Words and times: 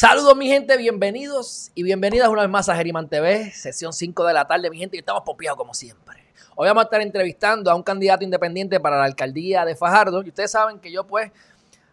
Saludos 0.00 0.36
mi 0.36 0.46
gente, 0.46 0.76
bienvenidos 0.76 1.72
y 1.74 1.82
bienvenidas 1.82 2.28
una 2.28 2.42
vez 2.42 2.50
más 2.52 2.68
a 2.68 2.76
Geriman 2.76 3.08
TV, 3.08 3.50
sesión 3.50 3.92
5 3.92 4.26
de 4.26 4.32
la 4.32 4.46
tarde, 4.46 4.70
mi 4.70 4.78
gente, 4.78 4.96
y 4.96 5.00
estamos 5.00 5.24
pompeados 5.26 5.56
como 5.56 5.74
siempre. 5.74 6.22
Hoy 6.54 6.68
vamos 6.68 6.82
a 6.82 6.84
estar 6.84 7.00
entrevistando 7.00 7.68
a 7.68 7.74
un 7.74 7.82
candidato 7.82 8.22
independiente 8.22 8.78
para 8.78 8.96
la 8.96 9.02
alcaldía 9.02 9.64
de 9.64 9.74
Fajardo, 9.74 10.22
y 10.22 10.28
ustedes 10.28 10.52
saben 10.52 10.78
que 10.78 10.92
yo 10.92 11.04
pues 11.04 11.32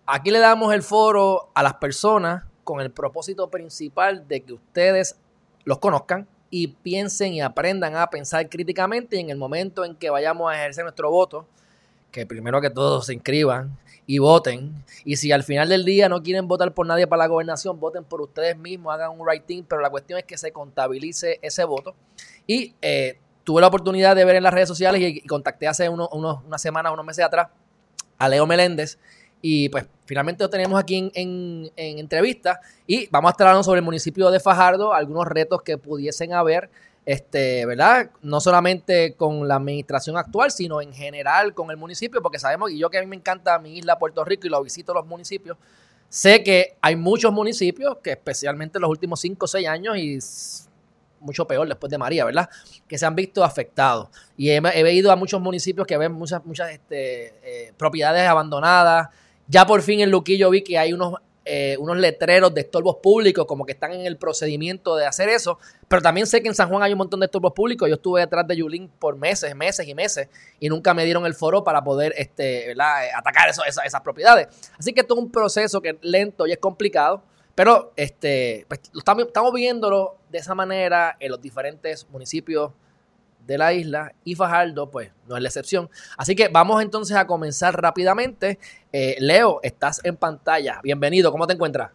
aquí 0.06 0.30
le 0.30 0.38
damos 0.38 0.72
el 0.72 0.84
foro 0.84 1.50
a 1.56 1.64
las 1.64 1.74
personas 1.78 2.44
con 2.64 2.80
el 2.80 2.92
propósito 2.92 3.50
principal 3.50 4.28
de 4.28 4.42
que 4.42 4.54
ustedes 4.54 5.16
los 5.64 5.80
conozcan 5.80 6.28
y 6.52 6.68
piensen 6.68 7.34
y 7.34 7.42
aprendan 7.42 7.96
a 7.96 8.08
pensar 8.12 8.48
críticamente 8.50 9.18
y 9.18 9.22
en 9.22 9.32
el 9.32 9.38
momento 9.38 9.84
en 9.84 9.96
que 9.96 10.12
vayamos 10.12 10.52
a 10.52 10.56
ejercer 10.56 10.84
nuestro 10.84 11.10
voto, 11.10 11.48
que 12.12 12.28
primero 12.28 12.62
que 12.62 12.70
todo 12.70 13.02
se 13.02 13.16
inscriban, 13.16 13.76
y 14.08 14.20
voten. 14.20 14.84
Y 15.04 15.18
si 15.18 15.32
al 15.32 15.44
final 15.44 15.70
del 15.70 15.86
día 15.86 16.10
no 16.10 16.22
quieren 16.22 16.48
votar 16.48 16.74
por 16.74 16.86
nadie 16.86 17.08
para 17.08 17.24
la 17.24 17.28
gobernación, 17.28 17.80
voten 17.80 18.04
por 18.04 18.22
ustedes 18.22 18.58
mismos, 18.58 18.94
hagan 18.94 19.12
un 19.12 19.22
writing, 19.22 19.64
pero 19.64 19.82
la 19.82 19.90
cuestión 19.90 20.20
es 20.20 20.26
que 20.26 20.38
se 20.38 20.52
contabilice 20.52 21.40
ese 21.42 21.64
voto. 21.64 21.96
Y 22.48 22.76
eh, 22.82 23.20
tuve 23.44 23.62
la 23.62 23.68
oportunidad 23.68 24.16
de 24.16 24.26
ver 24.26 24.36
en 24.36 24.44
las 24.44 24.54
redes 24.54 24.68
sociales 24.68 25.02
y, 25.02 25.22
contacté 25.22 25.68
hace 25.68 25.90
unos, 25.90 26.10
unas 26.12 26.62
semanas, 26.62 26.94
unos 26.94 27.06
meses 27.06 27.26
atrás, 27.26 27.50
a 28.18 28.30
Leo 28.30 28.46
Meléndez. 28.46 28.98
Y 29.42 29.70
pues 29.70 29.86
finalmente 30.06 30.44
lo 30.44 30.50
tenemos 30.50 30.80
aquí 30.80 30.96
en, 30.96 31.12
en, 31.14 31.72
en 31.76 32.00
entrevista 32.00 32.62
y 32.88 33.08
vamos 33.12 33.30
a 33.30 33.32
estar 33.34 33.48
hablando 33.48 33.64
sobre 33.64 33.80
el 33.80 33.86
municipio 33.86 34.32
de 34.32 34.40
Fajardo, 34.40 34.94
algunos 34.94 35.28
retos 35.28 35.62
que 35.62 35.78
pudiesen 35.78 36.34
haber 36.34 36.70
este, 37.06 37.66
¿verdad? 37.66 38.10
No 38.22 38.42
solamente 38.42 39.14
con 39.14 39.48
la 39.48 39.56
administración 39.56 40.18
actual, 40.18 40.52
sino 40.52 40.82
en 40.82 40.92
general 40.92 41.54
con 41.54 41.70
el 41.70 41.78
municipio, 41.78 42.22
porque 42.22 42.40
sabemos, 42.40 42.72
y 42.72 42.80
yo 42.80 42.90
que 42.90 42.98
a 42.98 43.02
mí 43.02 43.08
me 43.08 43.16
encanta 43.16 43.60
mi 43.60 43.78
isla 43.78 44.00
Puerto 44.00 44.26
Rico 44.26 44.48
y 44.48 44.50
lo 44.50 44.64
visito 44.64 44.94
los 44.94 45.06
municipios, 45.06 45.58
sé 46.10 46.44
que 46.44 46.78
hay 46.82 46.96
muchos 46.96 47.32
municipios 47.32 47.98
que 48.04 48.12
especialmente 48.12 48.80
en 48.80 48.82
los 48.82 48.90
últimos 48.90 49.20
5 49.20 49.46
o 49.46 49.48
6 49.48 49.68
años 49.68 49.98
y 49.98 50.20
mucho 51.20 51.46
peor 51.46 51.68
después 51.68 51.92
de 51.92 51.98
María, 51.98 52.26
¿verdad? 52.26 52.50
Que 52.88 52.98
se 52.98 53.06
han 53.06 53.16
visto 53.16 53.44
afectados. 53.44 54.10
Y 54.38 54.50
he, 54.50 54.58
he 54.58 54.94
ido 54.94 55.12
a 55.12 55.16
muchos 55.16 55.42
municipios 55.42 55.86
que 55.86 55.98
ven 55.98 56.12
muchas, 56.12 56.46
muchas 56.46 56.72
este, 56.72 57.34
eh, 57.44 57.74
propiedades 57.78 58.28
abandonadas. 58.28 59.10
Ya 59.48 59.66
por 59.66 59.82
fin 59.82 60.00
en 60.00 60.12
Luquillo 60.12 60.50
vi 60.50 60.64
que 60.64 60.78
hay 60.78 60.94
unos 60.94 61.16
eh, 61.48 61.78
unos 61.80 61.98
letreros 61.98 62.52
de 62.56 62.62
estorbos 62.62 62.98
públicos, 63.04 63.46
como 63.46 63.66
que 63.66 63.74
están 63.74 63.92
en 63.92 64.08
el 64.08 64.18
procedimiento 64.18 64.96
de 64.96 65.06
hacer 65.06 65.30
eso. 65.30 65.60
Pero 65.88 66.02
también 66.02 66.26
sé 66.26 66.42
que 66.42 66.48
en 66.48 66.56
San 66.56 66.70
Juan 66.70 66.82
hay 66.82 66.92
un 66.92 66.98
montón 66.98 67.20
de 67.20 67.28
estorbos 67.28 67.54
públicos. 67.54 67.88
Yo 67.88 67.96
estuve 67.96 68.22
detrás 68.22 68.48
de 68.48 68.58
Yulín 68.58 68.90
por 69.00 69.16
meses, 69.16 69.56
meses 69.56 69.88
y 69.88 69.94
meses, 69.94 70.28
y 70.60 70.70
nunca 70.70 70.96
me 70.96 71.06
dieron 71.06 71.26
el 71.28 71.36
foro 71.36 71.64
para 71.64 71.84
poder 71.84 72.16
este, 72.18 72.76
atacar 73.16 73.50
esas, 73.50 74.02
propiedades. 74.02 74.48
Así 74.78 74.92
que 74.92 75.02
esto 75.02 75.14
es 75.14 75.20
un 75.20 75.32
proceso 75.32 75.82
que 75.82 75.90
es 75.90 75.96
lento 76.02 76.48
y 76.48 76.52
es 76.52 76.58
complicado. 76.58 77.22
Pero 77.54 77.94
este, 77.96 78.66
pues, 78.68 78.82
estamos, 78.98 79.28
estamos 79.28 79.54
viéndolo 79.54 80.18
de 80.30 80.40
esa 80.40 80.56
manera 80.56 81.16
en 81.20 81.32
los 81.32 81.40
diferentes 81.40 82.10
municipios 82.10 82.72
de 83.46 83.58
la 83.58 83.74
isla 83.74 84.14
y 84.24 84.36
Fajardo, 84.36 84.90
pues 84.90 85.12
no 85.28 85.36
es 85.36 85.42
la 85.42 85.50
excepción. 85.50 85.90
Así 86.18 86.36
que 86.36 86.48
vamos 86.48 86.82
entonces 86.82 87.16
a 87.18 87.28
comenzar 87.28 87.80
rápidamente. 87.80 88.60
Eh, 88.92 89.16
Leo, 89.20 89.60
estás 89.64 90.02
en 90.04 90.18
pantalla. 90.18 90.80
Bienvenido, 90.84 91.32
¿cómo 91.32 91.48
te 91.48 91.54
encuentras? 91.54 91.92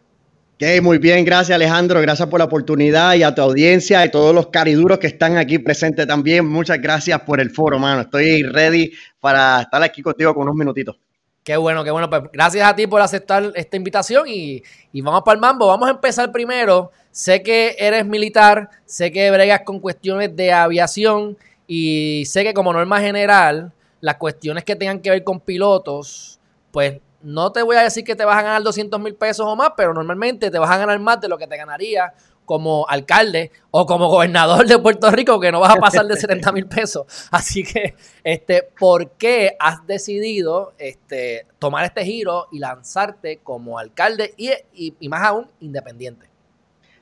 Okay, 0.57 0.83
muy 0.83 0.99
bien, 0.99 1.25
gracias 1.25 1.57
Alejandro, 1.57 2.03
gracias 2.03 2.29
por 2.29 2.39
la 2.39 2.45
oportunidad 2.45 3.15
y 3.15 3.23
a 3.23 3.35
tu 3.35 3.41
audiencia 3.41 4.05
y 4.05 4.11
todos 4.11 4.35
los 4.35 4.49
cariduros 4.49 4.99
que 4.99 5.07
están 5.07 5.39
aquí 5.39 5.59
presentes 5.59 6.07
también. 6.07 6.47
Muchas 6.47 6.83
gracias 6.83 7.19
por 7.21 7.41
el 7.41 7.49
foro, 7.49 7.79
mano. 7.79 8.03
Estoy 8.03 8.43
ready 8.43 8.93
para 9.21 9.63
estar 9.63 9.83
aquí 9.83 10.03
contigo 10.03 10.35
con 10.35 10.43
unos 10.43 10.55
minutitos. 10.55 10.97
Qué 11.43 11.57
bueno, 11.57 11.83
qué 11.85 11.91
bueno. 11.91 12.09
Pues 12.09 12.23
gracias 12.33 12.69
a 12.69 12.75
ti 12.75 12.87
por 12.87 13.01
aceptar 13.01 13.53
esta 13.55 13.77
invitación 13.77 14.29
y, 14.29 14.63
y 14.93 15.01
vamos 15.01 15.23
para 15.23 15.35
el 15.35 15.41
mambo. 15.41 15.67
Vamos 15.67 15.89
a 15.89 15.93
empezar 15.93 16.31
primero 16.31 16.91
Sé 17.11 17.43
que 17.43 17.75
eres 17.79 18.07
militar, 18.07 18.71
sé 18.85 19.11
que 19.11 19.31
bregas 19.33 19.63
con 19.65 19.81
cuestiones 19.81 20.35
de 20.37 20.53
aviación 20.53 21.37
y 21.67 22.25
sé 22.27 22.45
que 22.45 22.55
como 22.55 22.73
norma 22.73 23.01
general, 23.01 23.73
las 24.01 24.17
cuestiones 24.17 24.65
que 24.65 24.77
tengan 24.77 25.01
que 25.01 25.11
ver 25.11 25.25
con 25.25 25.41
pilotos, 25.41 26.39
pues 26.71 27.01
no 27.21 27.51
te 27.51 27.63
voy 27.63 27.77
a 27.77 27.83
decir 27.83 28.05
que 28.05 28.15
te 28.15 28.25
vas 28.25 28.39
a 28.39 28.43
ganar 28.43 28.63
200 28.63 29.01
mil 29.01 29.15
pesos 29.17 29.45
o 29.45 29.57
más, 29.57 29.73
pero 29.77 29.93
normalmente 29.93 30.51
te 30.51 30.59
vas 30.59 30.71
a 30.71 30.79
ganar 30.79 30.99
más 31.01 31.21
de 31.21 31.29
lo 31.29 31.37
que 31.37 31.49
te 31.49 31.57
ganaría 31.57 32.15
como 32.51 32.85
alcalde 32.89 33.53
o 33.71 33.87
como 33.87 34.09
gobernador 34.09 34.67
de 34.67 34.77
Puerto 34.81 35.09
Rico, 35.13 35.39
que 35.39 35.53
no 35.53 35.61
vas 35.61 35.77
a 35.77 35.77
pasar 35.77 36.05
de 36.05 36.17
70 36.17 36.51
mil 36.51 36.67
pesos. 36.67 37.07
Así 37.31 37.63
que, 37.63 37.95
este, 38.25 38.65
¿por 38.77 39.13
qué 39.13 39.55
has 39.57 39.87
decidido 39.87 40.73
este, 40.77 41.47
tomar 41.61 41.85
este 41.85 42.05
giro 42.05 42.49
y 42.51 42.59
lanzarte 42.59 43.39
como 43.45 43.79
alcalde 43.79 44.35
y, 44.37 44.51
y 44.75 45.09
más 45.09 45.23
aún 45.23 45.47
independiente? 45.61 46.27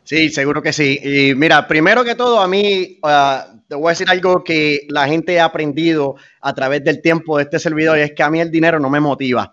Sí, 0.05 0.29
seguro 0.29 0.61
que 0.61 0.75
sí. 0.75 1.01
Y 1.03 1.35
mira, 1.35 1.67
primero 1.67 2.05
que 2.05 2.15
todo, 2.15 2.41
a 2.41 2.47
mí 2.47 2.99
uh, 3.03 3.59
te 3.67 3.75
voy 3.75 3.87
a 3.87 3.91
decir 3.93 4.11
algo 4.11 4.45
que 4.45 4.87
la 4.91 5.09
gente 5.09 5.41
ha 5.41 5.47
aprendido 5.47 6.17
a 6.43 6.55
través 6.55 6.85
del 6.85 7.01
tiempo 7.01 7.39
de 7.39 7.45
este 7.45 7.59
servidor 7.59 7.97
y 7.97 8.03
es 8.03 8.13
que 8.13 8.23
a 8.23 8.29
mí 8.29 8.39
el 8.39 8.51
dinero 8.51 8.79
no 8.79 8.91
me 8.91 9.01
motiva. 9.01 9.51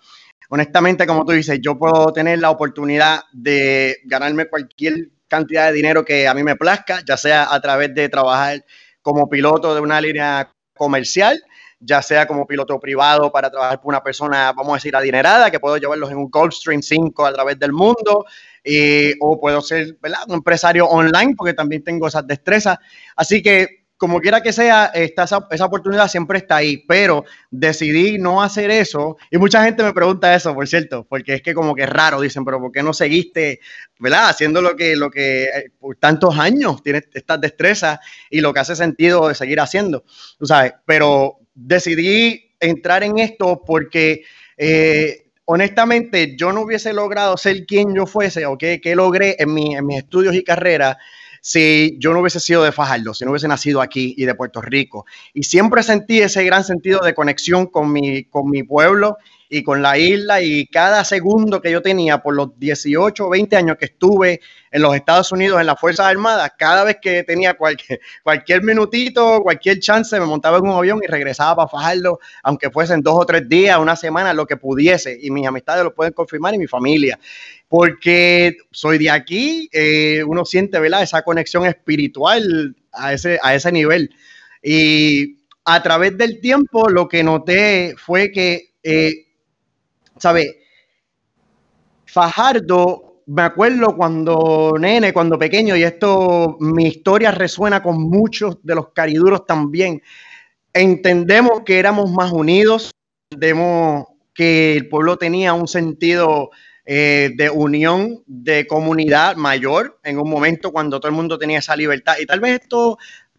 Honestamente, 0.50 1.08
como 1.08 1.24
tú 1.24 1.32
dices, 1.32 1.60
yo 1.62 1.78
puedo 1.78 2.12
tener 2.12 2.40
la 2.40 2.50
oportunidad 2.50 3.22
de 3.32 3.98
ganarme 4.04 4.48
cualquier 4.48 5.15
cantidad 5.28 5.68
de 5.68 5.74
dinero 5.74 6.06
que 6.06 6.28
a 6.28 6.34
mí 6.34 6.44
me 6.44 6.56
plazca, 6.56 7.02
ya 7.06 7.18
sea 7.18 7.54
a 7.54 7.60
través 7.62 7.94
de 7.94 8.10
trabajar 8.10 8.64
como 9.02 9.30
piloto 9.30 9.76
de 9.76 9.82
una 9.82 10.02
línea 10.02 10.52
comercial, 10.76 11.42
ya 11.80 12.02
sea 12.02 12.26
como 12.26 12.48
piloto 12.48 12.80
privado 12.80 13.32
para 13.32 13.52
trabajar 13.52 13.80
por 13.80 13.90
una 13.90 14.02
persona, 14.02 14.52
vamos 14.54 14.74
a 14.74 14.76
decir, 14.76 14.96
adinerada, 14.96 15.52
que 15.52 15.60
puedo 15.60 15.78
llevarlos 15.78 16.10
en 16.10 16.18
un 16.18 16.30
Gulfstream 16.32 16.82
5 16.82 17.26
a 17.26 17.34
través 17.34 17.60
del 17.60 17.74
mundo, 17.74 18.26
o 19.20 19.40
puedo 19.40 19.62
ser 19.62 19.98
un 20.28 20.34
empresario 20.34 20.88
online 20.88 21.36
porque 21.38 21.54
también 21.54 21.84
tengo 21.84 22.08
esas 22.08 22.26
destrezas. 22.26 22.78
Así 23.16 23.44
que, 23.44 23.85
como 23.98 24.20
quiera 24.20 24.42
que 24.42 24.52
sea, 24.52 24.92
esa, 24.94 25.38
oportunidad 25.66 26.10
siempre 26.10 26.40
está 26.40 26.58
ahí, 26.58 26.84
pero 26.86 27.24
decidí 27.50 28.18
no 28.18 28.44
hacer 28.44 28.70
eso. 28.70 29.18
Y 29.32 29.38
mucha 29.38 29.64
gente 29.64 29.84
me 29.84 29.94
pregunta 29.94 30.36
eso, 30.36 30.54
por 30.54 30.68
cierto, 30.68 31.06
porque 31.08 31.36
es 31.36 31.42
que 31.42 31.54
como 31.54 31.74
que 31.76 31.84
es 31.84 31.90
raro, 31.90 32.20
dicen, 32.20 32.44
pero 32.44 32.60
¿por 32.60 32.72
qué 32.72 32.84
no 32.84 32.94
seguiste, 32.94 33.62
¿verdad? 34.00 34.30
Haciendo 34.30 34.62
lo 34.62 34.76
que, 34.76 34.96
lo 34.98 35.10
que 35.10 35.46
eh, 35.46 35.72
por 35.80 35.96
tantos 35.96 36.38
años 36.38 36.84
tienes 36.84 37.04
estas 37.14 37.40
destrezas 37.40 38.00
y 38.30 38.42
lo 38.42 38.54
que 38.54 38.60
hace 38.60 38.76
sentido 38.76 39.30
de 39.30 39.36
seguir 39.36 39.62
haciendo, 39.62 40.04
tú 40.38 40.46
sabes, 40.46 40.74
pero 40.86 41.38
decidí 41.54 42.54
entrar 42.60 43.04
en 43.04 43.18
esto 43.20 43.62
porque... 43.66 44.24
Eh, 44.58 45.22
honestamente, 45.48 46.36
yo 46.36 46.52
no 46.52 46.62
hubiese 46.62 46.92
logrado 46.92 47.38
ser 47.38 47.68
quien 47.68 47.94
yo 47.94 48.08
fuese 48.08 48.48
o 48.48 48.58
qué, 48.58 48.82
logré 48.96 49.36
en, 49.38 49.56
en 49.58 49.86
mis 49.86 49.98
estudios 50.00 50.34
y 50.34 50.44
carrera 50.44 50.98
si 51.48 51.96
yo 52.00 52.12
no 52.12 52.22
hubiese 52.22 52.40
sido 52.40 52.64
de 52.64 52.72
Fajardo, 52.72 53.14
si 53.14 53.24
no 53.24 53.30
hubiese 53.30 53.48
nacido 53.48 53.80
aquí 53.80 54.16
y 54.18 54.26
de 54.26 54.34
Puerto 54.34 54.64
Rico. 54.64 55.06
Y 55.32 55.44
siempre 55.44 55.84
sentí 55.84 56.18
ese 56.18 56.44
gran 56.44 56.64
sentido 56.64 57.02
de 57.02 57.14
conexión 57.14 57.68
con 57.68 57.92
mi, 57.92 58.24
con 58.24 58.50
mi 58.50 58.64
pueblo 58.64 59.18
y 59.56 59.64
con 59.64 59.82
la 59.82 59.98
isla 59.98 60.42
y 60.42 60.68
cada 60.68 61.06
segundo 61.06 61.62
que 61.62 61.72
yo 61.72 61.82
tenía 61.82 62.18
por 62.18 62.36
los 62.36 62.60
18 62.60 63.26
o 63.26 63.30
20 63.30 63.56
años 63.56 63.78
que 63.78 63.86
estuve 63.86 64.42
en 64.70 64.82
los 64.82 64.94
Estados 64.94 65.32
Unidos 65.32 65.62
en 65.62 65.68
las 65.68 65.80
Fuerzas 65.80 66.08
Armadas, 66.08 66.52
cada 66.58 66.84
vez 66.84 66.98
que 67.02 67.24
tenía 67.24 67.54
cualquier, 67.54 68.02
cualquier 68.24 68.64
minutito, 68.64 69.40
cualquier 69.42 69.80
chance, 69.80 70.20
me 70.20 70.26
montaba 70.26 70.58
en 70.58 70.66
un 70.66 70.72
avión 70.72 71.00
y 71.02 71.08
regresaba 71.08 71.56
para 71.56 71.70
Fajardo, 71.70 72.20
aunque 72.44 72.70
fuesen 72.70 73.02
dos 73.02 73.14
o 73.18 73.26
tres 73.26 73.48
días, 73.48 73.80
una 73.80 73.96
semana, 73.96 74.34
lo 74.34 74.46
que 74.46 74.58
pudiese. 74.58 75.18
Y 75.22 75.32
mis 75.32 75.48
amistades 75.48 75.86
lo 75.86 75.96
pueden 75.96 76.12
confirmar 76.12 76.54
y 76.54 76.58
mi 76.58 76.68
familia. 76.68 77.18
Porque 77.70 78.58
soy 78.72 78.98
de 78.98 79.10
aquí, 79.10 79.70
eh, 79.72 80.22
uno 80.28 80.44
siente 80.44 80.82
¿verdad? 80.82 81.02
esa 81.02 81.22
conexión 81.22 81.66
espiritual 81.66 82.76
a 82.92 83.14
ese, 83.14 83.40
a 83.42 83.56
ese 83.56 83.72
nivel. 83.72 84.14
Y 84.62 85.38
a 85.64 85.82
través 85.82 86.18
del 86.18 86.42
tiempo 86.42 86.90
lo 86.90 87.08
que 87.08 87.24
noté 87.24 87.96
fue 87.98 88.34
que 88.34 88.74
eh, 88.84 89.25
¿sabe? 90.18 90.62
Fajardo, 92.06 93.22
me 93.26 93.42
acuerdo 93.42 93.96
cuando 93.96 94.76
nene, 94.80 95.14
cuando 95.14 95.38
pequeño, 95.38 95.76
y 95.76 95.84
esto, 95.84 96.58
mi 96.60 96.86
historia 96.88 97.32
resuena 97.32 97.82
con 97.82 98.02
muchos 98.02 98.58
de 98.64 98.76
los 98.76 98.90
cariduros 98.90 99.46
también. 99.46 100.02
Entendemos 100.74 101.62
que 101.66 101.80
éramos 101.80 102.12
más 102.12 102.32
unidos, 102.32 102.92
entendemos 103.32 104.06
que 104.34 104.76
el 104.76 104.90
pueblo 104.90 105.18
tenía 105.18 105.54
un 105.54 105.68
sentido 105.68 106.52
eh, 106.86 107.32
de 107.36 107.50
unión, 107.50 108.24
de 108.28 108.68
comunidad 108.68 109.38
mayor 109.38 110.00
en 110.04 110.20
un 110.20 110.30
momento 110.30 110.72
cuando 110.72 111.00
todo 111.00 111.10
el 111.10 111.16
mundo 111.16 111.40
tenía 111.40 111.60
esa 111.60 111.76
libertad. 111.76 112.16
Y 112.20 112.26
tal 112.26 112.42
vez 112.42 112.62
esto 112.62 112.98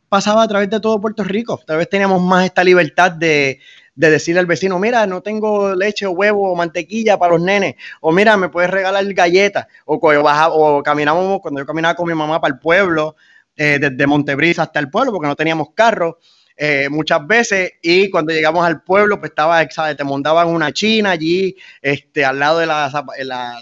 pasaba 0.09 0.43
a 0.43 0.49
través 0.49 0.71
de 0.71 0.81
todo 0.81 1.01
Puerto 1.01 1.23
Rico. 1.23 1.61
Tal 1.67 1.77
vez 1.79 1.89
teníamos 1.89 2.21
más 2.23 2.47
esta 2.47 2.65
libertad 2.65 3.13
de, 3.13 3.61
de 3.97 4.11
decirle 4.11 4.41
al 4.41 4.47
vecino, 4.47 4.79
mira, 4.79 5.07
no 5.07 5.23
tengo 5.23 5.75
leche 5.75 6.07
o 6.07 6.13
huevo 6.13 6.53
o 6.53 6.55
mantequilla 6.55 7.19
para 7.19 7.33
los 7.33 7.43
nenes, 7.43 7.75
o 8.01 8.13
mira, 8.13 8.37
me 8.37 8.51
puedes 8.51 8.71
regalar 8.71 9.05
galletas, 9.15 9.67
o, 9.87 9.97
o 9.97 10.83
caminábamos, 10.83 11.41
cuando 11.41 11.61
yo 11.61 11.67
caminaba 11.67 11.97
con 11.97 12.07
mi 12.07 12.15
mamá 12.15 12.41
para 12.41 12.55
el 12.55 12.61
pueblo, 12.61 13.17
eh, 13.57 13.79
desde 13.81 14.07
Montebrisa 14.07 14.65
hasta 14.65 14.79
el 14.79 14.91
pueblo, 14.91 15.13
porque 15.13 15.29
no 15.29 15.35
teníamos 15.35 15.69
carro. 15.75 16.19
Eh, 16.59 16.89
muchas 16.91 17.27
veces 17.27 17.73
y 17.83 18.09
cuando 18.09 18.33
llegamos 18.33 18.65
al 18.65 18.83
pueblo 18.83 19.21
pues 19.21 19.31
estaba, 19.31 19.69
¿sabes? 19.69 19.95
te 19.95 20.05
montaban 20.05 20.49
una 20.49 20.73
china 20.73 21.11
allí 21.11 21.55
este, 21.83 22.25
al 22.25 22.39
lado 22.39 22.61
de 22.61 22.65
la, 22.65 22.91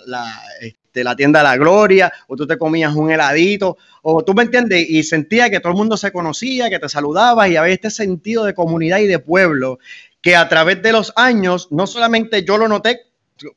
la, 0.07 0.41
este, 0.61 1.03
la 1.03 1.17
tienda 1.17 1.41
de 1.41 1.45
la 1.45 1.57
Gloria 1.57 2.13
o 2.29 2.37
tú 2.37 2.47
te 2.47 2.57
comías 2.57 2.95
un 2.95 3.11
heladito 3.11 3.79
o 4.03 4.23
tú 4.25 4.33
me 4.33 4.45
entiendes 4.45 4.89
y 4.89 5.03
sentía 5.03 5.51
que 5.51 5.59
todo 5.59 5.73
el 5.73 5.79
mundo 5.79 5.97
se 5.97 6.13
conocía, 6.13 6.71
que 6.71 6.79
te 6.79 6.89
saludaba 6.89 7.49
y 7.49 7.57
había 7.57 7.75
este 7.75 7.91
sentido 7.91 8.45
de 8.45 8.55
comunidad 8.55 8.99
y 8.99 9.09
de 9.09 9.19
pueblo 9.19 9.81
que 10.25 10.35
a 10.35 10.49
través 10.49 10.81
de 10.81 10.91
los 10.91 11.13
años, 11.17 11.69
no 11.71 11.87
solamente 11.87 12.45
yo 12.45 12.57
lo 12.57 12.67
noté 12.67 13.03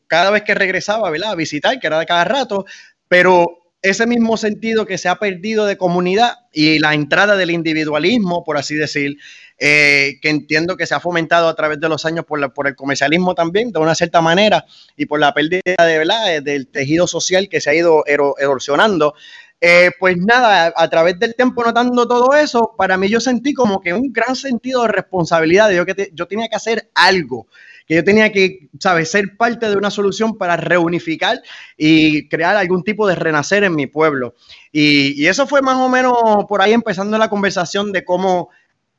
cada 0.08 0.32
vez 0.32 0.44
que 0.44 0.54
regresaba 0.54 1.10
¿verdad? 1.10 1.32
a 1.32 1.36
visitar, 1.36 1.80
que 1.80 1.88
era 1.88 1.98
de 1.98 2.06
cada 2.06 2.26
rato, 2.26 2.66
pero 3.08 3.72
ese 3.82 4.06
mismo 4.06 4.36
sentido 4.36 4.86
que 4.86 4.98
se 4.98 5.08
ha 5.08 5.16
perdido 5.16 5.66
de 5.66 5.78
comunidad 5.78 6.40
y 6.52 6.80
la 6.80 6.94
entrada 6.94 7.38
del 7.38 7.52
individualismo, 7.52 8.44
por 8.44 8.58
así 8.58 8.76
decir, 8.76 9.16
eh, 9.60 10.20
que 10.22 10.30
entiendo 10.30 10.76
que 10.76 10.86
se 10.86 10.94
ha 10.94 11.00
fomentado 11.00 11.48
a 11.48 11.56
través 11.56 11.80
de 11.80 11.88
los 11.88 12.06
años 12.06 12.26
por, 12.26 12.68
el 12.68 12.76
comercialismo 12.76 13.34
también, 13.34 13.72
de 13.72 13.80
una 13.80 13.96
cierta 13.96 14.20
manera, 14.20 14.66
y 14.98 15.06
por 15.06 15.22
la 15.22 15.34
pérdida 15.34 15.62
de, 15.64 15.98
¿verdad? 15.98 16.36
Eh, 16.36 16.42
del 16.42 16.68
tejido 16.68 17.08
social 17.08 17.48
que 17.48 17.62
se 17.62 17.70
ha 17.70 17.76
ido 17.76 18.04
erosionando. 18.06 19.14
Eh, 19.60 19.90
pues 20.00 20.18
nada, 20.18 20.72
a, 20.76 20.88
través 20.88 21.18
del 21.18 21.34
tiempo 21.36 21.64
notando 21.64 22.08
todo 22.08 22.36
eso, 22.36 22.76
para 22.78 22.96
mí 22.96 23.10
yo 23.10 23.20
sentí 23.20 23.54
como 23.54 23.82
que 23.82 23.92
un 23.92 24.14
gran 24.14 24.36
sentido 24.36 24.84
de 24.84 24.90
responsabilidad, 24.90 25.72
yo 25.72 25.84
que 25.84 26.12
yo 26.14 26.28
tenía 26.28 26.48
que 26.48 26.56
hacer 26.56 26.92
algo, 26.94 27.48
que 27.88 27.96
yo 27.96 28.04
tenía 28.04 28.32
que, 28.32 28.70
¿sabes?, 28.80 29.10
ser 29.10 29.36
parte 29.36 29.68
de 29.68 29.76
una 29.76 29.90
solución 29.90 30.38
para 30.38 30.58
reunificar 30.58 31.42
y 31.76 32.28
crear 32.30 32.56
algún 32.56 32.84
tipo 32.84 33.08
de 33.08 33.16
renacer 33.16 33.64
en 33.64 33.74
mi 33.76 33.88
pueblo. 33.88 34.36
Y, 34.72 35.26
eso 35.26 35.48
fue 35.48 35.62
más 35.64 35.78
o 35.78 35.90
menos 35.90 36.14
por 36.48 36.62
ahí 36.62 36.74
empezando 36.74 37.18
la 37.18 37.30
conversación 37.30 37.92
de 37.92 38.06
cómo 38.06 38.50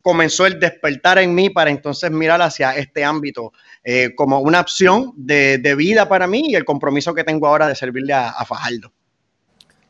comenzó 0.02 0.46
el 0.46 0.58
despertar 0.58 1.19
en 1.19 1.34
mí 1.34 1.50
para 1.50 1.70
entonces 1.70 2.11
mirar 2.11 2.43
hacia 2.43 2.76
este 2.76 3.04
ámbito 3.04 3.52
eh, 3.84 4.11
como 4.16 4.40
una 4.40 4.61
opción 4.61 5.12
de, 5.16 5.58
vida 5.76 6.08
para 6.08 6.26
mí 6.26 6.43
y 6.49 6.56
el 6.56 6.64
compromiso 6.64 7.14
que 7.14 7.25
tengo 7.25 7.46
ahora 7.46 7.69
de 7.69 7.76
servirle 7.76 8.14
a 8.14 8.44
Fajardo. 8.44 8.93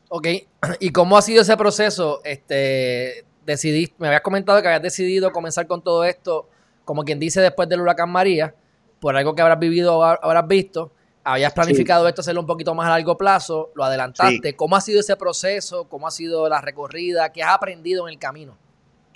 Ok, 0.09 0.27
¿y 0.79 0.91
cómo 0.91 1.17
ha 1.17 1.21
sido 1.21 1.43
ese 1.43 1.55
proceso? 1.55 2.21
Este, 2.23 3.25
decidí, 3.45 3.93
me 3.97 4.07
habías 4.07 4.21
comentado 4.21 4.61
que 4.61 4.67
habías 4.67 4.81
decidido 4.81 5.31
comenzar 5.31 5.67
con 5.67 5.83
todo 5.83 6.03
esto, 6.03 6.49
como 6.83 7.03
quien 7.03 7.19
dice, 7.19 7.41
después 7.41 7.69
del 7.69 7.81
huracán 7.81 8.09
María, 8.09 8.53
por 8.99 9.15
algo 9.15 9.35
que 9.35 9.41
habrás 9.41 9.59
vivido 9.59 9.97
o 9.97 10.03
habrás 10.03 10.47
visto. 10.47 10.91
Habías 11.23 11.53
planificado 11.53 12.07
esto 12.07 12.21
hacerlo 12.21 12.41
un 12.41 12.47
poquito 12.47 12.73
más 12.73 12.87
a 12.87 12.91
largo 12.91 13.17
plazo, 13.17 13.71
lo 13.75 13.83
adelantaste. 13.83 14.55
¿Cómo 14.55 14.75
ha 14.75 14.81
sido 14.81 14.99
ese 14.99 15.15
proceso? 15.15 15.87
¿Cómo 15.87 16.07
ha 16.07 16.11
sido 16.11 16.49
la 16.49 16.59
recorrida? 16.59 17.31
¿Qué 17.31 17.43
has 17.43 17.53
aprendido 17.53 18.07
en 18.07 18.13
el 18.13 18.19
camino? 18.19 18.57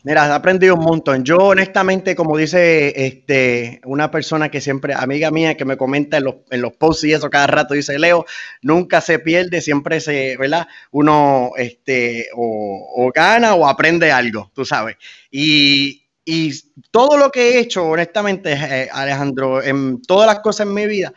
Mira, 0.05 0.27
he 0.27 0.31
aprendido 0.31 0.75
un 0.75 0.83
montón. 0.83 1.23
Yo 1.23 1.37
honestamente, 1.37 2.13
como 2.13 2.35
dice 2.37 2.93
este, 3.05 3.79
una 3.85 4.11
persona 4.11 4.49
que 4.49 4.59
siempre, 4.59 4.93
amiga 4.93 5.31
mía, 5.31 5.55
que 5.55 5.63
me 5.63 5.77
comenta 5.77 6.17
en 6.17 6.25
los, 6.25 6.35
en 6.51 6.61
los 6.61 6.73
posts 6.73 7.05
y 7.05 7.13
eso 7.13 7.29
cada 7.29 7.47
rato, 7.47 7.73
dice, 7.73 7.97
Leo, 7.97 8.25
nunca 8.61 8.99
se 8.99 9.19
pierde, 9.19 9.61
siempre 9.61 10.01
se, 10.01 10.35
¿verdad? 10.35 10.67
Uno 10.91 11.51
este, 11.55 12.27
o, 12.35 13.11
gana 13.15 13.55
o 13.55 13.65
aprende 13.65 14.11
algo, 14.11 14.51
tú 14.53 14.65
sabes. 14.65 14.97
Y, 15.31 16.03
y 16.25 16.51
todo 16.91 17.17
lo 17.17 17.31
que 17.31 17.51
he 17.51 17.59
hecho, 17.59 17.85
honestamente, 17.85 18.51
eh, 18.51 18.89
Alejandro, 18.91 19.63
en 19.63 20.01
todas 20.01 20.27
las 20.27 20.39
cosas 20.39 20.67
en 20.67 20.73
mi 20.73 20.85
vida, 20.85 21.13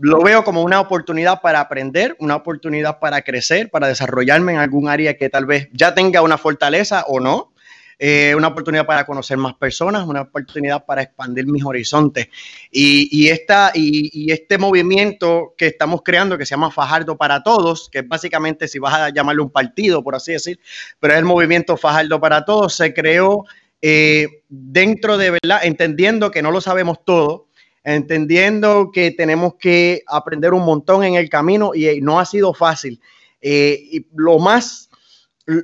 lo 0.00 0.22
veo 0.22 0.44
como 0.44 0.62
una 0.62 0.80
oportunidad 0.80 1.42
para 1.42 1.60
aprender, 1.60 2.16
una 2.20 2.36
oportunidad 2.36 3.00
para 3.00 3.20
crecer, 3.20 3.70
para 3.70 3.86
desarrollarme 3.88 4.52
en 4.52 4.58
algún 4.60 4.88
área 4.88 5.18
que 5.18 5.28
tal 5.28 5.44
vez 5.44 5.68
ya 5.72 5.94
tenga 5.94 6.22
una 6.22 6.38
fortaleza 6.38 7.04
o 7.06 7.20
no 7.20 7.52
eh, 8.00 8.32
una 8.36 8.48
oportunidad 8.48 8.86
para 8.86 9.04
conocer 9.04 9.36
más 9.38 9.54
personas, 9.54 10.06
una 10.06 10.22
oportunidad 10.22 10.84
para 10.86 11.02
expandir 11.02 11.46
mis 11.46 11.64
horizontes. 11.64 12.28
Y, 12.70 13.28
esta, 13.28 13.72
y, 13.74 14.30
este 14.30 14.56
movimiento 14.56 15.54
que 15.56 15.66
estamos 15.66 16.02
creando, 16.04 16.38
que 16.38 16.46
se 16.46 16.50
llama 16.50 16.70
Fajardo 16.70 17.16
para 17.16 17.42
Todos, 17.42 17.88
que 17.90 18.02
básicamente, 18.02 18.68
si 18.68 18.78
vas 18.78 18.94
a 18.94 19.10
llamarle 19.10 19.42
un 19.42 19.50
partido, 19.50 20.04
por 20.04 20.14
así 20.14 20.32
decir, 20.32 20.60
pero 21.00 21.14
es 21.14 21.18
el 21.18 21.24
movimiento 21.24 21.76
Fajardo 21.76 22.20
para 22.20 22.44
Todos, 22.44 22.74
se 22.74 22.94
creó 22.94 23.44
eh, 23.82 24.42
dentro 24.48 25.18
de, 25.18 25.32
¿verdad? 25.32 25.60
Entendiendo 25.64 26.30
que 26.30 26.42
no 26.42 26.52
lo 26.52 26.60
sabemos 26.60 27.04
todo, 27.04 27.48
entendiendo 27.82 28.90
que 28.92 29.10
tenemos 29.10 29.54
que 29.54 30.02
aprender 30.06 30.52
un 30.52 30.64
montón 30.64 31.02
en 31.02 31.14
el 31.14 31.28
camino 31.28 31.72
y 31.74 32.00
no 32.00 32.20
ha 32.20 32.24
sido 32.24 32.54
fácil. 32.54 33.00
Eh, 33.40 33.80
y 33.92 34.06
lo 34.14 34.38
más 34.38 34.87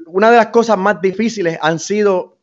una 0.07 0.31
de 0.31 0.37
las 0.39 0.47
cosas 0.49 0.79
más 0.79 1.01
difíciles 1.01 1.59
han 1.61 1.79
sido 1.79 2.39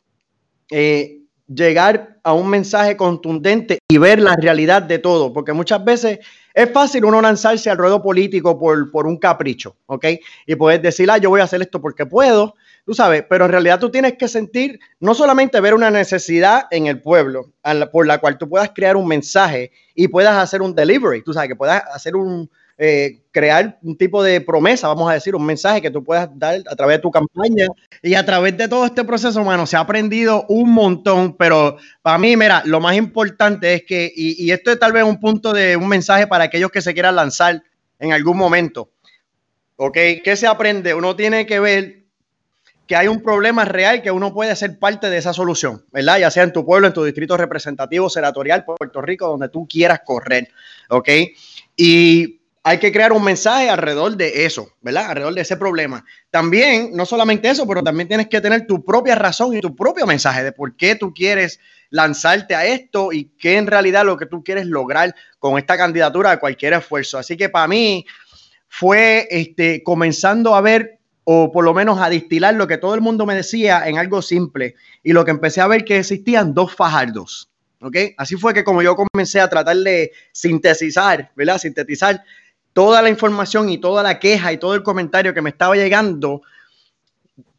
eh, 0.69 1.21
llegar 1.47 2.19
a 2.23 2.33
un 2.33 2.47
mensaje 2.49 2.95
contundente 2.95 3.79
y 3.89 3.97
ver 3.97 4.21
la 4.21 4.35
realidad 4.35 4.81
de 4.83 4.99
todo, 4.99 5.33
porque 5.33 5.53
muchas 5.53 5.83
veces 5.83 6.19
es 6.53 6.71
fácil 6.71 7.03
uno 7.03 7.21
lanzarse 7.21 7.69
al 7.69 7.77
ruedo 7.77 8.01
político 8.01 8.59
por, 8.59 8.91
por 8.91 9.07
un 9.07 9.17
capricho, 9.17 9.75
¿ok? 9.88 10.05
Y 10.45 10.55
puedes 10.55 10.81
decir, 10.81 11.09
ah, 11.09 11.17
yo 11.17 11.29
voy 11.29 11.41
a 11.41 11.45
hacer 11.45 11.61
esto 11.61 11.81
porque 11.81 12.05
puedo, 12.05 12.53
tú 12.85 12.93
sabes, 12.93 13.25
pero 13.27 13.45
en 13.45 13.51
realidad 13.51 13.79
tú 13.79 13.89
tienes 13.89 14.17
que 14.17 14.27
sentir, 14.27 14.79
no 14.99 15.15
solamente 15.15 15.59
ver 15.59 15.73
una 15.73 15.89
necesidad 15.89 16.67
en 16.69 16.87
el 16.87 17.01
pueblo, 17.01 17.53
por 17.91 18.05
la 18.05 18.19
cual 18.19 18.37
tú 18.37 18.47
puedas 18.47 18.71
crear 18.73 18.95
un 18.95 19.07
mensaje 19.07 19.71
y 19.95 20.07
puedas 20.07 20.37
hacer 20.37 20.61
un 20.61 20.75
delivery, 20.75 21.23
tú 21.23 21.33
sabes, 21.33 21.49
que 21.49 21.55
puedas 21.55 21.83
hacer 21.94 22.15
un, 22.15 22.49
eh, 22.83 23.22
crear 23.30 23.78
un 23.83 23.95
tipo 23.95 24.24
de 24.24 24.42
promesa, 24.42 24.88
vamos 24.88 25.07
a 25.07 25.13
decir, 25.13 25.36
un 25.36 25.45
mensaje 25.45 25.83
que 25.83 25.92
tú 25.92 26.04
puedas 26.04 26.28
dar 26.33 26.63
a 26.66 26.75
través 26.75 26.98
de 26.98 27.01
tu 27.04 27.12
campaña. 27.12 27.68
Y 28.01 28.16
a 28.16 28.25
través 28.25 28.57
de 28.57 28.68
todo 28.68 28.88
este 28.88 29.04
proceso, 29.04 29.39
hermano, 29.39 29.68
se 29.68 29.78
ha 29.78 29.81
aprendido 29.81 30.48
un 30.50 30.72
montón, 30.72 31.38
pero 31.38 31.78
para 32.01 32.18
mí, 32.18 32.36
mira, 32.36 32.63
lo 32.66 32.80
más 32.80 32.95
importante 32.95 33.75
es 33.75 33.83
que, 33.83 34.12
y, 34.16 34.50
esto 34.50 34.72
es 34.72 34.80
tal 34.80 34.94
vez 34.94 35.04
un 35.04 35.19
punto 35.19 35.54
de 35.54 35.78
un 35.78 35.88
mensaje 35.88 36.25
para 36.25 36.45
aquellos 36.45 36.72
que 36.72 36.81
se 36.81 36.95
quieran 36.95 37.16
lanzar 37.16 37.62
en 38.00 38.13
algún 38.13 38.36
momento. 38.36 38.89
¿Ok? 39.75 39.98
¿Qué 40.24 40.36
se 40.36 40.48
aprende? 40.48 40.95
Uno 40.95 41.16
tiene 41.16 41.45
que 41.45 41.60
ver 41.60 42.01
que 42.88 42.95
hay 42.95 43.07
un 43.07 43.22
problema 43.22 43.63
real 43.63 44.01
que 44.01 44.10
uno 44.10 44.33
puede 44.33 44.56
ser 44.56 44.80
parte 44.80 45.12
de 45.12 45.18
esa 45.18 45.33
solución, 45.33 45.86
¿verdad? 45.92 46.18
Ya 46.18 46.31
sea 46.31 46.42
en 46.42 46.51
tu 46.51 46.66
pueblo, 46.66 46.88
en 46.88 46.94
tu 46.94 47.04
distrito 47.04 47.38
representativo, 47.38 48.09
senatorial, 48.09 48.66
Puerto 48.66 49.04
Rico, 49.04 49.28
donde 49.28 49.50
tú 49.50 49.68
quieras 49.68 50.02
correr, 50.04 50.47
¿ok? 50.90 51.09
Y 51.76 52.41
hay 52.63 52.77
que 52.77 52.91
crear 52.91 53.11
un 53.11 53.23
mensaje 53.23 53.69
alrededor 53.69 54.15
de 54.15 54.45
eso, 54.45 54.71
¿verdad? 54.81 55.09
Alrededor 55.09 55.33
de 55.33 55.41
ese 55.41 55.57
problema. 55.57 56.06
También, 56.30 56.91
no 56.94 57.06
solamente 57.06 57.49
eso, 57.49 57.68
pero 57.68 57.81
también 57.81 58.07
tienes 58.07 58.27
que 58.27 58.39
tener 58.39 58.68
tu 58.68 58.85
propia 58.85 59.15
razón 59.15 59.56
y 59.56 59.61
tu 59.61 59.75
propio 59.75 60.06
mensaje 60.06 60.44
de 60.44 60.51
por 60.51 60.75
qué 60.75 60.95
tú 60.95 61.13
quieres 61.13 61.59
lanzarte 61.89 62.53
a 62.53 62.65
esto 62.65 63.11
y 63.11 63.31
qué 63.39 63.57
en 63.57 63.68
realidad 63.68 64.06
lo 64.06 64.18
que 64.18 64.27
tú 64.27 64.44
quieres 64.44 64.68
lograr 64.68 65.15
con 65.39 65.57
esta 65.57 65.75
candidatura 65.75 66.31
de 66.31 66.39
cualquier 66.39 66.73
esfuerzo. 66.73 67.18
Así 67.18 67.35
que 67.35 67.49
para 67.49 67.68
mí 67.68 68.06
fue 68.68 69.27
este, 69.31 69.81
comenzando 69.81 70.56
a 70.56 70.61
ver 70.61 70.99
o 71.23 71.51
por 71.51 71.65
lo 71.65 71.73
menos 71.73 71.99
a 71.99 72.09
distilar 72.09 72.53
lo 72.53 72.68
que 72.68 72.77
todo 72.77 72.94
el 72.94 73.01
mundo 73.01 73.25
me 73.25 73.35
decía 73.35 73.87
en 73.87 73.97
algo 73.97 74.21
simple 74.21 74.75
y 75.03 75.13
lo 75.13 75.25
que 75.25 75.31
empecé 75.31 75.61
a 75.61 75.68
ver 75.68 75.83
que 75.83 75.97
existían 75.97 76.53
dos 76.53 76.75
fajardos. 76.75 77.49
¿ok? 77.81 77.97
Así 78.18 78.35
fue 78.35 78.53
que 78.53 78.63
como 78.63 78.81
yo 78.81 78.95
comencé 78.95 79.41
a 79.41 79.49
tratar 79.49 79.77
de 79.77 80.11
sintetizar, 80.31 81.31
¿verdad? 81.35 81.57
Sintetizar 81.57 82.23
toda 82.73 83.01
la 83.01 83.09
información 83.09 83.69
y 83.69 83.78
toda 83.78 84.04
la 84.04 84.19
queja 84.19 84.54
y 84.54 84.57
todo 84.57 84.75
el 84.75 84.83
comentario 84.83 85.33
que 85.33 85.42
me 85.42 85.49
estaba 85.49 85.75
llegando, 85.75 86.42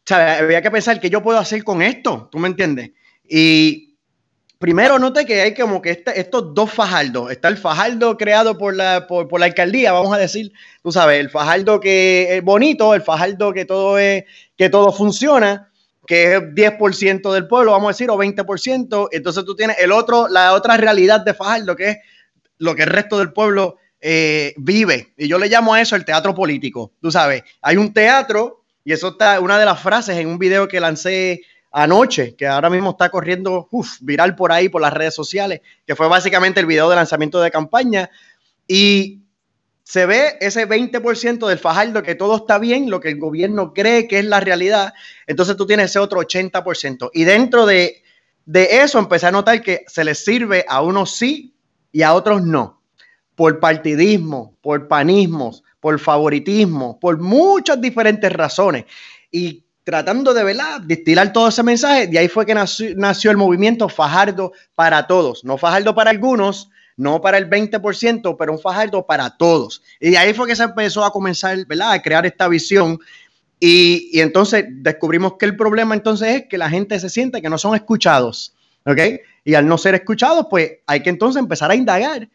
había 0.09 0.61
que 0.61 0.71
pensar 0.71 0.99
qué 0.99 1.09
yo 1.09 1.21
puedo 1.21 1.37
hacer 1.37 1.63
con 1.63 1.81
esto, 1.81 2.29
¿tú 2.31 2.39
me 2.39 2.47
entiendes? 2.47 2.91
Y 3.27 3.95
primero 4.59 4.97
noté 4.99 5.25
que 5.25 5.41
hay 5.41 5.53
como 5.53 5.81
que 5.81 6.03
estos 6.15 6.53
dos 6.53 6.71
fajardos. 6.71 7.31
Está 7.31 7.47
el 7.47 7.57
fajardo 7.57 8.17
creado 8.17 8.57
por 8.57 8.75
la, 8.75 9.07
por, 9.07 9.39
la 9.39 9.45
alcaldía, 9.45 9.91
vamos 9.91 10.13
a 10.13 10.17
decir, 10.17 10.51
tú 10.81 10.91
sabes, 10.91 11.19
el 11.19 11.29
fajardo 11.29 11.79
que 11.79 12.37
es 12.37 12.43
bonito, 12.43 12.93
el 12.93 13.01
fajardo 13.01 13.53
que 13.53 13.65
todo 13.65 13.97
es, 13.97 14.23
que 14.57 14.69
todo 14.69 14.91
funciona, 14.91 15.69
que 16.07 16.35
es 16.35 16.41
10% 16.41 17.31
del 17.33 17.47
pueblo, 17.47 17.71
vamos 17.71 17.89
a 17.89 17.91
decir, 17.91 18.09
o 18.09 18.17
20%. 18.17 19.09
Entonces 19.11 19.45
tú 19.45 19.55
tienes 19.55 19.77
el 19.79 19.91
otro, 19.91 20.27
la 20.27 20.53
otra 20.53 20.77
realidad 20.77 21.21
de 21.21 21.33
fajardo, 21.33 21.75
que 21.75 21.89
es 21.89 21.97
lo 22.57 22.75
que 22.75 22.83
el 22.83 22.89
resto 22.89 23.19
del 23.19 23.31
pueblo 23.31 23.77
eh, 24.05 24.53
vive. 24.57 25.13
Y 25.15 25.29
yo 25.29 25.39
le 25.39 25.47
llamo 25.47 25.73
a 25.73 25.79
eso 25.79 25.95
el 25.95 26.03
teatro 26.03 26.35
político. 26.35 26.91
Tú 27.01 27.09
sabes, 27.09 27.43
hay 27.61 27.77
un 27.77 27.93
teatro, 27.93 28.65
y 28.83 28.91
eso 28.91 29.09
está 29.09 29.39
una 29.39 29.57
de 29.57 29.63
las 29.63 29.79
frases 29.79 30.17
en 30.17 30.27
un 30.27 30.37
video 30.37 30.67
que 30.67 30.81
lancé 30.81 31.41
anoche, 31.71 32.35
que 32.35 32.45
ahora 32.45 32.69
mismo 32.69 32.91
está 32.91 33.09
corriendo 33.09 33.69
viral 34.01 34.35
por 34.35 34.51
ahí, 34.51 34.67
por 34.67 34.81
las 34.81 34.91
redes 34.91 35.15
sociales, 35.15 35.61
que 35.87 35.95
fue 35.95 36.09
básicamente 36.09 36.59
el 36.59 36.65
video 36.65 36.89
de 36.89 36.97
lanzamiento 36.97 37.39
de 37.39 37.49
campaña. 37.49 38.09
Y 38.67 39.21
se 39.85 40.05
ve 40.05 40.37
ese 40.41 40.67
20% 40.67 41.47
del 41.47 41.57
Fajardo 41.57 42.03
que 42.03 42.15
todo 42.15 42.35
está 42.35 42.59
bien, 42.59 42.89
lo 42.89 42.99
que 42.99 43.07
el 43.07 43.19
gobierno 43.19 43.73
cree 43.73 44.09
que 44.09 44.19
es 44.19 44.25
la 44.25 44.41
realidad, 44.41 44.93
entonces 45.27 45.55
tú 45.55 45.65
tienes 45.65 45.91
ese 45.91 45.99
otro 45.99 46.19
80%. 46.19 47.09
Y 47.13 47.23
dentro 47.23 47.65
de, 47.65 48.03
de 48.45 48.81
eso 48.81 48.99
empecé 48.99 49.27
a 49.27 49.31
notar 49.31 49.61
que 49.61 49.85
se 49.87 50.03
les 50.03 50.25
sirve 50.25 50.65
a 50.67 50.81
unos 50.81 51.15
sí 51.15 51.55
y 51.93 52.01
a 52.01 52.13
otros 52.13 52.43
no, 52.43 52.82
por 53.35 53.59
partidismo, 53.59 54.55
por 54.61 54.87
panismos, 54.87 55.63
por 55.79 55.99
favoritismo, 55.99 56.99
por 56.99 57.19
muchas 57.19 57.81
diferentes 57.81 58.31
razones. 58.31 58.85
Y 59.31 59.63
tratando 59.83 60.33
de 60.33 60.43
¿verdad? 60.43 60.81
destilar 60.81 61.33
todo 61.33 61.49
ese 61.49 61.63
mensaje, 61.63 62.07
de 62.07 62.19
ahí 62.19 62.27
fue 62.27 62.45
que 62.45 62.53
nació, 62.53 62.95
nació 62.95 63.31
el 63.31 63.37
movimiento 63.37 63.89
Fajardo 63.89 64.53
para 64.75 65.07
todos, 65.07 65.43
no 65.43 65.57
Fajardo 65.57 65.93
para 65.93 66.11
algunos, 66.11 66.69
no 66.95 67.21
para 67.21 67.37
el 67.37 67.49
20%, 67.49 68.35
pero 68.37 68.53
un 68.53 68.59
Fajardo 68.59 69.05
para 69.05 69.35
todos. 69.35 69.81
Y 69.99 70.15
ahí 70.15 70.33
fue 70.33 70.47
que 70.47 70.55
se 70.55 70.63
empezó 70.63 71.03
a 71.03 71.11
comenzar, 71.11 71.65
¿verdad? 71.65 71.91
A 71.91 72.01
crear 72.01 72.25
esta 72.25 72.47
visión. 72.47 72.99
Y, 73.59 74.09
y, 74.13 74.21
entonces 74.21 74.65
descubrimos 74.69 75.33
que 75.37 75.45
el 75.45 75.55
problema 75.55 75.95
entonces 75.95 76.35
es 76.35 76.45
que 76.49 76.57
la 76.57 76.69
gente 76.69 76.99
se 76.99 77.09
siente 77.09 77.41
que 77.41 77.49
no 77.49 77.57
son 77.57 77.75
escuchados, 77.75 78.53
¿ok? 78.85 78.99
Y 79.45 79.55
al 79.55 79.67
no 79.67 79.77
ser 79.77 79.95
escuchados, 79.95 80.47
pues 80.49 80.79
hay 80.85 81.01
que 81.01 81.09
entonces 81.09 81.41
empezar 81.41 81.71
a 81.71 81.75
indagar. 81.75 82.29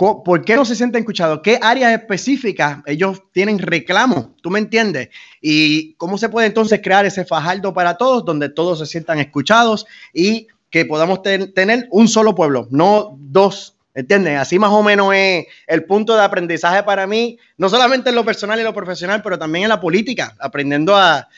¿Por 0.00 0.46
qué 0.46 0.56
no 0.56 0.64
se 0.64 0.74
sienten 0.74 1.00
escuchados? 1.00 1.40
¿Qué 1.42 1.58
áreas 1.60 1.92
específicas 1.92 2.78
ellos 2.86 3.22
tienen 3.32 3.58
reclamo? 3.58 4.34
¿Tú 4.40 4.48
me 4.48 4.58
entiendes? 4.58 5.10
Y 5.42 5.92
cómo 5.94 6.16
se 6.16 6.30
puede 6.30 6.46
entonces 6.46 6.80
crear 6.82 7.04
ese 7.04 7.26
fajardo 7.26 7.74
para 7.74 7.98
todos, 7.98 8.24
donde 8.24 8.48
todos 8.48 8.78
se 8.78 8.86
sientan 8.86 9.18
escuchados 9.18 9.86
y 10.14 10.46
que 10.70 10.86
podamos 10.86 11.20
tener 11.22 11.86
un 11.90 12.08
solo 12.08 12.34
pueblo, 12.34 12.66
no 12.70 13.18
dos. 13.18 13.76
¿Entiendes? 13.92 14.38
Así 14.38 14.58
más 14.58 14.70
o 14.70 14.82
menos 14.82 15.12
es 15.14 15.46
el 15.66 15.84
punto 15.84 16.16
de 16.16 16.22
aprendizaje 16.22 16.82
para 16.84 17.06
mí, 17.06 17.38
no 17.58 17.68
solamente 17.68 18.08
en 18.08 18.14
lo 18.14 18.24
personal 18.24 18.58
y 18.58 18.62
lo 18.62 18.72
profesional, 18.72 19.20
pero 19.20 19.38
también 19.38 19.64
en 19.64 19.68
la 19.68 19.80
política, 19.80 20.34
aprendiendo 20.38 20.96
a, 20.96 21.28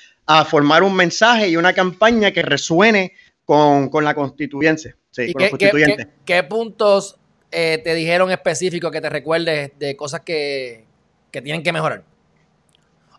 formar 0.46 0.82
un 0.82 0.94
mensaje 0.94 1.48
y 1.48 1.56
una 1.56 1.72
campaña 1.72 2.30
que 2.30 2.42
resuene 2.42 3.14
con, 3.44 3.90
la 4.04 4.14
constituyente. 4.14 4.94
Sí, 5.10 5.32
con 5.32 5.58
qué, 5.58 6.06
qué, 6.24 6.42
puntos 6.44 7.18
eh, 7.52 7.80
te 7.82 7.94
dijeron 7.94 8.30
específicos 8.30 8.90
que 8.90 9.00
te 9.00 9.08
recuerdes 9.08 9.72
de 9.78 9.96
cosas 9.96 10.22
que, 10.22 10.84
tienen 11.30 11.62
que 11.62 11.72
mejorar? 11.72 12.02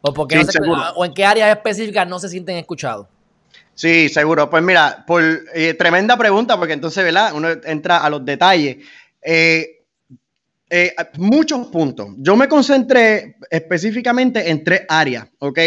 ¿O, 0.02 0.14
porque 0.14 0.44
¿O 0.96 1.06
en 1.06 1.14
qué 1.14 1.24
áreas 1.24 1.56
específicas 1.56 2.08
no 2.08 2.20
se 2.20 2.30
sienten 2.30 2.58
escuchados? 2.58 3.08
Sí, 3.76 4.10
seguro. 4.10 4.50
Pues 4.50 4.64
mira, 4.64 5.04
por 5.08 5.24
eh, 5.54 5.74
tremenda 5.74 6.18
pregunta, 6.18 6.58
porque 6.58 6.74
entonces, 6.74 7.04
¿verdad? 7.04 7.34
Uno 7.34 7.50
entra 7.64 7.98
a 7.98 8.10
los 8.10 8.24
detalles. 8.24 8.78
Eh, 9.22 9.84
eh, 10.70 10.96
muchos 11.18 11.68
puntos. 11.68 12.10
Yo 12.18 12.36
me 12.36 12.48
concentré 12.48 13.36
específicamente 13.50 14.50
en 14.50 14.64
tres 14.64 14.82
áreas, 14.88 15.28
¿ok? 15.40 15.60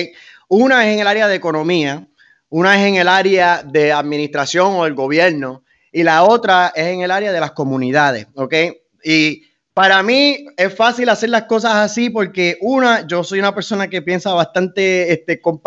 Una 0.49 0.87
es 0.87 0.94
en 0.94 1.00
el 1.00 1.06
área 1.06 1.28
de 1.28 1.35
economía, 1.35 2.06
una 2.49 2.76
es 2.76 2.88
en 2.88 2.96
el 2.96 3.08
área 3.08 3.62
de 3.62 3.92
administración 3.92 4.73
o 4.75 4.87
el 4.87 4.94
gobierno, 4.94 5.64
y 5.97 6.03
la 6.03 6.25
otra 6.25 6.75
es 6.76 6.88
en 6.88 7.00
el 7.00 7.11
área 7.11 7.33
de 7.33 7.41
las 7.41 7.53
comunidades, 7.53 8.26
¿ok? 8.35 8.55
Y 9.03 9.45
para 9.73 10.03
mí 10.03 10.45
es 10.59 10.75
fácil 10.75 11.09
hacer 11.09 11.31
las 11.31 11.45
cosas 11.45 11.76
así 11.76 12.11
porque 12.11 12.59
una, 12.61 13.07
yo 13.07 13.25
soy 13.25 13.38
una 13.38 13.55
persona 13.55 13.88
que 13.88 14.03
piensa 14.03 14.35
bastante 14.35 15.11
este, 15.11 15.41
¿cómo 15.41 15.62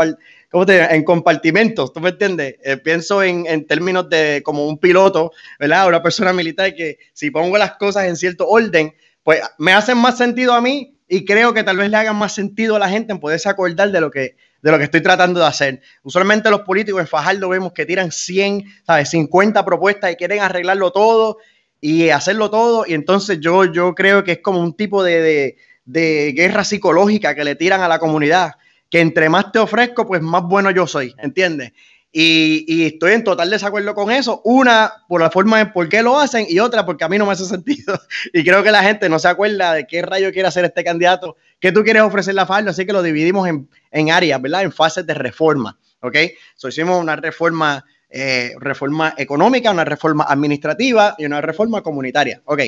te 0.68 0.84
en 0.94 1.04
compartimentos, 1.04 1.92
¿tú 1.92 2.00
me 2.00 2.10
entiendes? 2.10 2.58
Eh, 2.64 2.78
pienso 2.78 3.24
en, 3.24 3.48
en, 3.48 3.66
términos 3.66 4.08
de 4.08 4.44
como 4.46 4.68
un 4.68 4.78
piloto, 4.78 5.32
¿verdad? 5.58 5.88
Una 5.88 6.04
persona 6.04 6.32
militar 6.32 6.76
que 6.76 7.00
si 7.12 7.32
pongo 7.32 7.58
las 7.58 7.78
cosas 7.78 8.06
en 8.06 8.16
cierto 8.16 8.48
orden, 8.48 8.94
pues 9.24 9.42
me 9.58 9.74
hacen 9.74 9.98
más 9.98 10.20
sentido 10.20 10.54
a 10.54 10.62
mí 10.62 10.96
y 11.08 11.26
creo 11.26 11.56
que 11.56 11.64
tal 11.64 11.78
vez 11.78 11.90
le 11.90 11.98
hagan 11.98 12.16
más 12.16 12.36
sentido 12.36 12.76
a 12.76 12.80
la 12.80 12.90
gente 12.90 13.14
en 13.14 13.20
poderse 13.20 13.50
acordar 13.50 13.92
de 13.92 14.00
lo 14.00 14.12
que, 14.12 14.36
de 14.62 14.72
lo 14.72 14.78
que 14.78 14.86
estoy 14.86 15.02
tratando 15.02 15.40
de 15.40 15.46
hacer. 15.46 15.82
Usualmente 16.04 16.50
los 16.50 16.62
políticos 16.62 17.02
en 17.02 17.08
Fajardo 17.08 17.50
vemos 17.50 17.74
que 17.74 17.86
tiran 17.86 18.12
100, 18.12 18.64
¿sabes? 18.86 19.10
50 19.10 19.64
propuestas 19.66 20.12
y 20.12 20.16
quieren 20.16 20.42
arreglarlo 20.42 20.92
todo 20.92 21.38
y 21.82 22.10
hacerlo 22.10 22.50
todo 22.50 22.86
y 22.88 22.94
entonces 22.94 23.40
yo, 23.40 23.66
yo 23.66 23.96
creo 23.96 24.24
que 24.24 24.34
es 24.34 24.40
como 24.40 24.60
un 24.60 24.76
tipo 24.76 25.04
de, 25.04 25.22
de, 25.22 25.58
de 25.86 26.34
guerra 26.34 26.64
psicológica 26.64 27.36
que 27.36 27.44
le 27.44 27.56
tiran 27.56 27.82
a 27.82 27.88
la 27.88 28.00
comunidad 28.00 28.54
que 28.90 29.02
entre 29.02 29.30
más 29.30 29.52
te 29.52 29.60
ofrezco, 29.60 30.08
pues 30.08 30.22
más 30.22 30.44
bueno 30.44 30.72
yo 30.72 30.88
soy, 30.88 31.14
¿entiendes? 31.20 31.74
Y, 32.12 32.86
estoy 32.86 33.14
en 33.14 33.24
total 33.24 33.50
desacuerdo 33.50 33.94
con 33.94 34.12
eso. 34.12 34.42
Una, 34.44 34.92
por 35.08 35.22
la 35.22 35.30
forma 35.30 35.62
en 35.62 35.72
por 35.72 35.88
qué 35.90 36.02
lo 36.02 36.20
hacen, 36.20 36.46
y 36.50 36.60
otra, 36.60 36.86
porque 36.86 37.04
a 37.04 37.10
mí 37.10 37.18
no 37.18 37.26
me 37.26 37.34
hace 37.34 37.46
sentido. 37.46 38.00
Y 38.34 38.44
creo 38.44 38.64
que 38.64 38.72
la 38.72 38.84
gente 38.84 39.10
no 39.10 39.20
se 39.20 39.28
acuerda 39.28 39.74
de 39.74 39.86
qué 39.86 40.02
rayo 40.02 40.32
quiere 40.32 40.48
hacer 40.48 40.66
este 40.66 40.84
candidato, 40.84 41.38
qué 41.60 41.72
tú 41.72 41.84
quieres 41.84 42.02
ofrecer 42.02 42.34
la 42.36 42.46
falda, 42.46 42.72
así 42.72 42.86
que 42.86 42.94
lo 42.94 43.04
dividimos 43.04 43.48
en, 43.48 44.12
áreas, 44.12 44.42
¿verdad? 44.42 44.64
En 44.64 44.72
fases 44.72 45.06
de 45.06 45.14
reforma, 45.14 45.78
¿ok? 46.02 46.16
So, 46.56 46.70
hicimos 46.70 47.00
una 47.00 47.16
reforma, 47.16 47.86
eh, 48.10 48.54
reforma 48.60 49.14
económica, 49.18 49.72
una 49.72 49.86
reforma 49.86 50.26
administrativa 50.28 51.16
y 51.18 51.26
una 51.26 51.42
reforma 51.42 51.82
comunitaria, 51.82 52.42
¿ok? 52.46 52.62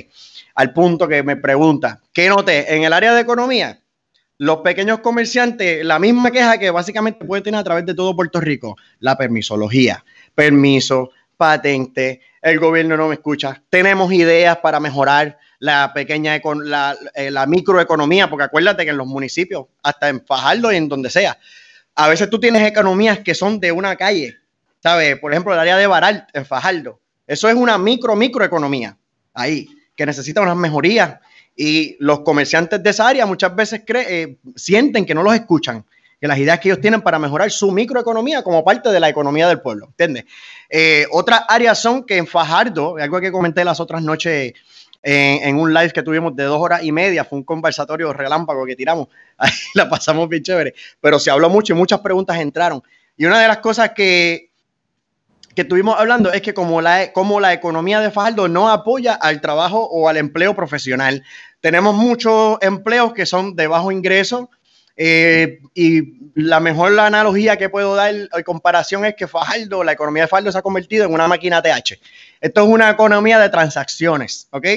Al 0.55 0.73
punto 0.73 1.07
que 1.07 1.23
me 1.23 1.37
pregunta, 1.37 1.99
¿qué 2.13 2.29
noté? 2.29 2.75
En 2.75 2.83
el 2.83 2.93
área 2.93 3.13
de 3.13 3.21
economía, 3.21 3.80
los 4.41 4.61
pequeños 4.61 5.01
comerciantes, 5.01 5.85
la 5.85 5.99
misma 5.99 6.31
queja 6.31 6.57
que 6.57 6.71
básicamente 6.71 7.23
puede 7.25 7.43
tener 7.43 7.59
a 7.59 7.63
través 7.63 7.85
de 7.85 7.93
todo 7.93 8.15
Puerto 8.15 8.41
Rico, 8.41 8.75
la 8.97 9.15
permisología, 9.15 10.03
permiso, 10.33 11.11
patente, 11.37 12.21
el 12.41 12.57
gobierno 12.59 12.97
no 12.97 13.07
me 13.07 13.13
escucha, 13.13 13.61
tenemos 13.69 14.11
ideas 14.11 14.57
para 14.57 14.79
mejorar 14.79 15.37
la 15.59 15.93
pequeña, 15.93 16.41
la, 16.63 16.97
eh, 17.13 17.29
la 17.29 17.45
microeconomía, 17.45 18.31
porque 18.31 18.45
acuérdate 18.45 18.83
que 18.83 18.89
en 18.89 18.97
los 18.97 19.05
municipios, 19.05 19.67
hasta 19.83 20.09
en 20.09 20.25
Fajardo 20.25 20.71
y 20.71 20.77
en 20.77 20.89
donde 20.89 21.11
sea, 21.11 21.37
a 21.93 22.09
veces 22.09 22.27
tú 22.27 22.39
tienes 22.39 22.67
economías 22.67 23.19
que 23.19 23.35
son 23.35 23.59
de 23.59 23.71
una 23.71 23.95
calle, 23.95 24.37
¿sabes? 24.81 25.19
Por 25.19 25.33
ejemplo, 25.33 25.53
el 25.53 25.59
área 25.59 25.77
de 25.77 25.85
Baral, 25.85 26.25
en 26.33 26.47
Fajardo. 26.47 26.99
Eso 27.27 27.47
es 27.47 27.53
una 27.53 27.77
micro, 27.77 28.15
microeconomía 28.15 28.97
ahí, 29.35 29.67
que 29.95 30.07
necesita 30.07 30.41
unas 30.41 30.57
mejorías 30.57 31.19
y 31.63 31.95
los 31.99 32.21
comerciantes 32.21 32.81
de 32.81 32.89
esa 32.89 33.07
área 33.07 33.27
muchas 33.27 33.55
veces 33.55 33.83
eh, 33.87 34.37
sienten 34.55 35.05
que 35.05 35.13
no 35.13 35.21
los 35.21 35.35
escuchan, 35.35 35.85
que 36.19 36.27
las 36.27 36.39
ideas 36.39 36.59
que 36.59 36.69
ellos 36.69 36.81
tienen 36.81 37.01
para 37.01 37.19
mejorar 37.19 37.51
su 37.51 37.71
microeconomía 37.71 38.41
como 38.41 38.63
parte 38.63 38.89
de 38.89 38.99
la 38.99 39.09
economía 39.09 39.47
del 39.47 39.61
pueblo, 39.61 39.89
¿entiendes? 39.89 40.25
Eh, 40.67 41.05
otras 41.11 41.43
áreas 41.47 41.79
son 41.79 42.03
que 42.03 42.17
en 42.17 42.25
Fajardo, 42.25 42.95
algo 42.97 43.21
que 43.21 43.31
comenté 43.31 43.63
las 43.63 43.79
otras 43.79 44.01
noches 44.01 44.53
en, 45.03 45.55
un 45.55 45.71
live 45.71 45.91
que 45.91 46.01
tuvimos 46.01 46.35
de 46.35 46.45
dos 46.45 46.59
horas 46.59 46.83
y 46.83 46.91
media, 46.91 47.25
fue 47.25 47.37
un 47.37 47.43
conversatorio 47.43 48.11
relámpago 48.11 48.65
que 48.65 48.75
tiramos, 48.75 49.09
ahí 49.37 49.51
la 49.75 49.87
pasamos 49.87 50.27
bien 50.29 50.41
chévere, 50.41 50.73
pero 50.99 51.19
se 51.19 51.29
habló 51.29 51.47
mucho 51.47 51.73
y 51.73 51.75
muchas 51.75 51.99
preguntas 51.99 52.39
entraron. 52.39 52.81
Y 53.17 53.25
una 53.25 53.39
de 53.39 53.47
las 53.47 53.57
cosas 53.57 53.91
que, 53.95 54.49
que 55.55 55.63
estuvimos 55.63 55.99
hablando 55.99 56.31
es 56.31 56.41
que 56.41 56.53
como 56.53 56.81
la, 56.81 57.11
como 57.11 57.39
la 57.39 57.53
economía 57.53 57.99
de 57.99 58.11
Fajardo 58.11 58.47
no 58.47 58.69
apoya 58.69 59.13
al 59.13 59.41
trabajo 59.41 59.85
o 59.85 60.07
al 60.07 60.17
empleo 60.17 60.55
profesional. 60.55 61.23
Tenemos 61.61 61.95
muchos 61.95 62.57
empleos 62.61 63.13
que 63.13 63.25
son 63.25 63.55
de 63.55 63.67
bajo 63.67 63.91
ingreso 63.91 64.49
eh, 64.97 65.59
y 65.73 66.31
la 66.35 66.59
mejor 66.59 66.99
analogía 66.99 67.57
que 67.57 67.69
puedo 67.69 67.95
dar 67.95 68.13
en 68.13 68.43
comparación 68.43 69.05
es 69.05 69.15
que 69.15 69.27
Fajardo, 69.27 69.83
la 69.83 69.93
economía 69.93 70.23
de 70.23 70.27
Fajardo 70.27 70.51
se 70.51 70.57
ha 70.57 70.61
convertido 70.61 71.05
en 71.05 71.13
una 71.13 71.27
máquina 71.27 71.61
TH. 71.61 71.99
Esto 72.41 72.61
es 72.61 72.67
una 72.67 72.89
economía 72.89 73.39
de 73.39 73.49
transacciones, 73.49 74.47
¿ok? 74.51 74.67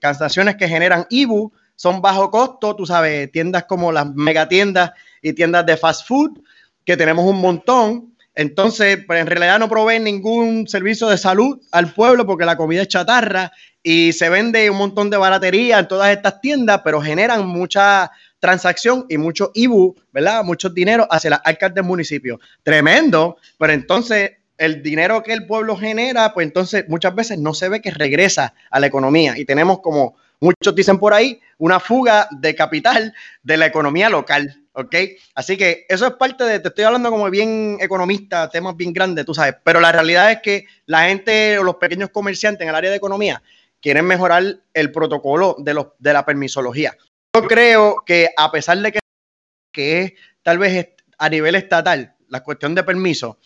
Transacciones 0.00 0.56
que 0.56 0.68
generan 0.68 1.06
IBU, 1.10 1.52
son 1.74 2.00
bajo 2.00 2.30
costo, 2.30 2.74
tú 2.74 2.86
sabes, 2.86 3.30
tiendas 3.30 3.64
como 3.64 3.92
las 3.92 4.06
megatiendas 4.14 4.92
y 5.22 5.32
tiendas 5.32 5.66
de 5.66 5.76
fast 5.76 6.06
food, 6.06 6.40
que 6.84 6.96
tenemos 6.96 7.24
un 7.24 7.40
montón, 7.40 8.14
entonces, 8.38 9.00
pues 9.04 9.20
en 9.20 9.26
realidad 9.26 9.58
no 9.58 9.68
proveen 9.68 10.04
ningún 10.04 10.68
servicio 10.68 11.08
de 11.08 11.18
salud 11.18 11.60
al 11.72 11.92
pueblo 11.92 12.24
porque 12.24 12.44
la 12.44 12.56
comida 12.56 12.82
es 12.82 12.88
chatarra 12.88 13.50
y 13.90 14.12
se 14.12 14.28
vende 14.28 14.68
un 14.68 14.76
montón 14.76 15.08
de 15.08 15.16
baratería 15.16 15.78
en 15.78 15.88
todas 15.88 16.10
estas 16.10 16.42
tiendas, 16.42 16.82
pero 16.84 17.00
generan 17.00 17.46
mucha 17.46 18.10
transacción 18.38 19.06
y 19.08 19.16
mucho 19.16 19.50
IBU, 19.54 19.96
¿verdad? 20.12 20.44
Mucho 20.44 20.68
dinero 20.68 21.08
hacia 21.10 21.30
las 21.30 21.40
arcas 21.42 21.72
del 21.72 21.84
municipio. 21.84 22.38
Tremendo, 22.62 23.38
pero 23.56 23.72
entonces 23.72 24.32
el 24.58 24.82
dinero 24.82 25.22
que 25.22 25.32
el 25.32 25.46
pueblo 25.46 25.74
genera, 25.74 26.34
pues 26.34 26.46
entonces 26.46 26.84
muchas 26.88 27.14
veces 27.14 27.38
no 27.38 27.54
se 27.54 27.70
ve 27.70 27.80
que 27.80 27.90
regresa 27.90 28.52
a 28.70 28.78
la 28.78 28.88
economía 28.88 29.38
y 29.38 29.46
tenemos 29.46 29.80
como 29.80 30.16
muchos 30.38 30.74
dicen 30.74 30.98
por 30.98 31.14
ahí, 31.14 31.40
una 31.56 31.80
fuga 31.80 32.28
de 32.30 32.54
capital 32.54 33.14
de 33.42 33.56
la 33.56 33.64
economía 33.64 34.10
local. 34.10 34.64
¿ok? 34.74 34.94
Así 35.34 35.56
que 35.56 35.86
eso 35.88 36.06
es 36.06 36.12
parte 36.12 36.44
de, 36.44 36.60
te 36.60 36.68
estoy 36.68 36.84
hablando 36.84 37.10
como 37.10 37.30
bien 37.30 37.78
economista, 37.80 38.50
temas 38.50 38.76
bien 38.76 38.92
grandes, 38.92 39.24
tú 39.24 39.32
sabes, 39.32 39.56
pero 39.64 39.80
la 39.80 39.92
realidad 39.92 40.30
es 40.30 40.40
que 40.42 40.66
la 40.84 41.08
gente 41.08 41.58
o 41.58 41.64
los 41.64 41.76
pequeños 41.76 42.10
comerciantes 42.10 42.62
en 42.62 42.68
el 42.68 42.74
área 42.74 42.90
de 42.90 42.98
economía 42.98 43.42
quieren 43.80 44.06
mejorar 44.06 44.60
el 44.74 44.92
protocolo 44.92 45.56
de, 45.58 45.74
los, 45.74 45.88
de 45.98 46.12
la 46.12 46.24
permisología. 46.24 46.96
Yo 47.34 47.42
creo 47.42 48.02
que 48.04 48.28
a 48.36 48.50
pesar 48.50 48.78
de 48.78 48.92
que, 48.92 48.98
que 49.72 50.02
es 50.02 50.12
tal 50.42 50.58
vez 50.58 50.88
a 51.18 51.28
nivel 51.28 51.54
estatal 51.54 52.14
la 52.28 52.42
cuestión 52.42 52.74
de 52.74 52.82
permiso, 52.82 53.38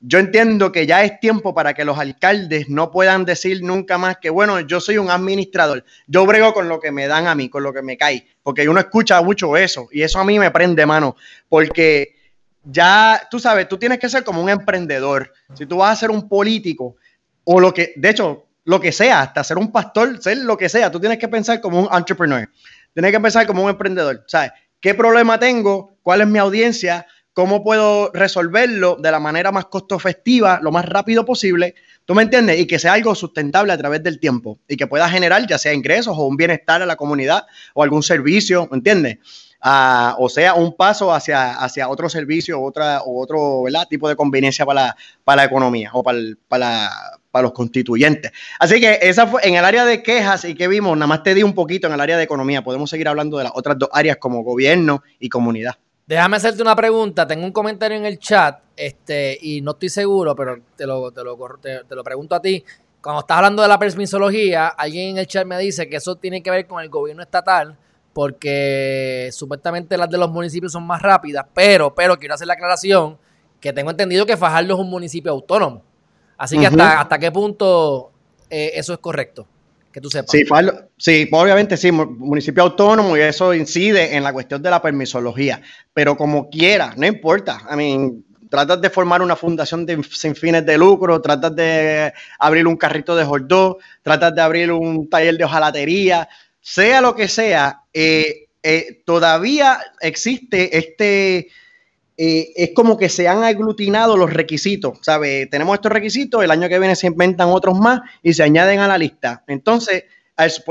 yo 0.00 0.18
entiendo 0.18 0.72
que 0.72 0.86
ya 0.86 1.02
es 1.04 1.18
tiempo 1.20 1.54
para 1.54 1.74
que 1.74 1.84
los 1.84 1.98
alcaldes 1.98 2.68
no 2.68 2.90
puedan 2.90 3.24
decir 3.24 3.62
nunca 3.62 3.98
más 3.98 4.18
que, 4.18 4.30
bueno, 4.30 4.60
yo 4.60 4.80
soy 4.80 4.98
un 4.98 5.10
administrador, 5.10 5.84
yo 6.06 6.26
brego 6.26 6.52
con 6.52 6.68
lo 6.68 6.80
que 6.80 6.92
me 6.92 7.08
dan 7.08 7.26
a 7.26 7.34
mí, 7.34 7.48
con 7.48 7.62
lo 7.62 7.72
que 7.72 7.82
me 7.82 7.96
cae, 7.96 8.26
porque 8.42 8.68
uno 8.68 8.78
escucha 8.78 9.20
mucho 9.22 9.56
eso 9.56 9.88
y 9.90 10.02
eso 10.02 10.18
a 10.18 10.24
mí 10.24 10.38
me 10.38 10.50
prende 10.50 10.84
mano, 10.84 11.16
porque 11.48 12.14
ya, 12.62 13.26
tú 13.30 13.38
sabes, 13.38 13.68
tú 13.68 13.78
tienes 13.78 13.98
que 13.98 14.08
ser 14.08 14.24
como 14.24 14.42
un 14.42 14.50
emprendedor. 14.50 15.32
Si 15.54 15.66
tú 15.66 15.78
vas 15.78 15.92
a 15.92 16.00
ser 16.00 16.10
un 16.10 16.28
político 16.28 16.96
o 17.44 17.60
lo 17.60 17.72
que, 17.72 17.92
de 17.96 18.10
hecho, 18.10 18.45
lo 18.66 18.80
que 18.80 18.92
sea, 18.92 19.22
hasta 19.22 19.42
ser 19.42 19.56
un 19.56 19.72
pastor, 19.72 20.22
ser 20.22 20.38
lo 20.38 20.58
que 20.58 20.68
sea, 20.68 20.90
tú 20.90 21.00
tienes 21.00 21.18
que 21.18 21.28
pensar 21.28 21.60
como 21.60 21.80
un 21.80 21.88
entrepreneur, 21.90 22.46
tienes 22.92 23.12
que 23.12 23.20
pensar 23.20 23.46
como 23.46 23.64
un 23.64 23.70
emprendedor, 23.70 24.24
¿sabes? 24.26 24.52
¿Qué 24.80 24.94
problema 24.94 25.38
tengo? 25.38 25.96
¿Cuál 26.02 26.20
es 26.20 26.26
mi 26.26 26.38
audiencia? 26.38 27.06
cómo 27.36 27.62
puedo 27.62 28.10
resolverlo 28.14 28.96
de 28.96 29.10
la 29.10 29.20
manera 29.20 29.52
más 29.52 29.66
costo 29.66 29.94
efectiva, 29.94 30.58
lo 30.62 30.72
más 30.72 30.86
rápido 30.86 31.26
posible, 31.26 31.74
¿tú 32.06 32.14
me 32.14 32.22
entiendes? 32.22 32.58
Y 32.58 32.66
que 32.66 32.78
sea 32.78 32.94
algo 32.94 33.14
sustentable 33.14 33.74
a 33.74 33.76
través 33.76 34.02
del 34.02 34.18
tiempo 34.18 34.58
y 34.66 34.78
que 34.78 34.86
pueda 34.86 35.06
generar 35.10 35.46
ya 35.46 35.58
sea 35.58 35.74
ingresos 35.74 36.16
o 36.16 36.24
un 36.24 36.38
bienestar 36.38 36.80
a 36.80 36.86
la 36.86 36.96
comunidad 36.96 37.44
o 37.74 37.82
algún 37.82 38.02
servicio, 38.02 38.66
¿me 38.70 38.78
entiendes? 38.78 39.18
Ah, 39.60 40.16
o 40.18 40.30
sea, 40.30 40.54
un 40.54 40.74
paso 40.76 41.12
hacia, 41.12 41.52
hacia 41.56 41.90
otro 41.90 42.08
servicio 42.08 42.62
otra, 42.62 43.02
o 43.02 43.22
otro 43.22 43.64
tipo 43.90 44.08
de 44.08 44.16
conveniencia 44.16 44.64
para 44.64 44.96
la, 45.26 45.44
economía 45.44 45.90
o 45.92 46.02
para, 46.02 46.18
para, 46.48 46.90
para 47.36 47.42
los 47.42 47.52
constituyentes. 47.52 48.32
Así 48.58 48.80
que 48.80 48.98
esa 49.02 49.26
fue 49.26 49.46
en 49.46 49.56
el 49.56 49.64
área 49.66 49.84
de 49.84 50.02
quejas 50.02 50.46
y 50.46 50.54
que 50.54 50.68
vimos, 50.68 50.96
nada 50.96 51.06
más 51.06 51.22
te 51.22 51.34
di 51.34 51.42
un 51.42 51.52
poquito 51.54 51.86
en 51.86 51.92
el 51.92 52.00
área 52.00 52.16
de 52.16 52.22
economía. 52.22 52.64
Podemos 52.64 52.88
seguir 52.88 53.08
hablando 53.08 53.36
de 53.36 53.44
las 53.44 53.52
otras 53.54 53.78
dos 53.78 53.90
áreas 53.92 54.16
como 54.16 54.42
gobierno 54.42 55.02
y 55.20 55.28
comunidad. 55.28 55.74
Déjame 56.06 56.38
hacerte 56.38 56.62
una 56.62 56.74
pregunta. 56.74 57.26
Tengo 57.26 57.44
un 57.44 57.52
comentario 57.52 57.98
en 57.98 58.06
el 58.06 58.18
chat 58.18 58.58
este, 58.74 59.38
y 59.38 59.60
no 59.60 59.72
estoy 59.72 59.90
seguro, 59.90 60.34
pero 60.34 60.56
te 60.74 60.86
lo, 60.86 61.12
te 61.12 61.22
lo, 61.22 61.36
te, 61.60 61.94
lo 61.94 62.02
pregunto 62.02 62.34
a 62.34 62.40
ti. 62.40 62.64
Cuando 63.02 63.20
estás 63.20 63.36
hablando 63.36 63.60
de 63.60 63.68
la 63.68 63.78
permisología, 63.78 64.68
alguien 64.68 65.10
en 65.10 65.18
el 65.18 65.26
chat 65.26 65.46
me 65.46 65.58
dice 65.58 65.90
que 65.90 65.96
eso 65.96 66.16
tiene 66.16 66.42
que 66.42 66.50
ver 66.50 66.66
con 66.66 66.82
el 66.82 66.88
gobierno 66.88 67.22
estatal 67.22 67.76
porque 68.14 69.28
supuestamente 69.30 69.98
las 69.98 70.08
de 70.08 70.16
los 70.16 70.30
municipios 70.30 70.72
son 70.72 70.86
más 70.86 71.02
rápidas, 71.02 71.44
pero, 71.52 71.94
pero 71.94 72.18
quiero 72.18 72.34
hacer 72.34 72.46
la 72.46 72.54
aclaración 72.54 73.18
que 73.60 73.74
tengo 73.74 73.90
entendido 73.90 74.24
que 74.24 74.38
Fajardo 74.38 74.72
es 74.72 74.80
un 74.80 74.88
municipio 74.88 75.32
autónomo. 75.32 75.82
Así 76.38 76.58
que 76.58 76.66
hasta, 76.66 77.00
hasta 77.00 77.18
qué 77.18 77.32
punto 77.32 78.12
eh, 78.50 78.72
eso 78.74 78.92
es 78.92 78.98
correcto 78.98 79.46
que 79.96 80.00
tú 80.02 80.10
sepas. 80.10 80.30
Sí, 80.30 80.44
sí, 80.98 81.28
obviamente 81.32 81.74
sí, 81.78 81.90
municipio 81.90 82.62
autónomo 82.62 83.16
y 83.16 83.20
eso 83.20 83.54
incide 83.54 84.14
en 84.14 84.22
la 84.22 84.32
cuestión 84.34 84.60
de 84.60 84.68
la 84.68 84.82
permisología, 84.82 85.62
pero 85.94 86.18
como 86.18 86.50
quiera, 86.50 86.92
no 86.98 87.06
importa. 87.06 87.62
I 87.72 87.76
mean, 87.76 88.24
tratas 88.50 88.78
de 88.82 88.90
formar 88.90 89.22
una 89.22 89.36
fundación 89.36 89.86
sin 90.10 90.34
fines 90.34 90.66
de 90.66 90.76
lucro, 90.76 91.22
tratas 91.22 91.56
de 91.56 92.12
abrir 92.38 92.66
un 92.66 92.76
carrito 92.76 93.16
de 93.16 93.24
hot 93.24 93.50
tratas 94.02 94.34
de 94.34 94.42
abrir 94.42 94.70
un 94.70 95.08
taller 95.08 95.38
de 95.38 95.44
hojalatería, 95.44 96.28
sea 96.60 97.00
lo 97.00 97.14
que 97.14 97.28
sea, 97.28 97.80
eh, 97.94 98.48
eh, 98.62 99.02
todavía 99.06 99.78
existe 100.00 100.76
este 100.76 101.48
eh, 102.16 102.52
es 102.56 102.70
como 102.74 102.96
que 102.96 103.08
se 103.08 103.28
han 103.28 103.44
aglutinado 103.44 104.16
los 104.16 104.32
requisitos, 104.32 104.98
¿sabes? 105.02 105.50
Tenemos 105.50 105.74
estos 105.74 105.92
requisitos, 105.92 106.42
el 106.42 106.50
año 106.50 106.68
que 106.68 106.78
viene 106.78 106.96
se 106.96 107.08
inventan 107.08 107.48
otros 107.50 107.78
más 107.78 108.00
y 108.22 108.32
se 108.32 108.42
añaden 108.42 108.80
a 108.80 108.88
la 108.88 108.96
lista. 108.96 109.44
Entonces, 109.46 110.04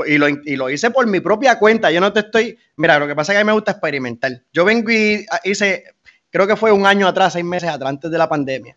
y 0.06 0.56
lo, 0.56 0.70
hice 0.70 0.90
por 0.90 1.06
mi 1.06 1.20
propia 1.20 1.58
cuenta, 1.58 1.90
yo 1.90 2.00
no 2.00 2.12
te 2.12 2.20
estoy, 2.20 2.58
mira, 2.76 2.98
lo 2.98 3.06
que 3.06 3.14
pasa 3.14 3.32
es 3.32 3.36
que 3.36 3.40
a 3.40 3.44
mí 3.44 3.46
me 3.46 3.52
gusta 3.52 3.72
experimentar. 3.72 4.42
Yo 4.52 4.64
vengo 4.64 4.90
y 4.90 5.26
hice, 5.44 5.84
creo 6.30 6.46
que 6.46 6.56
fue 6.56 6.72
un 6.72 6.86
año 6.86 7.06
atrás, 7.06 7.32
seis 7.32 7.44
meses 7.44 7.68
atrás, 7.68 7.90
antes 7.90 8.10
de 8.10 8.18
la 8.18 8.28
pandemia. 8.28 8.76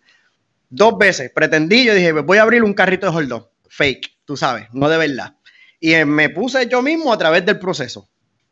Dos 0.70 0.98
veces 0.98 1.32
pretendí, 1.34 1.86
yo 1.86 1.94
dije, 1.94 2.12
voy 2.12 2.38
a 2.38 2.44
abrir 2.44 2.64
un 2.64 2.74
carrito 2.74 3.10
de 3.10 3.18
hold 3.18 3.34
fake, 3.70 4.18
tú 4.26 4.36
sabes, 4.38 4.68
no 4.74 4.90
de 4.90 4.98
verdad. 4.98 5.36
Y 5.80 5.94
eh, 5.94 6.06
me 6.06 6.30
puse 6.30 6.68
yo 6.68 6.82
mismo 6.82 7.14
a 7.14 7.18
través 7.18 7.46
del 7.46 7.60
proceso. 7.60 8.10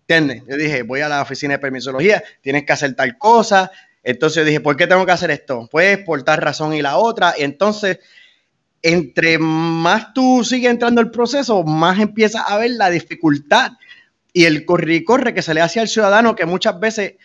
¿Entiendes? 0.08 0.44
Yo 0.48 0.56
dije, 0.56 0.84
voy 0.84 1.02
a 1.02 1.10
la 1.10 1.22
oficina 1.22 1.56
de 1.56 1.60
permisología, 1.60 2.24
tienes 2.42 2.66
que 2.66 2.72
hacer 2.72 2.96
tal 2.96 3.18
cosa, 3.18 3.70
entonces 4.08 4.46
dije, 4.46 4.62
¿por 4.62 4.78
qué 4.78 4.88
tengo 4.88 5.06
que 5.06 5.12
hacer 5.12 5.32
esto? 5.32 5.68
Pues 5.70 5.98
por 5.98 6.24
tal 6.24 6.38
razón 6.38 6.74
y 6.74 6.82
la 6.82 6.96
otra. 6.96 7.34
entonces, 7.38 8.00
entre 8.82 9.38
más 9.38 10.14
tú 10.14 10.46
sigues 10.46 10.72
entrando 10.72 11.02
el 11.02 11.12
proceso, 11.12 11.62
más 11.64 12.00
empiezas 12.00 12.44
a 12.48 12.58
ver 12.58 12.72
la 12.72 12.90
dificultad 12.90 13.74
y 14.32 14.46
el 14.46 14.64
corre 14.64 14.96
y 14.96 15.04
corre 15.04 15.34
que 15.34 15.42
se 15.42 15.54
le 15.54 15.60
hace 15.60 15.82
al 15.82 15.90
ciudadano 15.90 16.38
que 16.38 16.46
muchas 16.46 16.80
veces, 16.80 17.16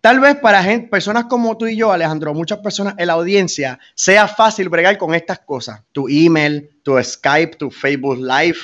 tal 0.00 0.20
vez 0.20 0.36
para 0.36 0.62
personas 0.88 1.24
como 1.24 1.58
tú 1.58 1.66
y 1.66 1.76
yo, 1.76 1.90
Alejandro, 1.90 2.34
muchas 2.34 2.58
personas 2.58 2.94
en 2.98 3.08
la 3.08 3.14
audiencia, 3.14 3.80
sea 3.96 4.28
fácil 4.28 4.68
bregar 4.68 4.98
con 4.98 5.16
estas 5.16 5.40
cosas. 5.40 5.82
Tu 5.90 6.06
email, 6.08 6.70
tu 6.84 7.02
Skype, 7.02 7.56
tu 7.56 7.68
Facebook 7.68 8.18
Live, 8.18 8.58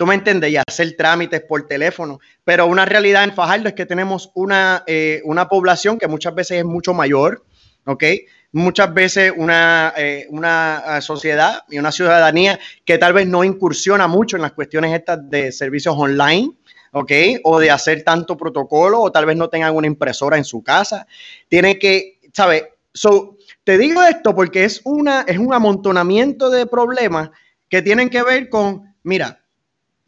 tú 0.00 0.06
me 0.06 0.14
entiendes, 0.14 0.50
y 0.50 0.56
hacer 0.56 0.96
trámites 0.96 1.42
por 1.42 1.66
teléfono. 1.66 2.20
Pero 2.42 2.66
una 2.66 2.86
realidad 2.86 3.22
en 3.22 3.34
Fajardo 3.34 3.68
es 3.68 3.74
que 3.74 3.84
tenemos 3.84 4.30
una, 4.32 4.82
eh, 4.86 5.20
una 5.24 5.46
población 5.46 5.98
que 5.98 6.08
muchas 6.08 6.34
veces 6.34 6.60
es 6.60 6.64
mucho 6.64 6.94
mayor, 6.94 7.44
¿ok? 7.84 8.04
Muchas 8.52 8.94
veces 8.94 9.30
una, 9.36 9.92
eh, 9.98 10.26
una 10.30 10.78
ah, 10.78 11.02
sociedad 11.02 11.64
y 11.68 11.78
una 11.78 11.92
ciudadanía 11.92 12.58
que 12.86 12.96
tal 12.96 13.12
vez 13.12 13.26
no 13.26 13.44
incursiona 13.44 14.08
mucho 14.08 14.36
en 14.36 14.42
las 14.42 14.52
cuestiones 14.52 14.94
estas 14.94 15.28
de 15.28 15.52
servicios 15.52 15.94
online, 15.98 16.50
¿ok? 16.92 17.12
O 17.44 17.60
de 17.60 17.70
hacer 17.70 18.02
tanto 18.02 18.38
protocolo, 18.38 19.02
o 19.02 19.12
tal 19.12 19.26
vez 19.26 19.36
no 19.36 19.50
tengan 19.50 19.76
una 19.76 19.86
impresora 19.86 20.38
en 20.38 20.44
su 20.44 20.62
casa. 20.62 21.06
Tienen 21.46 21.78
que, 21.78 22.20
¿sabes? 22.32 22.64
So, 22.94 23.36
te 23.64 23.76
digo 23.76 24.02
esto 24.02 24.34
porque 24.34 24.64
es, 24.64 24.80
una, 24.84 25.26
es 25.28 25.36
un 25.36 25.52
amontonamiento 25.52 26.48
de 26.48 26.64
problemas 26.64 27.28
que 27.68 27.82
tienen 27.82 28.08
que 28.08 28.22
ver 28.22 28.48
con, 28.48 28.94
mira, 29.02 29.39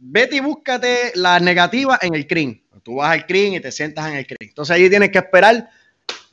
vete 0.04 0.36
y 0.36 0.40
búscate 0.40 1.12
la 1.14 1.38
negativa 1.38 1.98
en 2.02 2.14
el 2.14 2.26
CRIM. 2.26 2.60
Tú 2.82 2.96
vas 2.96 3.12
al 3.12 3.24
CRIM 3.24 3.54
y 3.54 3.60
te 3.60 3.70
sientas 3.70 4.08
en 4.08 4.16
el 4.16 4.26
CRIM. 4.26 4.48
Entonces 4.48 4.74
ahí 4.74 4.90
tienes 4.90 5.10
que 5.10 5.18
esperar 5.18 5.70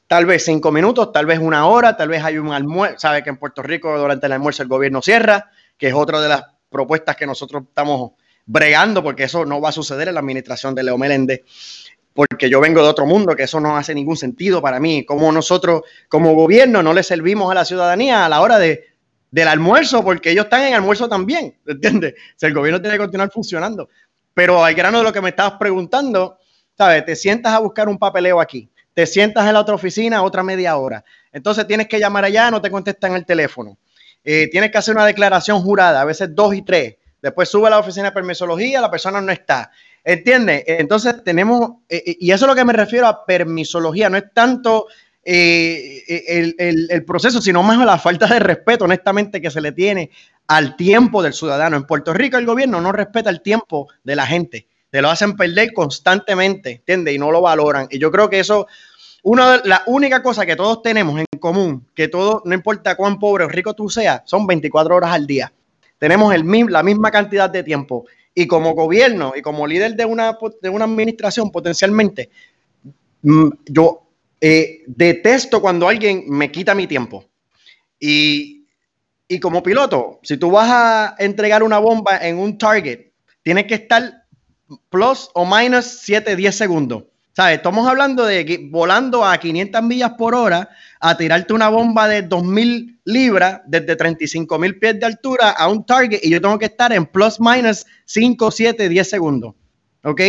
tal 0.07 0.25
vez 0.25 0.43
cinco 0.43 0.71
minutos, 0.71 1.11
tal 1.13 1.27
vez 1.27 1.37
una 1.37 1.67
hora, 1.67 1.95
tal 1.95 2.09
vez 2.09 2.23
hay 2.23 2.39
un 2.39 2.51
almuerzo. 2.51 2.97
Sabe 2.99 3.23
que 3.23 3.29
en 3.29 3.37
Puerto 3.37 3.61
Rico 3.61 3.95
durante 3.97 4.25
el 4.25 4.31
almuerzo 4.31 4.63
el 4.63 4.69
gobierno 4.69 5.03
cierra, 5.03 5.51
que 5.77 5.87
es 5.87 5.93
otra 5.93 6.19
de 6.19 6.29
las 6.29 6.43
propuestas 6.69 7.15
que 7.15 7.27
nosotros 7.27 7.63
estamos 7.67 8.13
bregando, 8.45 9.03
porque 9.03 9.25
eso 9.25 9.45
no 9.45 9.61
va 9.61 9.69
a 9.69 9.73
suceder 9.73 10.07
en 10.07 10.15
la 10.15 10.21
administración 10.21 10.73
de 10.73 10.81
Leo 10.81 10.97
Meléndez, 10.97 11.43
porque 12.13 12.49
yo 12.49 12.59
vengo 12.59 12.81
de 12.81 12.89
otro 12.89 13.05
mundo, 13.05 13.35
que 13.35 13.43
eso 13.43 13.59
no 13.59 13.77
hace 13.77 13.93
ningún 13.93 14.17
sentido 14.17 14.63
para 14.63 14.79
mí. 14.79 15.05
Como 15.05 15.31
nosotros, 15.31 15.83
como 16.07 16.33
gobierno, 16.33 16.81
no 16.81 16.93
le 16.93 17.03
servimos 17.03 17.51
a 17.51 17.53
la 17.53 17.65
ciudadanía 17.65 18.25
a 18.25 18.29
la 18.29 18.41
hora 18.41 18.57
de 18.57 18.87
del 19.31 19.47
almuerzo, 19.47 20.03
porque 20.03 20.31
ellos 20.31 20.45
están 20.45 20.63
en 20.63 20.73
almuerzo 20.73 21.07
también, 21.07 21.55
¿entiendes? 21.67 22.15
O 22.41 22.45
el 22.45 22.53
gobierno 22.53 22.81
tiene 22.81 22.95
que 22.95 23.03
continuar 23.03 23.31
funcionando. 23.31 23.89
Pero 24.33 24.63
al 24.63 24.73
grano 24.73 24.99
de 24.99 25.03
lo 25.03 25.13
que 25.13 25.21
me 25.21 25.29
estabas 25.29 25.53
preguntando, 25.53 26.37
¿sabes? 26.77 27.05
Te 27.05 27.15
sientas 27.15 27.53
a 27.53 27.59
buscar 27.59 27.89
un 27.89 27.97
papeleo 27.97 28.39
aquí, 28.39 28.69
te 28.93 29.05
sientas 29.05 29.45
en 29.47 29.53
la 29.53 29.59
otra 29.59 29.75
oficina 29.75 30.21
otra 30.23 30.43
media 30.43 30.77
hora. 30.77 31.03
Entonces 31.31 31.67
tienes 31.67 31.87
que 31.87 31.99
llamar 31.99 32.25
allá, 32.25 32.49
no 32.49 32.61
te 32.61 32.71
contestan 32.71 33.13
el 33.13 33.25
teléfono. 33.25 33.77
Eh, 34.23 34.49
tienes 34.51 34.71
que 34.71 34.77
hacer 34.77 34.95
una 34.95 35.05
declaración 35.05 35.61
jurada, 35.61 36.01
a 36.01 36.05
veces 36.05 36.33
dos 36.33 36.53
y 36.53 36.61
tres. 36.61 36.95
Después 37.21 37.49
sube 37.49 37.67
a 37.67 37.71
la 37.71 37.79
oficina 37.79 38.05
de 38.05 38.11
permisología, 38.13 38.81
la 38.81 38.91
persona 38.91 39.21
no 39.21 39.31
está. 39.31 39.71
¿Entiendes? 40.03 40.63
Entonces 40.65 41.23
tenemos, 41.23 41.71
eh, 41.89 42.01
eh, 42.05 42.17
y 42.19 42.31
eso 42.31 42.45
es 42.45 42.49
lo 42.49 42.55
que 42.55 42.65
me 42.65 42.73
refiero 42.73 43.07
a 43.07 43.25
permisología, 43.25 44.09
no 44.09 44.17
es 44.17 44.33
tanto 44.33 44.87
eh, 45.31 46.55
el, 46.57 47.05
proceso, 47.05 47.39
sino 47.39 47.61
más 47.61 47.77
la 47.85 47.99
falta 47.99 48.25
de 48.25 48.39
respeto, 48.39 48.85
honestamente, 48.85 49.39
que 49.39 49.51
se 49.51 49.61
le 49.61 49.71
tiene 49.71 50.09
al 50.47 50.75
tiempo 50.75 51.21
del 51.21 51.33
ciudadano. 51.33 51.77
En 51.77 51.83
Puerto 51.83 52.15
Rico 52.15 52.37
el 52.37 52.47
gobierno 52.47 52.81
no 52.81 52.91
respeta 52.91 53.29
el 53.29 53.43
tiempo 53.43 53.87
de 54.03 54.15
la 54.15 54.25
gente, 54.25 54.65
te 54.89 55.03
lo 55.03 55.09
hacen 55.11 55.35
perder 55.37 55.71
constantemente, 55.71 56.71
¿entiendes? 56.71 57.13
Y 57.13 57.19
no 57.19 57.29
lo 57.29 57.41
valoran. 57.41 57.87
Y 57.91 57.99
yo 57.99 58.09
creo 58.09 58.27
que 58.27 58.39
eso, 58.39 58.65
una 59.21 59.57
de 59.59 59.69
la 59.69 59.83
única 59.85 60.23
cosa 60.23 60.47
que 60.47 60.55
todos 60.55 60.81
tenemos 60.81 61.19
en 61.19 61.25
común, 61.39 61.85
que 61.93 62.07
todo, 62.07 62.41
no 62.45 62.55
importa 62.55 62.95
cuán 62.95 63.19
pobre 63.19 63.43
o 63.43 63.49
rico 63.49 63.75
tú 63.75 63.87
seas, 63.87 64.23
son 64.25 64.47
24 64.47 64.95
horas 64.95 65.11
al 65.11 65.27
día. 65.27 65.53
Tenemos 65.99 66.33
la 66.69 66.81
misma 66.81 67.11
cantidad 67.11 67.51
de 67.51 67.61
tiempo. 67.61 68.05
Y 68.33 68.47
como 68.47 68.73
gobierno 68.73 69.33
y 69.35 69.43
como 69.43 69.67
líder 69.67 69.95
de 69.95 70.05
una, 70.05 70.39
de 70.59 70.69
una 70.69 70.85
administración 70.85 71.51
potencialmente, 71.51 72.31
mm, 73.21 73.49
yo 73.67 74.08
eh, 74.41 74.83
detesto 74.87 75.61
cuando 75.61 75.87
alguien 75.87 76.23
me 76.27 76.51
quita 76.51 76.75
mi 76.75 76.87
tiempo. 76.87 77.29
Y, 77.99 78.65
como 79.41 79.61
piloto, 79.61 80.19
si 80.23 80.37
tú 80.37 80.51
vas 80.51 80.69
a 80.71 81.15
entregar 81.19 81.61
una 81.61 81.79
bomba 81.79 82.17
en 82.17 82.37
un 82.37 82.57
target, 82.57 83.11
tienes 83.43 83.65
que 83.65 83.75
estar 83.75 84.23
plus 84.89 85.29
o 85.33 85.45
minus 85.45 85.85
7, 85.85 86.35
10 86.35 86.55
segundos. 86.55 87.03
¿Sabes? 87.33 87.57
Estamos 87.57 87.87
hablando 87.87 88.25
de 88.25 88.67
volando 88.69 89.23
a 89.23 89.37
500 89.37 89.81
millas 89.83 90.11
por 90.17 90.35
hora 90.35 90.69
a 90.99 91.15
tirarte 91.15 91.53
una 91.53 91.69
bomba 91.69 92.07
de 92.07 92.23
2000 92.23 92.99
libras 93.05 93.61
desde 93.65 93.95
35 93.95 94.59
mil 94.59 94.77
pies 94.77 94.99
de 94.99 95.05
altura 95.05 95.51
a 95.51 95.69
un 95.69 95.85
target 95.85 96.19
y 96.21 96.31
yo 96.31 96.41
tengo 96.41 96.59
que 96.59 96.65
estar 96.65 96.91
en 96.91 97.05
plus 97.05 97.39
minus 97.39 97.85
5, 98.05 98.51
7, 98.51 98.89
10 98.89 99.09
segundos. 99.09 99.55
¿Ok? 100.03 100.21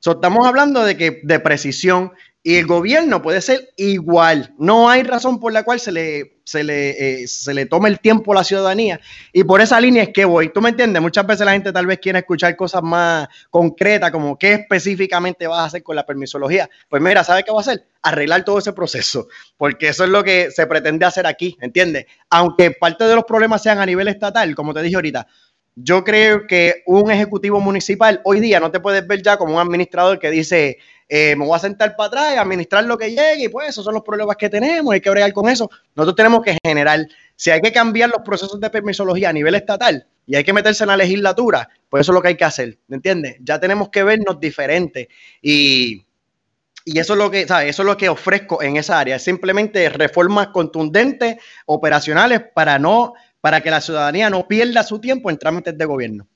So, 0.00 0.12
estamos 0.12 0.46
hablando 0.46 0.84
de 0.84 0.96
que 0.96 1.20
de 1.22 1.40
precisión 1.40 2.12
Y 2.46 2.58
el 2.58 2.66
gobierno 2.68 3.22
puede 3.22 3.40
ser 3.40 3.72
igual. 3.76 4.54
No 4.56 4.88
hay 4.88 5.02
razón 5.02 5.40
por 5.40 5.52
la 5.52 5.64
cual 5.64 5.80
se 5.80 5.90
le, 5.90 6.38
se 6.44 6.62
le, 6.62 7.22
eh, 7.22 7.26
se 7.26 7.52
le 7.52 7.66
tome 7.66 7.88
el 7.88 7.98
tiempo 7.98 8.30
a 8.30 8.36
la 8.36 8.44
ciudadanía. 8.44 9.00
Y 9.32 9.42
por 9.42 9.60
esa 9.60 9.80
línea 9.80 10.04
es 10.04 10.10
que 10.10 10.24
voy. 10.24 10.52
¿Tú 10.52 10.60
me 10.60 10.68
entiendes? 10.68 11.02
Muchas 11.02 11.26
veces 11.26 11.44
la 11.44 11.54
gente 11.54 11.72
tal 11.72 11.86
vez 11.86 11.98
quiere 11.98 12.20
escuchar 12.20 12.54
cosas 12.54 12.84
más 12.84 13.26
concretas, 13.50 14.12
como 14.12 14.38
qué 14.38 14.52
específicamente 14.52 15.48
vas 15.48 15.58
a 15.58 15.64
hacer 15.64 15.82
con 15.82 15.96
la 15.96 16.06
permisología. 16.06 16.70
Pues 16.88 17.02
mira, 17.02 17.24
¿sabes 17.24 17.42
qué 17.42 17.50
va 17.50 17.58
a 17.58 17.62
hacer? 17.62 17.84
Arreglar 18.00 18.44
todo 18.44 18.60
ese 18.60 18.72
proceso. 18.72 19.26
Porque 19.56 19.88
eso 19.88 20.04
es 20.04 20.10
lo 20.10 20.22
que 20.22 20.52
se 20.52 20.68
pretende 20.68 21.04
hacer 21.04 21.26
aquí, 21.26 21.56
¿entiendes? 21.60 22.06
Aunque 22.30 22.70
parte 22.70 23.08
de 23.08 23.16
los 23.16 23.24
problemas 23.24 23.60
sean 23.60 23.80
a 23.80 23.86
nivel 23.86 24.06
estatal, 24.06 24.54
como 24.54 24.72
te 24.72 24.82
dije 24.82 24.94
ahorita, 24.94 25.26
yo 25.76 26.04
creo 26.04 26.46
que 26.46 26.82
un 26.86 27.10
ejecutivo 27.10 27.60
municipal 27.60 28.22
hoy 28.24 28.40
día 28.40 28.58
no 28.58 28.70
te 28.70 28.80
puedes 28.80 29.06
ver 29.06 29.22
ya 29.22 29.36
como 29.36 29.54
un 29.54 29.60
administrador 29.60 30.18
que 30.18 30.30
dice, 30.30 30.78
eh, 31.06 31.36
me 31.36 31.44
voy 31.44 31.54
a 31.54 31.58
sentar 31.58 31.94
para 31.94 32.08
atrás 32.08 32.34
y 32.34 32.38
administrar 32.38 32.84
lo 32.84 32.96
que 32.96 33.10
llegue 33.10 33.44
y 33.44 33.48
pues 33.48 33.68
esos 33.68 33.84
son 33.84 33.92
los 33.92 34.02
problemas 34.02 34.36
que 34.36 34.48
tenemos, 34.48 34.92
hay 34.92 35.02
que 35.02 35.10
bregar 35.10 35.32
con 35.34 35.50
eso. 35.50 35.70
Nosotros 35.94 36.16
tenemos 36.16 36.42
que 36.42 36.56
generar, 36.64 37.06
si 37.36 37.50
hay 37.50 37.60
que 37.60 37.72
cambiar 37.72 38.08
los 38.08 38.22
procesos 38.24 38.58
de 38.58 38.70
permisología 38.70 39.28
a 39.28 39.34
nivel 39.34 39.54
estatal 39.54 40.06
y 40.26 40.34
hay 40.34 40.44
que 40.44 40.54
meterse 40.54 40.84
en 40.84 40.88
la 40.88 40.96
legislatura, 40.96 41.68
pues 41.90 42.00
eso 42.00 42.12
es 42.12 42.14
lo 42.14 42.22
que 42.22 42.28
hay 42.28 42.36
que 42.36 42.44
hacer, 42.44 42.78
¿me 42.88 42.96
entiendes? 42.96 43.36
Ya 43.40 43.60
tenemos 43.60 43.90
que 43.90 44.02
vernos 44.02 44.40
diferentes 44.40 45.08
y, 45.42 46.06
y 46.86 47.00
eso 47.00 47.12
es 47.12 47.18
lo 47.18 47.30
que, 47.30 47.46
¿sabes? 47.46 47.70
Eso 47.70 47.82
es 47.82 47.86
lo 47.86 47.96
que 47.96 48.08
ofrezco 48.08 48.62
en 48.62 48.76
esa 48.76 48.98
área, 48.98 49.18
simplemente 49.18 49.88
reformas 49.90 50.48
contundentes, 50.48 51.36
operacionales 51.66 52.42
para 52.54 52.78
no, 52.78 53.12
para 53.46 53.60
que 53.60 53.70
la 53.70 53.80
ciudadanía 53.80 54.28
no 54.28 54.48
pierda 54.48 54.82
su 54.82 54.98
tiempo 54.98 55.30
en 55.30 55.38
trámites 55.38 55.78
de 55.78 55.84
gobierno. 55.84 56.26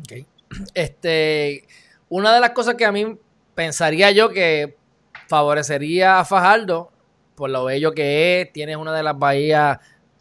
Okay. 0.00 0.26
Este, 0.74 1.68
una 2.08 2.34
de 2.34 2.40
las 2.40 2.50
cosas 2.50 2.74
que 2.74 2.84
a 2.84 2.90
mí 2.90 3.16
pensaría 3.54 4.10
yo 4.10 4.30
que 4.30 4.76
favorecería 5.28 6.18
a 6.18 6.24
Fajardo 6.24 6.90
por 7.36 7.48
lo 7.48 7.64
bello 7.66 7.92
que 7.92 8.40
es. 8.40 8.52
Tienes 8.52 8.76
una 8.76 8.92
de 8.92 9.04
las 9.04 9.16
bahías 9.16 9.78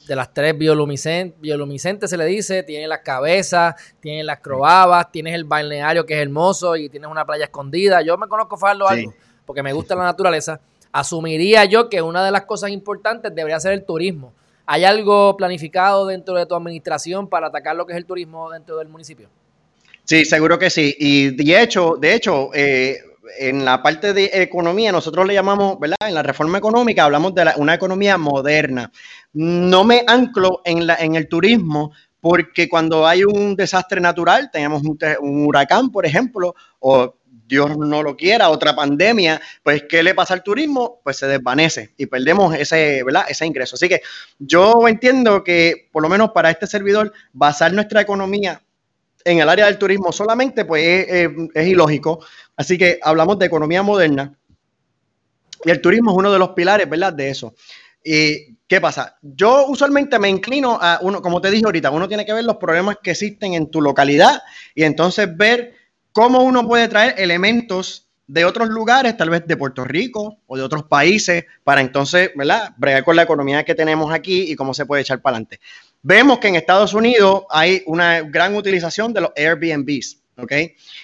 de 0.07 0.15
las 0.15 0.31
tres 0.31 0.55
bioluminiscentes, 0.55 2.07
se 2.07 2.17
le 2.17 2.25
dice. 2.25 2.61
Tiene 2.61 2.87
las 2.87 2.99
cabezas, 2.99 3.73
tiene 3.99 4.23
las 4.23 4.41
crobabas, 4.41 5.11
tienes 5.11 5.33
el 5.33 5.45
balneario 5.45 6.05
que 6.05 6.13
es 6.13 6.21
hermoso 6.21 6.75
y 6.75 6.89
tienes 6.89 7.09
una 7.09 7.25
playa 7.25 7.45
escondida. 7.45 8.03
Yo 8.03 8.15
me 8.15 8.27
conozco 8.27 8.57
Fajardo 8.57 8.87
algo 8.87 9.11
porque 9.43 9.63
me 9.63 9.73
gusta 9.73 9.95
la 9.95 10.03
naturaleza. 10.03 10.61
Asumiría 10.91 11.65
yo 11.65 11.89
que 11.89 12.03
una 12.03 12.23
de 12.23 12.29
las 12.29 12.45
cosas 12.45 12.69
importantes 12.69 13.33
debería 13.33 13.59
ser 13.59 13.73
el 13.73 13.85
turismo. 13.85 14.33
¿Hay 14.71 14.83
algo 14.83 15.35
planificado 15.35 16.05
dentro 16.05 16.35
de 16.35 16.45
tu 16.45 16.53
administración 16.53 17.27
para 17.27 17.47
atacar 17.47 17.75
lo 17.75 17.87
que 17.87 17.93
es 17.93 17.97
el 17.97 18.05
turismo 18.05 18.51
dentro 18.51 18.77
del 18.77 18.87
municipio? 18.87 19.27
Sí, 20.03 20.25
seguro 20.25 20.59
que 20.59 20.69
sí. 20.69 20.95
Y 20.99 21.31
de 21.31 21.59
hecho, 21.59 21.95
de 21.99 22.13
hecho, 22.13 22.51
eh, 22.53 22.99
en 23.39 23.65
la 23.65 23.81
parte 23.81 24.13
de 24.13 24.29
economía, 24.31 24.91
nosotros 24.91 25.25
le 25.25 25.33
llamamos, 25.33 25.79
¿verdad? 25.79 25.97
En 26.01 26.13
la 26.13 26.21
reforma 26.21 26.59
económica 26.59 27.05
hablamos 27.05 27.33
de 27.33 27.51
una 27.57 27.73
economía 27.73 28.19
moderna. 28.19 28.91
No 29.33 29.83
me 29.85 30.03
anclo 30.05 30.61
en, 30.63 30.85
la, 30.85 30.97
en 30.97 31.15
el 31.15 31.27
turismo 31.27 31.91
porque 32.21 32.67
cuando 32.67 33.07
hay 33.07 33.23
un 33.23 33.55
desastre 33.55 34.01
natural, 34.01 34.49
tenemos 34.51 34.83
un, 34.83 34.99
huracán, 35.47 35.89
por 35.89 36.05
ejemplo, 36.05 36.53
o 36.79 37.15
Dios 37.49 37.77
no 37.77 38.03
lo 38.03 38.15
quiera, 38.15 38.49
otra 38.49 38.75
pandemia, 38.75 39.41
pues 39.63 39.83
¿qué 39.89 40.03
le 40.03 40.13
pasa 40.13 40.35
al 40.35 40.43
turismo? 40.43 41.01
Pues 41.03 41.17
se 41.17 41.27
desvanece 41.27 41.93
y 41.97 42.05
perdemos 42.05 42.55
ese, 42.55 43.03
¿verdad? 43.03 43.25
ese 43.27 43.45
ingreso. 43.45 43.75
Así 43.75 43.89
que 43.89 44.01
yo 44.37 44.87
entiendo 44.87 45.43
que 45.43 45.89
por 45.91 46.03
lo 46.03 46.09
menos 46.09 46.29
para 46.31 46.51
este 46.51 46.67
servidor, 46.67 47.11
basar 47.33 47.73
nuestra 47.73 48.01
economía 48.01 48.61
en 49.25 49.39
el 49.39 49.49
área 49.49 49.65
del 49.65 49.77
turismo 49.77 50.11
solamente, 50.11 50.65
pues 50.65 51.07
es, 51.09 51.67
ilógico. 51.67 52.23
Así 52.55 52.77
que 52.77 52.99
hablamos 53.01 53.39
de 53.39 53.47
economía 53.47 53.83
moderna 53.83 54.37
y 55.63 55.71
el 55.71 55.81
turismo 55.81 56.11
es 56.11 56.17
uno 56.17 56.31
de 56.31 56.39
los 56.39 56.49
pilares, 56.49 56.89
¿verdad? 56.89 57.13
De 57.13 57.29
eso. 57.29 57.53
¿Y 58.03 58.57
qué 58.67 58.79
pasa? 58.79 59.17
Yo 59.21 59.65
usualmente 59.67 60.19
me 60.19 60.29
inclino 60.29 60.77
a 60.79 60.99
uno, 61.01 61.21
como 61.21 61.41
te 61.41 61.51
dije 61.51 61.65
ahorita, 61.65 61.91
uno 61.91 62.07
tiene 62.07 62.25
que 62.25 62.33
ver 62.33 62.45
los 62.45 62.57
problemas 62.57 62.97
que 63.03 63.11
existen 63.11 63.53
en 63.55 63.69
tu 63.69 63.81
localidad 63.81 64.41
y 64.73 64.83
entonces 64.83 65.35
ver 65.35 65.78
cómo 66.11 66.43
uno 66.43 66.67
puede 66.67 66.87
traer 66.87 67.15
elementos 67.17 68.07
de 68.27 68.45
otros 68.45 68.69
lugares, 68.69 69.17
tal 69.17 69.31
vez 69.31 69.47
de 69.47 69.57
Puerto 69.57 69.83
Rico 69.83 70.37
o 70.45 70.55
de 70.55 70.61
otros 70.63 70.83
países, 70.83 71.45
para 71.63 71.81
entonces, 71.81 72.29
¿verdad? 72.35 72.73
Bregar 72.77 73.03
con 73.03 73.15
la 73.15 73.23
economía 73.23 73.65
que 73.65 73.73
tenemos 73.73 74.13
aquí 74.13 74.51
y 74.51 74.55
cómo 74.55 74.73
se 74.73 74.85
puede 74.85 75.01
echar 75.01 75.19
para 75.19 75.37
adelante. 75.37 75.59
Vemos 76.03 76.37
que 76.37 76.47
en 76.47 76.55
Estados 76.55 76.93
Unidos 76.93 77.43
hay 77.49 77.81
una 77.87 78.21
gran 78.21 78.55
utilización 78.55 79.13
de 79.13 79.21
los 79.21 79.31
Airbnbs. 79.35 80.19
¿ok? 80.37 80.53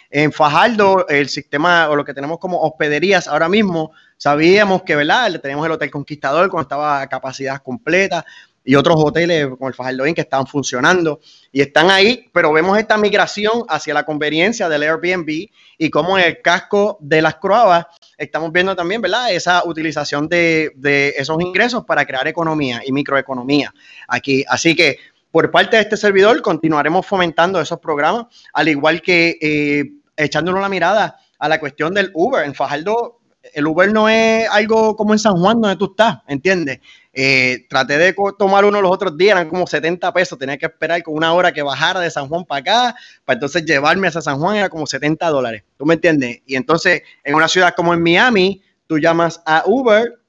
En 0.10 0.32
Fajardo, 0.32 1.08
el 1.08 1.28
sistema 1.30 1.90
o 1.90 1.96
lo 1.96 2.06
que 2.06 2.14
tenemos 2.14 2.40
como 2.40 2.62
hospederías 2.62 3.28
ahora 3.28 3.50
mismo, 3.50 3.92
sabíamos 4.18 4.84
que, 4.84 4.96
¿verdad? 4.96 5.40
Tenemos 5.42 5.66
el 5.66 5.74
Hotel 5.74 5.92
Conquistador 5.92 6.50
cuando 6.50 6.64
estaba 6.64 7.02
a 7.02 7.10
capacidad 7.10 7.62
completa 7.62 8.26
y 8.66 8.76
otros 8.76 8.96
hoteles 8.98 9.48
como 9.48 9.68
el 9.68 9.76
Fajardo 9.76 10.08
Inn 10.08 10.16
que 10.16 10.22
están 10.22 10.48
funcionando 10.48 11.20
y 11.52 11.62
están 11.62 11.92
ahí, 11.92 12.30
pero 12.34 12.52
vemos 12.52 12.78
esta 12.78 12.98
migración 12.98 13.64
hacia 13.70 13.94
la 13.94 14.04
conveniencia 14.04 14.68
del 14.68 14.84
Airbnb 14.84 15.48
y 15.78 15.90
como 15.90 16.18
en 16.18 16.26
el 16.26 16.42
casco 16.42 16.98
de 17.00 17.22
las 17.22 17.36
Croabas 17.36 17.86
estamos 18.18 18.52
viendo 18.52 18.76
también, 18.76 19.02
¿verdad? 19.02 19.32
Esa 19.32 19.64
utilización 19.66 20.28
de, 20.28 20.74
esos 21.16 21.40
ingresos 21.40 21.86
para 21.86 22.06
crear 22.06 22.28
economía 22.28 22.82
y 22.86 22.92
microeconomía 22.92 23.74
aquí. 24.08 24.44
Así 24.48 24.76
que 24.76 24.98
por 25.32 25.52
parte 25.52 25.76
de 25.76 25.84
este 25.84 25.98
servidor 25.98 26.42
continuaremos 26.42 27.06
fomentando 27.06 27.62
esos 27.62 27.80
programas, 27.80 28.26
al 28.54 28.70
igual 28.70 29.02
que 29.02 29.38
eh, 29.40 29.84
echándonos 30.18 30.62
la 30.62 30.70
mirada 30.70 31.20
a 31.38 31.50
la 31.50 31.60
cuestión 31.60 31.94
del 31.94 32.10
Uber. 32.14 32.46
En 32.46 32.56
Fajardo, 32.56 33.20
el 33.54 33.68
Uber 33.68 33.92
no 33.92 34.10
es 34.10 34.48
algo 34.50 34.96
como 34.96 35.14
en 35.14 35.20
San 35.20 35.34
Juan 35.34 35.62
donde 35.62 35.78
tú 35.78 35.92
estás, 35.92 36.20
¿entiendes? 36.28 36.80
Eh, 37.18 37.66
traté 37.70 37.98
de 37.98 38.14
tomar 38.38 38.66
uno 38.66 38.82
los 38.82 38.92
otros 38.92 39.18
días, 39.18 39.38
eran 39.38 39.48
como 39.48 39.66
70 39.66 40.12
pesos, 40.12 40.38
tenía 40.38 40.58
que 40.58 40.66
esperar 40.66 41.02
con 41.02 41.16
una 41.16 41.32
hora 41.32 41.54
que 41.54 41.62
bajara 41.62 42.02
de 42.02 42.12
San 42.12 42.28
Juan 42.28 42.44
para 42.44 42.60
acá, 42.60 42.96
para 43.24 43.36
entonces 43.36 43.64
llevarme 43.64 44.10
hasta 44.10 44.22
San 44.22 44.38
Juan 44.38 44.58
era 44.58 44.68
como 44.68 44.86
70 44.86 45.30
dólares, 45.30 45.64
¿tú 45.78 45.86
me 45.86 45.94
entiendes? 45.94 46.42
Y 46.46 46.58
entonces 46.58 47.04
en 47.24 47.36
una 47.36 47.48
ciudad 47.48 47.74
como 47.74 47.94
en 47.94 48.04
Miami, 48.04 48.62
tú 48.86 49.00
llamas 49.00 49.42
a 49.46 49.64
Uber 49.66 50.20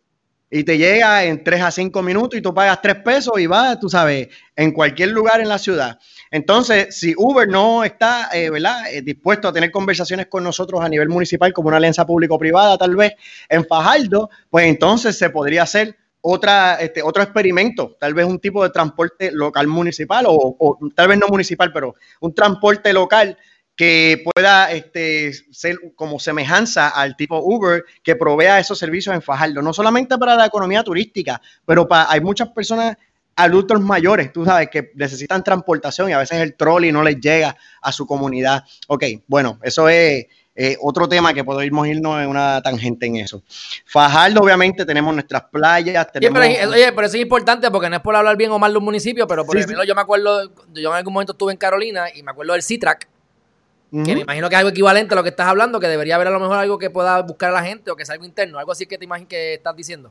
y 0.48 0.62
te 0.62 0.78
llega 0.78 1.24
en 1.24 1.42
3 1.42 1.62
a 1.62 1.70
5 1.72 2.02
minutos 2.04 2.38
y 2.38 2.42
tú 2.42 2.54
pagas 2.54 2.80
3 2.80 2.96
pesos 3.02 3.34
y 3.40 3.48
vas, 3.48 3.80
tú 3.80 3.88
sabes, 3.88 4.28
en 4.54 4.70
cualquier 4.70 5.08
lugar 5.08 5.40
en 5.40 5.48
la 5.48 5.58
ciudad. 5.58 5.98
Entonces, 6.30 6.96
si 6.96 7.14
Uber 7.16 7.48
no 7.48 7.82
está 7.82 8.28
eh. 8.32 8.48
Eh, 8.92 9.02
dispuesto 9.02 9.48
a 9.48 9.52
tener 9.52 9.72
conversaciones 9.72 10.26
con 10.26 10.44
nosotros 10.44 10.80
a 10.82 10.88
nivel 10.88 11.08
municipal 11.08 11.52
como 11.52 11.66
una 11.66 11.78
alianza 11.78 12.06
público-privada, 12.06 12.78
tal 12.78 12.94
vez 12.94 13.14
en 13.48 13.66
Fajardo, 13.66 14.30
pues 14.50 14.66
entonces 14.66 15.18
se 15.18 15.30
podría 15.30 15.64
hacer 15.64 15.96
otra, 16.28 16.74
este, 16.80 17.04
otro 17.04 17.22
experimento, 17.22 17.96
tal 18.00 18.12
vez 18.12 18.26
un 18.26 18.40
tipo 18.40 18.64
de 18.64 18.70
transporte 18.70 19.30
local 19.30 19.68
municipal 19.68 20.24
o, 20.28 20.76
tal 20.92 21.06
vez 21.06 21.18
no 21.18 21.28
municipal, 21.28 21.72
pero 21.72 21.94
un 22.20 22.34
transporte 22.34 22.92
local 22.92 23.38
que 23.76 24.24
pueda 24.24 24.72
este, 24.72 25.32
ser 25.52 25.76
como 25.94 26.18
semejanza 26.18 26.88
al 26.88 27.14
tipo 27.16 27.38
Uber 27.38 27.84
que 28.02 28.16
provea 28.16 28.58
esos 28.58 28.76
servicios 28.76 29.14
en 29.14 29.22
Fajardo, 29.22 29.62
no 29.62 29.72
solamente 29.72 30.18
para 30.18 30.34
la 30.34 30.46
economía 30.46 30.82
turística, 30.82 31.40
pero 31.64 31.86
para, 31.86 32.10
hay 32.10 32.20
muchas 32.20 32.48
personas 32.48 32.96
adultos 33.36 33.80
mayores, 33.80 34.32
tú 34.32 34.44
sabes, 34.44 34.68
que 34.68 34.90
necesitan 34.96 35.44
transportación 35.44 36.10
y 36.10 36.12
a 36.12 36.18
veces 36.18 36.40
el 36.40 36.56
trolley 36.56 36.90
no 36.90 37.04
les 37.04 37.20
llega 37.20 37.56
a 37.80 37.92
su 37.92 38.04
comunidad. 38.04 38.64
Ok, 38.88 39.04
bueno, 39.28 39.60
eso 39.62 39.88
es 39.88 40.26
eh, 40.58 40.76
otro 40.80 41.06
tema 41.06 41.34
que 41.34 41.44
podemos 41.44 41.86
irnos 41.86 42.18
en 42.20 42.28
una 42.28 42.62
tangente 42.62 43.04
en 43.04 43.16
eso. 43.16 43.42
Fajardo, 43.84 44.40
obviamente, 44.40 44.86
tenemos 44.86 45.12
nuestras 45.12 45.42
playas. 45.44 46.10
Tenemos... 46.10 46.40
oye, 46.40 46.92
pero 46.92 47.06
eso 47.06 47.16
es 47.16 47.22
importante 47.22 47.70
porque 47.70 47.90
no 47.90 47.96
es 47.96 48.02
por 48.02 48.16
hablar 48.16 48.38
bien 48.38 48.50
o 48.50 48.58
mal 48.58 48.72
de 48.72 48.78
un 48.78 48.84
municipio, 48.84 49.26
pero 49.26 49.44
por 49.44 49.56
ejemplo, 49.56 49.84
yo 49.84 49.94
me 49.94 50.00
acuerdo, 50.00 50.50
yo 50.72 50.90
en 50.90 50.96
algún 50.96 51.12
momento 51.12 51.32
estuve 51.32 51.52
en 51.52 51.58
Carolina 51.58 52.06
y 52.14 52.22
me 52.22 52.30
acuerdo 52.30 52.54
del 52.54 52.62
CITRAC, 52.62 53.06
que 53.90 54.14
me 54.14 54.20
imagino 54.22 54.48
que 54.48 54.54
es 54.54 54.58
algo 54.58 54.70
equivalente 54.70 55.14
a 55.14 55.16
lo 55.16 55.22
que 55.22 55.28
estás 55.28 55.46
hablando, 55.46 55.78
que 55.78 55.88
debería 55.88 56.16
haber 56.16 56.28
a 56.28 56.30
lo 56.30 56.40
mejor 56.40 56.56
algo 56.56 56.78
que 56.78 56.90
pueda 56.90 57.20
buscar 57.22 57.50
a 57.50 57.52
la 57.52 57.62
gente 57.62 57.90
o 57.90 57.96
que 57.96 58.06
sea 58.06 58.14
algo 58.14 58.24
interno, 58.24 58.58
algo 58.58 58.72
así 58.72 58.86
que 58.86 58.98
te 58.98 59.04
imaginas 59.04 59.28
que 59.28 59.54
estás 59.54 59.76
diciendo. 59.76 60.10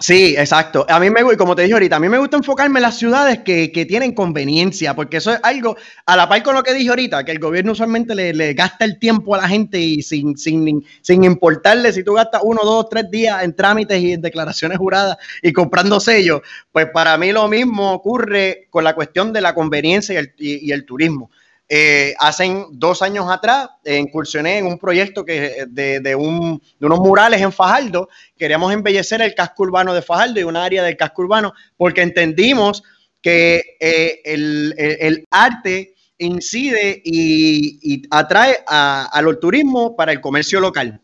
Sí, 0.00 0.34
exacto. 0.38 0.86
A 0.88 0.98
mí 0.98 1.10
me 1.10 1.22
gusta, 1.22 1.36
como 1.36 1.54
te 1.54 1.60
dije 1.60 1.74
ahorita, 1.74 1.96
a 1.96 2.00
mí 2.00 2.08
me 2.08 2.16
gusta 2.16 2.38
enfocarme 2.38 2.78
en 2.78 2.84
las 2.84 2.96
ciudades 2.98 3.40
que, 3.40 3.70
que, 3.70 3.84
tienen 3.84 4.14
conveniencia, 4.14 4.96
porque 4.96 5.18
eso 5.18 5.30
es 5.30 5.40
algo, 5.42 5.76
a 6.06 6.16
la 6.16 6.26
par 6.26 6.42
con 6.42 6.54
lo 6.54 6.62
que 6.62 6.72
dije 6.72 6.88
ahorita, 6.88 7.22
que 7.22 7.32
el 7.32 7.38
gobierno 7.38 7.72
usualmente 7.72 8.14
le, 8.14 8.32
le 8.32 8.54
gasta 8.54 8.86
el 8.86 8.98
tiempo 8.98 9.34
a 9.34 9.38
la 9.38 9.48
gente 9.48 9.78
y 9.78 10.00
sin, 10.00 10.38
sin, 10.38 10.86
sin, 11.02 11.22
importarle 11.22 11.92
si 11.92 12.02
tú 12.02 12.14
gastas 12.14 12.40
uno, 12.42 12.62
dos, 12.64 12.88
tres 12.88 13.10
días 13.10 13.44
en 13.44 13.54
trámites 13.54 14.00
y 14.00 14.12
en 14.12 14.22
declaraciones 14.22 14.78
juradas 14.78 15.18
y 15.42 15.52
comprando 15.52 16.00
sellos, 16.00 16.40
pues 16.72 16.86
para 16.94 17.18
mí 17.18 17.30
lo 17.30 17.46
mismo 17.46 17.92
ocurre 17.92 18.68
con 18.70 18.84
la 18.84 18.94
cuestión 18.94 19.34
de 19.34 19.42
la 19.42 19.54
conveniencia 19.54 20.14
y 20.14 20.16
el, 20.16 20.34
y 20.38 20.72
el 20.72 20.86
turismo. 20.86 21.30
Eh, 21.72 22.14
hace 22.18 22.66
dos 22.72 23.00
años 23.00 23.30
atrás 23.30 23.68
eh, 23.84 23.96
incursioné 23.96 24.58
en 24.58 24.66
un 24.66 24.76
proyecto 24.76 25.24
que, 25.24 25.66
de, 25.68 26.00
de, 26.00 26.16
un, 26.16 26.60
de, 26.80 26.86
unos 26.86 26.98
murales 26.98 27.40
en 27.40 27.52
Fajardo. 27.52 28.08
Queríamos 28.36 28.72
embellecer 28.72 29.22
el 29.22 29.36
casco 29.36 29.62
urbano 29.62 29.94
de 29.94 30.02
Fajardo 30.02 30.40
y 30.40 30.42
un 30.42 30.56
área 30.56 30.82
del 30.82 30.96
casco 30.96 31.22
urbano 31.22 31.52
porque 31.76 32.02
entendimos 32.02 32.82
que 33.22 33.76
eh, 33.78 34.20
el, 34.24 34.74
el, 34.76 35.24
arte 35.30 35.94
incide 36.18 37.00
y, 37.04 38.02
atrae 38.10 38.64
al 38.66 39.38
turismo 39.38 39.94
para 39.94 40.10
el 40.10 40.20
comercio 40.20 40.58
local. 40.58 41.00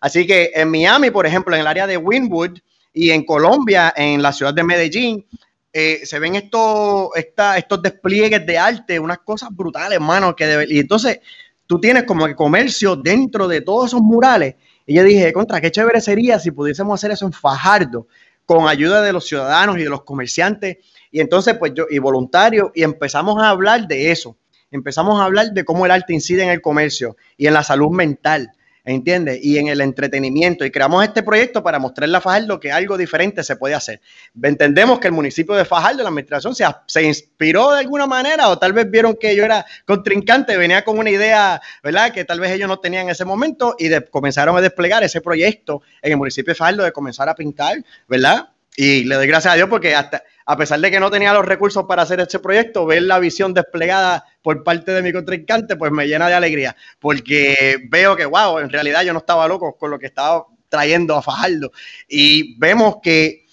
Así 0.00 0.26
que 0.26 0.52
en 0.54 0.70
Miami, 0.70 1.10
por 1.10 1.26
ejemplo, 1.26 1.54
en 1.54 1.60
el 1.60 1.66
área 1.66 1.86
de 1.86 1.98
Wynwood 1.98 2.58
y 2.94 3.10
en 3.10 3.24
Colombia, 3.26 3.92
en 3.94 4.22
la 4.22 4.32
ciudad 4.32 4.54
de 4.54 4.64
Medellín, 4.64 5.26
eh, 5.72 6.00
se 6.04 6.18
ven 6.18 6.34
estos, 6.36 7.10
estos 7.14 7.82
despliegues 7.82 8.44
de 8.46 8.58
arte, 8.58 8.98
unas 8.98 9.18
cosas 9.18 9.50
brutales, 9.52 9.96
hermano, 9.96 10.34
que 10.34 10.66
y 10.68 10.78
entonces 10.78 11.20
tú 11.66 11.80
tienes 11.80 12.04
como 12.04 12.26
que 12.26 12.34
comercio 12.34 12.96
dentro 12.96 13.48
de 13.48 13.60
todos 13.60 13.88
esos 13.88 14.00
murales. 14.00 14.54
Y 14.86 14.94
yo 14.94 15.04
dije, 15.04 15.32
contra, 15.32 15.60
qué 15.60 15.70
chévere 15.70 16.00
sería 16.00 16.38
si 16.38 16.50
pudiésemos 16.50 16.98
hacer 16.98 17.10
eso 17.10 17.26
en 17.26 17.32
Fajardo, 17.32 18.08
con 18.46 18.66
ayuda 18.66 19.02
de 19.02 19.12
los 19.12 19.26
ciudadanos 19.26 19.76
y 19.76 19.82
de 19.82 19.90
los 19.90 20.04
comerciantes, 20.04 20.78
y 21.10 21.20
entonces, 21.20 21.56
pues 21.58 21.72
yo, 21.74 21.86
y 21.90 21.98
voluntarios, 21.98 22.70
y 22.74 22.82
empezamos 22.82 23.42
a 23.42 23.50
hablar 23.50 23.86
de 23.86 24.10
eso 24.10 24.36
empezamos 24.70 25.20
a 25.20 25.24
hablar 25.24 25.52
de 25.52 25.64
cómo 25.64 25.86
el 25.86 25.92
arte 25.92 26.12
incide 26.12 26.42
en 26.42 26.50
el 26.50 26.60
comercio 26.60 27.16
y 27.36 27.46
en 27.46 27.54
la 27.54 27.62
salud 27.62 27.90
mental, 27.90 28.52
¿entiendes? 28.88 29.38
Y 29.42 29.58
en 29.58 29.68
el 29.68 29.80
entretenimiento. 29.80 30.64
Y 30.64 30.70
creamos 30.70 31.04
este 31.04 31.22
proyecto 31.22 31.62
para 31.62 31.78
mostrarle 31.78 32.16
a 32.16 32.20
Fajardo 32.20 32.58
que 32.58 32.72
algo 32.72 32.96
diferente 32.96 33.44
se 33.44 33.56
puede 33.56 33.74
hacer. 33.74 34.00
Entendemos 34.42 34.98
que 34.98 35.08
el 35.08 35.12
municipio 35.12 35.54
de 35.54 35.64
Fajardo, 35.64 36.02
la 36.02 36.08
administración, 36.08 36.54
se, 36.54 37.02
inspiró 37.02 37.72
de 37.72 37.80
alguna 37.80 38.06
manera 38.06 38.48
o 38.48 38.58
tal 38.58 38.72
vez 38.72 38.90
vieron 38.90 39.16
que 39.16 39.36
yo 39.36 39.44
era 39.44 39.66
contrincante, 39.84 40.56
venía 40.56 40.84
con 40.84 40.98
una 40.98 41.10
idea, 41.10 41.60
¿verdad? 41.82 42.12
Que 42.12 42.24
tal 42.24 42.40
vez 42.40 42.52
ellos 42.52 42.68
no 42.68 42.78
tenían 42.78 43.04
en 43.04 43.10
ese 43.10 43.26
momento 43.26 43.76
y 43.78 43.90
comenzaron 44.10 44.56
a 44.56 44.60
desplegar 44.60 45.04
ese 45.04 45.20
proyecto 45.20 45.82
en 46.00 46.12
el 46.12 46.16
municipio 46.16 46.52
de 46.52 46.56
Fajardo 46.56 46.84
de 46.84 46.92
comenzar 46.92 47.28
a 47.28 47.34
pintar, 47.34 47.76
¿verdad? 48.08 48.48
Y 48.74 49.04
le 49.04 49.16
doy 49.16 49.26
gracias 49.26 49.52
a 49.52 49.56
Dios 49.56 49.68
porque 49.68 49.94
hasta, 49.94 50.22
a 50.50 50.56
pesar 50.56 50.80
de 50.80 50.90
que 50.90 50.98
no 50.98 51.10
tenía 51.10 51.34
los 51.34 51.44
recursos 51.44 51.84
para 51.86 52.00
hacer 52.00 52.20
este 52.20 52.38
proyecto, 52.38 52.86
ver 52.86 53.02
la 53.02 53.18
visión 53.18 53.52
desplegada 53.52 54.24
por 54.40 54.64
parte 54.64 54.92
de 54.92 55.02
mi 55.02 55.12
contrincante, 55.12 55.76
pues 55.76 55.92
me 55.92 56.08
llena 56.08 56.26
de 56.26 56.34
alegría, 56.34 56.74
porque 56.98 57.76
veo 57.90 58.16
que, 58.16 58.24
wow, 58.24 58.58
en 58.58 58.70
realidad 58.70 59.02
yo 59.02 59.12
no 59.12 59.18
estaba 59.18 59.46
loco 59.46 59.76
con 59.76 59.90
lo 59.90 59.98
que 59.98 60.06
estaba 60.06 60.46
trayendo 60.70 61.14
a 61.14 61.20
Fajardo. 61.20 61.70
Y 62.08 62.58
vemos 62.58 62.96
que 63.02 63.44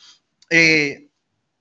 eh, 0.50 1.10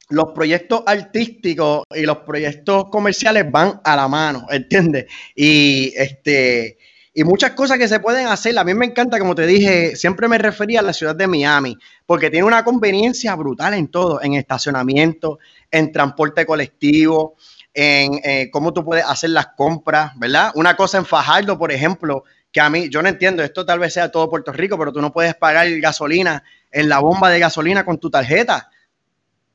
los 0.09 0.27
proyectos 0.33 0.85
artísticos 0.87 1.83
y 1.91 2.03
los 2.03 2.19
proyectos 2.19 2.85
comerciales 2.89 3.51
van 3.51 3.81
a 3.83 3.97
la 3.97 4.07
mano, 4.07 4.47
¿entiendes? 4.51 5.07
Y 5.35 5.93
este 5.97 6.79
y 7.17 7.23
muchas 7.23 7.53
cosas 7.53 7.79
que 7.79 7.87
se 7.87 8.01
pueden 8.01 8.27
hacer. 8.27 8.59
A 8.59 8.65
mí 8.65 8.75
me 8.75 8.87
encanta, 8.87 9.21
como 9.21 9.37
te 9.37 9.47
dije, 9.47 9.95
siempre 9.95 10.27
me 10.27 10.37
refería 10.37 10.81
a 10.81 10.83
la 10.83 10.93
ciudad 10.93 11.15
de 11.15 11.29
Miami, 11.29 11.79
porque 12.05 12.29
tiene 12.29 12.45
una 12.45 12.65
conveniencia 12.65 13.35
brutal 13.37 13.75
en 13.75 13.87
todo, 13.87 14.21
en 14.21 14.35
estacionamiento, 14.35 15.39
en 15.71 15.93
transporte 15.93 16.45
colectivo, 16.45 17.37
en 17.73 18.21
eh, 18.25 18.51
cómo 18.51 18.73
tú 18.73 18.85
puedes 18.85 19.05
hacer 19.05 19.31
las 19.31 19.49
compras, 19.57 20.13
¿verdad? 20.17 20.51
Una 20.57 20.77
cosa 20.77 20.99
en 20.99 21.07
Fajardo, 21.07 21.57
por 21.57 21.71
ejemplo, 21.71 22.25
que 22.51 22.61
a 22.61 22.69
mí, 22.69 22.89
yo 22.91 23.01
no 23.01 23.09
entiendo, 23.09 23.45
esto 23.45 23.65
tal 23.65 23.79
vez 23.79 23.95
sea 23.95 24.11
todo 24.11 24.29
Puerto 24.29 24.53
Rico, 24.53 24.77
pero 24.77 24.93
tú 24.93 25.01
no 25.01 25.13
puedes 25.13 25.37
pagar 25.37 25.69
gasolina 25.81 26.43
en 26.73 26.89
la 26.89 26.99
bomba 26.99 27.31
de 27.31 27.39
gasolina 27.39 27.85
con 27.85 27.99
tu 27.99 28.11
tarjeta. 28.11 28.71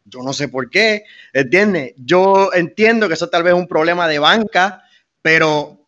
Yo 0.05 0.21
no 0.23 0.31
sé 0.31 0.47
por 0.47 0.69
qué, 0.69 1.03
¿entiendes? 1.33 1.93
Yo 1.97 2.51
entiendo 2.53 3.07
que 3.07 3.13
eso 3.13 3.29
tal 3.29 3.43
vez 3.43 3.53
es 3.53 3.59
un 3.59 3.67
problema 3.67 4.07
de 4.07 4.19
banca, 4.19 4.83
pero 5.21 5.78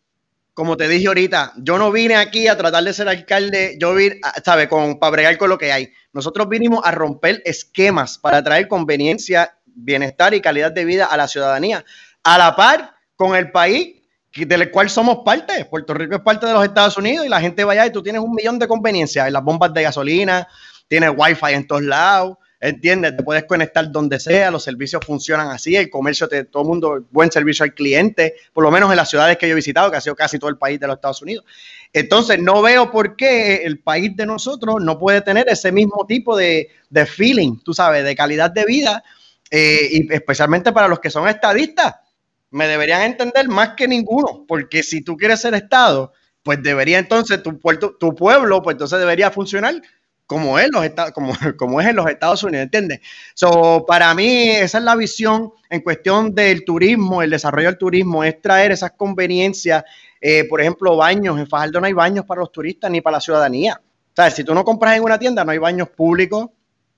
como 0.54 0.76
te 0.76 0.86
dije 0.88 1.06
ahorita, 1.06 1.54
yo 1.56 1.78
no 1.78 1.90
vine 1.90 2.16
aquí 2.16 2.46
a 2.46 2.56
tratar 2.56 2.84
de 2.84 2.92
ser 2.92 3.08
alcalde, 3.08 3.76
yo 3.80 3.94
vine, 3.94 4.20
¿sabes? 4.44 4.68
Con, 4.68 4.98
para 4.98 5.10
bregar 5.10 5.38
con 5.38 5.48
lo 5.48 5.58
que 5.58 5.72
hay. 5.72 5.92
Nosotros 6.12 6.48
vinimos 6.48 6.80
a 6.84 6.90
romper 6.90 7.42
esquemas 7.44 8.18
para 8.18 8.42
traer 8.42 8.68
conveniencia, 8.68 9.56
bienestar 9.64 10.34
y 10.34 10.40
calidad 10.40 10.72
de 10.72 10.84
vida 10.84 11.06
a 11.06 11.16
la 11.16 11.26
ciudadanía, 11.28 11.84
a 12.22 12.38
la 12.38 12.54
par 12.54 12.94
con 13.16 13.34
el 13.34 13.50
país 13.50 14.02
del 14.34 14.70
cual 14.70 14.90
somos 14.90 15.18
parte. 15.24 15.64
Puerto 15.66 15.94
Rico 15.94 16.16
es 16.16 16.22
parte 16.22 16.46
de 16.46 16.52
los 16.52 16.64
Estados 16.64 16.96
Unidos 16.96 17.24
y 17.26 17.28
la 17.28 17.40
gente 17.40 17.64
vaya 17.64 17.86
y 17.86 17.90
tú 17.90 18.02
tienes 18.02 18.22
un 18.22 18.32
millón 18.32 18.58
de 18.58 18.68
conveniencias 18.68 19.26
en 19.26 19.32
las 19.32 19.42
bombas 19.42 19.72
de 19.72 19.82
gasolina, 19.82 20.48
tienes 20.88 21.10
wifi 21.16 21.52
en 21.52 21.66
todos 21.66 21.82
lados, 21.82 22.36
¿entiendes? 22.62 23.16
Te 23.16 23.24
puedes 23.24 23.44
conectar 23.44 23.90
donde 23.90 24.20
sea, 24.20 24.50
los 24.50 24.62
servicios 24.62 25.04
funcionan 25.04 25.50
así, 25.50 25.74
el 25.74 25.90
comercio, 25.90 26.28
te, 26.28 26.44
todo 26.44 26.62
el 26.62 26.68
mundo, 26.68 27.04
buen 27.10 27.30
servicio 27.30 27.64
al 27.64 27.74
cliente, 27.74 28.36
por 28.52 28.62
lo 28.62 28.70
menos 28.70 28.88
en 28.90 28.96
las 28.96 29.10
ciudades 29.10 29.36
que 29.36 29.48
yo 29.48 29.52
he 29.52 29.56
visitado, 29.56 29.90
que 29.90 29.96
ha 29.96 30.00
sido 30.00 30.14
casi 30.14 30.38
todo 30.38 30.48
el 30.48 30.56
país 30.56 30.78
de 30.78 30.86
los 30.86 30.94
Estados 30.94 31.20
Unidos. 31.22 31.44
Entonces, 31.92 32.38
no 32.38 32.62
veo 32.62 32.90
por 32.90 33.16
qué 33.16 33.64
el 33.64 33.80
país 33.80 34.16
de 34.16 34.26
nosotros 34.26 34.76
no 34.80 34.96
puede 34.96 35.20
tener 35.22 35.48
ese 35.48 35.72
mismo 35.72 36.06
tipo 36.06 36.36
de, 36.36 36.70
feeling, 37.06 37.58
tú 37.64 37.74
sabes, 37.74 38.04
de 38.04 38.14
calidad 38.14 38.52
de 38.52 38.64
vida, 38.64 39.02
eh, 39.50 39.88
y 39.90 40.14
especialmente 40.14 40.72
para 40.72 40.86
los 40.86 41.00
que 41.00 41.10
son 41.10 41.28
estadistas. 41.28 41.96
Me 42.50 42.68
deberían 42.68 43.02
entender 43.02 43.48
más 43.48 43.70
que 43.70 43.88
ninguno, 43.88 44.44
porque 44.46 44.84
si 44.84 45.02
tú 45.02 45.16
quieres 45.16 45.40
ser 45.40 45.54
Estado, 45.54 46.12
pues 46.44 46.62
debería 46.62 46.98
entonces 46.98 47.42
tu, 47.42 47.58
tu 47.98 48.14
pueblo, 48.14 48.62
pues 48.62 48.74
entonces 48.74 49.00
debería 49.00 49.30
funcionar 49.32 49.74
como 50.32 50.58
es, 50.58 50.70
los 50.70 50.82
como, 51.12 51.34
como 51.58 51.80
es 51.80 51.86
en 51.88 51.96
los 51.96 52.08
Estados 52.08 52.42
Unidos, 52.42 52.64
¿entiendes? 52.64 53.00
So, 53.34 53.84
para 53.86 54.14
mí, 54.14 54.48
esa 54.48 54.78
es 54.78 54.84
la 54.84 54.96
visión 54.96 55.52
en 55.68 55.82
cuestión 55.82 56.34
del 56.34 56.64
turismo, 56.64 57.22
el 57.22 57.30
desarrollo 57.30 57.68
del 57.68 57.76
turismo, 57.76 58.24
es 58.24 58.40
traer 58.40 58.72
esas 58.72 58.92
conveniencias, 58.92 59.84
eh, 60.20 60.44
por 60.48 60.60
ejemplo, 60.60 60.96
baños. 60.96 61.38
En 61.38 61.46
Fajardo 61.46 61.80
no 61.80 61.86
hay 61.86 61.92
baños 61.92 62.24
para 62.24 62.40
los 62.40 62.50
turistas 62.50 62.90
ni 62.90 63.02
para 63.02 63.18
la 63.18 63.20
ciudadanía. 63.20 63.78
O 63.82 64.14
sea, 64.14 64.30
si 64.30 64.42
tú 64.42 64.54
no 64.54 64.64
compras 64.64 64.96
en 64.96 65.02
una 65.02 65.18
tienda, 65.18 65.44
no 65.44 65.50
hay 65.50 65.58
baños 65.58 65.90
públicos 65.90 66.48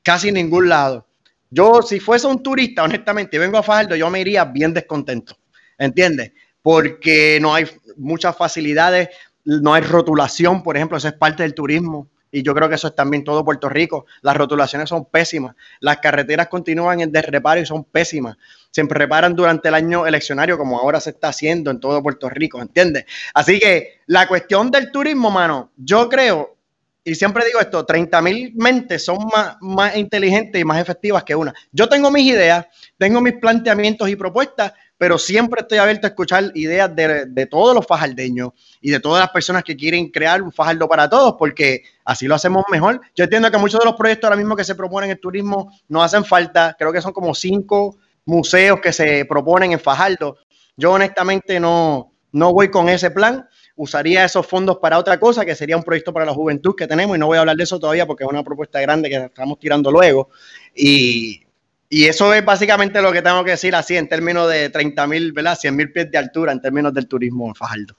casi 0.02 0.28
en 0.28 0.34
ningún 0.34 0.68
lado. 0.68 1.06
Yo, 1.50 1.82
si 1.82 1.98
fuese 1.98 2.26
un 2.28 2.42
turista, 2.42 2.84
honestamente, 2.84 3.36
y 3.36 3.40
vengo 3.40 3.58
a 3.58 3.62
Fajardo, 3.62 3.96
yo 3.96 4.10
me 4.10 4.20
iría 4.20 4.44
bien 4.44 4.72
descontento, 4.72 5.36
¿entiendes? 5.78 6.32
Porque 6.62 7.38
no 7.40 7.54
hay 7.54 7.66
muchas 7.96 8.36
facilidades, 8.36 9.08
no 9.44 9.74
hay 9.74 9.82
rotulación, 9.82 10.62
por 10.62 10.76
ejemplo, 10.76 10.98
eso 10.98 11.08
es 11.08 11.14
parte 11.14 11.42
del 11.42 11.54
turismo 11.54 12.08
y 12.34 12.42
yo 12.42 12.52
creo 12.52 12.68
que 12.68 12.74
eso 12.74 12.88
es 12.88 12.96
también 12.96 13.22
todo 13.22 13.44
Puerto 13.44 13.68
Rico. 13.68 14.06
Las 14.20 14.36
rotulaciones 14.36 14.88
son 14.88 15.04
pésimas, 15.04 15.54
las 15.78 15.98
carreteras 15.98 16.48
continúan 16.48 17.00
en 17.00 17.12
desreparo 17.12 17.60
y 17.60 17.66
son 17.66 17.84
pésimas. 17.84 18.36
Se 18.72 18.82
reparan 18.82 19.36
durante 19.36 19.68
el 19.68 19.74
año 19.74 20.04
eleccionario 20.04 20.58
como 20.58 20.80
ahora 20.80 20.98
se 20.98 21.10
está 21.10 21.28
haciendo 21.28 21.70
en 21.70 21.78
todo 21.78 22.02
Puerto 22.02 22.28
Rico, 22.28 22.60
¿entiendes? 22.60 23.04
Así 23.34 23.60
que 23.60 24.00
la 24.06 24.26
cuestión 24.26 24.72
del 24.72 24.90
turismo, 24.90 25.30
mano, 25.30 25.70
yo 25.76 26.08
creo, 26.08 26.56
y 27.04 27.14
siempre 27.14 27.44
digo 27.44 27.60
esto, 27.60 27.86
30 27.86 28.20
mil 28.20 28.52
mentes 28.56 29.04
son 29.04 29.18
más, 29.32 29.56
más 29.60 29.96
inteligentes 29.96 30.60
y 30.60 30.64
más 30.64 30.80
efectivas 30.80 31.22
que 31.22 31.36
una. 31.36 31.54
Yo 31.70 31.88
tengo 31.88 32.10
mis 32.10 32.26
ideas, 32.26 32.66
tengo 32.98 33.20
mis 33.20 33.34
planteamientos 33.34 34.08
y 34.08 34.16
propuestas, 34.16 34.72
pero 34.96 35.18
siempre 35.18 35.62
estoy 35.62 35.78
abierto 35.78 36.07
a 36.07 36.11
escuchar 36.11 36.52
ideas 36.54 36.94
de, 36.94 37.46
todos 37.50 37.74
los 37.74 37.87
fajardeños 37.87 38.50
y 38.80 38.90
de 38.90 39.00
todas 39.00 39.20
las 39.20 39.30
personas 39.30 39.64
que 39.64 39.76
quieren 39.76 40.11
crear 40.11 40.42
un 40.42 40.52
fajardo 40.52 40.88
para 40.88 41.09
todos, 41.09 41.35
porque 41.38 41.83
así 42.04 42.26
lo 42.26 42.35
hacemos 42.35 42.64
mejor. 42.70 43.00
Yo 43.14 43.24
entiendo 43.24 43.50
que 43.50 43.59
muchos 43.59 43.80
de 43.80 43.87
los 43.87 43.96
proyectos 43.96 44.28
ahora 44.28 44.37
mismo 44.37 44.57
que 44.57 44.64
se 44.64 44.74
proponen 44.74 45.11
en 45.11 45.16
el 45.16 45.20
turismo 45.20 45.72
no 45.88 46.02
hacen 46.02 46.24
falta, 46.24 46.76
creo 46.78 46.92
que 46.92 47.02
son 47.02 47.12
como 47.12 47.35
cinco 47.35 47.98
museos 48.24 48.80
que 48.80 48.92
se 48.92 49.24
proponen 49.24 49.72
en 49.72 49.80
Fajardo. 49.80 50.38
Yo 50.76 50.92
honestamente 50.92 51.61
no, 51.61 52.12
no 52.33 52.52
voy 52.52 52.70
con 52.70 52.88
ese 52.88 53.11
plan, 53.11 53.48
usaría 53.76 54.24
esos 54.24 54.46
fondos 54.46 54.78
para 54.78 54.98
otra 54.98 55.18
cosa, 55.18 55.44
que 55.44 55.54
sería 55.54 55.76
un 55.76 55.83
proyecto 55.83 56.12
para 56.12 56.26
la 56.26 56.33
juventud 56.33 56.74
que 56.76 56.87
tenemos, 56.87 57.16
y 57.16 57.20
no 57.20 57.26
voy 57.26 57.37
a 57.37 57.40
hablar 57.40 57.57
de 57.57 57.64
eso 57.64 57.78
todavía 57.78 58.07
porque 58.07 58.24
es 58.24 58.30
una 58.30 58.42
propuesta 58.42 58.80
grande 58.80 59.09
que 59.09 59.16
estamos 59.16 59.59
tirando 59.59 59.90
luego. 59.90 60.30
Y, 60.74 61.43
y 61.88 62.06
eso 62.06 62.32
es 62.34 62.44
básicamente 62.44 63.00
lo 63.02 63.12
que 63.12 63.22
tengo 63.22 63.44
que 63.44 63.52
decir 63.52 63.74
así 63.74 63.96
en 63.96 64.08
términos 64.08 64.48
de 64.50 64.70
30 64.70 65.06
mil, 65.06 65.32
¿verdad? 65.32 65.56
100 65.58 65.76
mil 65.76 65.92
pies 65.92 66.10
de 66.10 66.18
altura 66.18 66.52
en 66.52 66.60
términos 66.60 66.92
del 66.92 67.06
turismo 67.06 67.46
en 67.46 67.54
Fajardo. 67.54 67.94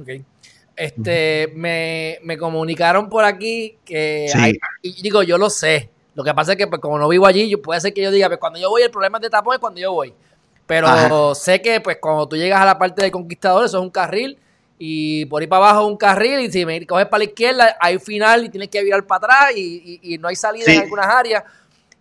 Ok. 0.00 0.08
Este, 0.74 1.52
me, 1.54 2.38
comunicaron 2.38 3.08
por 3.08 3.24
aquí 3.24 3.78
que 3.84 4.30
hay, 4.34 4.58
y 4.82 5.02
digo, 5.02 5.22
yo 5.22 5.36
lo 5.36 5.50
sé. 5.50 5.90
Lo 6.14 6.22
que 6.24 6.32
pasa 6.34 6.52
es 6.52 6.58
que 6.58 6.66
pues, 6.66 6.80
como 6.80 6.98
no 6.98 7.08
vivo 7.08 7.26
allí, 7.26 7.48
yo, 7.48 7.60
puede 7.60 7.80
ser 7.80 7.92
que 7.92 8.02
yo 8.02 8.10
diga, 8.10 8.28
pues 8.28 8.38
cuando 8.38 8.58
yo 8.58 8.70
voy, 8.70 8.82
el 8.82 8.90
problema 8.90 9.18
de 9.18 9.28
tapón 9.28 9.54
es 9.54 9.60
cuando 9.60 9.80
yo 9.80 9.92
voy. 9.92 10.14
Pero 10.66 11.34
sé 11.34 11.62
que 11.62 11.80
pues 11.80 11.96
cuando 12.00 12.28
tú 12.28 12.36
llegas 12.36 12.60
a 12.60 12.64
la 12.66 12.78
parte 12.78 13.02
de 13.02 13.10
conquistador, 13.10 13.64
eso 13.64 13.78
es 13.78 13.82
un 13.82 13.90
carril 13.90 14.38
y 14.78 15.24
por 15.26 15.40
ahí 15.40 15.48
para 15.48 15.70
abajo 15.70 15.86
un 15.86 15.96
carril 15.96 16.40
y 16.40 16.52
si 16.52 16.64
me 16.64 16.86
coges 16.86 17.06
para 17.06 17.18
la 17.18 17.24
izquierda 17.24 17.76
hay 17.80 17.98
final 17.98 18.44
y 18.44 18.48
tienes 18.50 18.68
que 18.68 18.82
virar 18.84 19.04
para 19.06 19.18
atrás 19.18 19.56
y, 19.56 20.18
no 20.20 20.28
hay 20.28 20.36
salida 20.36 20.70
en 20.70 20.82
algunas 20.82 21.06
áreas. 21.06 21.42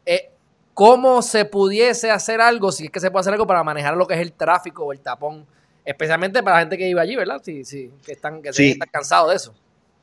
Eh, 0.05 0.29
cómo 0.77 1.23
se 1.23 1.43
pudiese 1.43 2.11
hacer 2.11 2.39
algo, 2.39 2.71
si 2.71 2.85
es 2.85 2.91
que 2.91 2.99
se 2.99 3.09
puede 3.09 3.21
hacer 3.21 3.33
algo 3.33 3.47
para 3.47 3.63
manejar 3.63 3.97
lo 3.97 4.05
que 4.05 4.13
es 4.13 4.19
el 4.19 4.33
tráfico 4.33 4.85
o 4.85 4.93
el 4.93 4.99
tapón, 4.99 5.43
especialmente 5.83 6.43
para 6.43 6.57
la 6.57 6.59
gente 6.59 6.77
que 6.77 6.83
vive 6.83 7.01
allí, 7.01 7.15
¿verdad? 7.15 7.41
Sí, 7.43 7.65
sí, 7.65 7.89
que 8.05 8.11
están, 8.11 8.43
que 8.43 8.49
están 8.49 8.87
cansados 8.91 9.31
de 9.31 9.37
eso. 9.37 9.55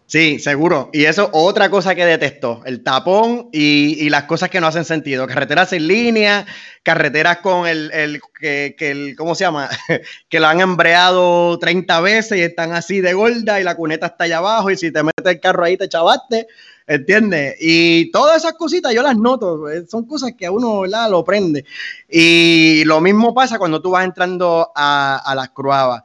Sí, 0.06 0.40
seguro. 0.40 0.90
Y 0.92 1.04
eso 1.04 1.30
otra 1.32 1.70
cosa 1.70 1.94
que 1.94 2.04
detesto, 2.04 2.60
el 2.66 2.82
tapón 2.82 3.50
y, 3.52 4.10
las 4.10 4.24
cosas 4.24 4.50
que 4.50 4.60
no 4.60 4.66
hacen 4.66 4.84
sentido. 4.84 5.28
Carreteras 5.28 5.72
en 5.74 5.87
línea, 5.87 6.44
carreteras 6.82 7.38
con 7.38 7.68
el, 7.68 7.92
el 7.92 8.20
que, 8.40 8.74
que 8.76 8.90
el, 8.90 9.14
¿cómo 9.16 9.37
se 9.37 9.44
llama? 9.44 9.70
que 10.28 10.40
lo 10.40 10.48
han 10.48 10.60
embreado 10.60 11.56
30 11.60 12.00
veces 12.00 12.37
y 12.37 12.42
están 12.42 12.72
así 12.72 13.00
de 13.00 13.12
gorda 13.12 13.60
y 13.60 13.62
la 13.62 13.76
cuneta 13.76 14.06
está 14.06 14.24
allá 14.24 14.38
abajo 14.38 14.72
y 14.72 14.76
si 14.76 14.90
te 14.90 15.04
metes 15.04 15.24
el 15.24 15.38
carro 15.38 15.62
ahí 15.62 15.76
te 15.76 15.88
chavaste. 15.88 16.48
¿Entiendes? 16.87 17.57
Y 17.61 18.11
todas 18.11 18.38
esas 18.38 18.55
cositas 18.55 18.92
yo 18.94 19.03
las 19.03 19.16
noto, 19.16 19.68
eh, 19.70 19.85
son 19.88 20.07
cosas 20.07 20.33
que 20.37 20.47
a 20.47 20.53
uno 20.53 20.81
¿verdad? 20.81 21.11
lo 21.11 21.25
prende. 21.25 21.64
Y 22.09 22.85
lo 22.85 23.01
mismo 23.01 23.35
pasa 23.35 23.59
cuando 23.59 23.81
tú 23.81 23.90
vas 23.90 24.05
entrando 24.05 24.70
a, 24.75 25.23
a 25.25 25.35
las 25.35 25.51
cruavas. 25.51 26.03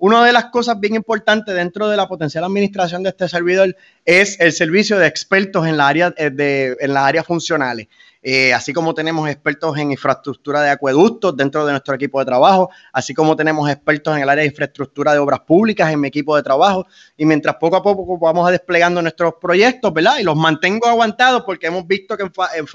Una 0.00 0.24
de 0.24 0.32
las 0.32 0.46
cosas 0.46 0.78
bien 0.78 0.94
importantes 0.94 1.52
dentro 1.52 1.88
de 1.88 1.96
la 1.96 2.06
potencial 2.06 2.44
administración 2.44 3.02
de 3.02 3.08
este 3.08 3.28
servidor 3.28 3.76
es 4.04 4.38
el 4.38 4.52
servicio 4.52 4.96
de 4.96 5.08
expertos 5.08 5.66
en, 5.66 5.76
la 5.76 5.88
área, 5.88 6.14
eh, 6.16 6.30
de, 6.30 6.76
en 6.78 6.94
las 6.94 7.04
áreas 7.04 7.26
funcionales. 7.26 7.88
Eh, 8.30 8.52
así 8.52 8.74
como 8.74 8.92
tenemos 8.92 9.26
expertos 9.26 9.78
en 9.78 9.90
infraestructura 9.90 10.60
de 10.60 10.68
acueductos 10.68 11.34
dentro 11.34 11.64
de 11.64 11.72
nuestro 11.72 11.94
equipo 11.94 12.18
de 12.18 12.26
trabajo, 12.26 12.68
así 12.92 13.14
como 13.14 13.34
tenemos 13.34 13.70
expertos 13.70 14.14
en 14.14 14.22
el 14.22 14.28
área 14.28 14.42
de 14.42 14.48
infraestructura 14.48 15.14
de 15.14 15.18
obras 15.18 15.40
públicas 15.40 15.90
en 15.90 15.98
mi 15.98 16.08
equipo 16.08 16.36
de 16.36 16.42
trabajo, 16.42 16.86
y 17.16 17.24
mientras 17.24 17.56
poco 17.56 17.76
a 17.76 17.82
poco 17.82 18.18
vamos 18.18 18.46
a 18.46 18.50
desplegando 18.50 19.00
nuestros 19.00 19.36
proyectos, 19.40 19.94
¿verdad? 19.94 20.18
Y 20.18 20.24
los 20.24 20.36
mantengo 20.36 20.86
aguantados 20.86 21.42
porque 21.46 21.68
hemos 21.68 21.86
visto 21.86 22.18
que 22.18 22.24
en, 22.24 22.32
en 22.58 22.66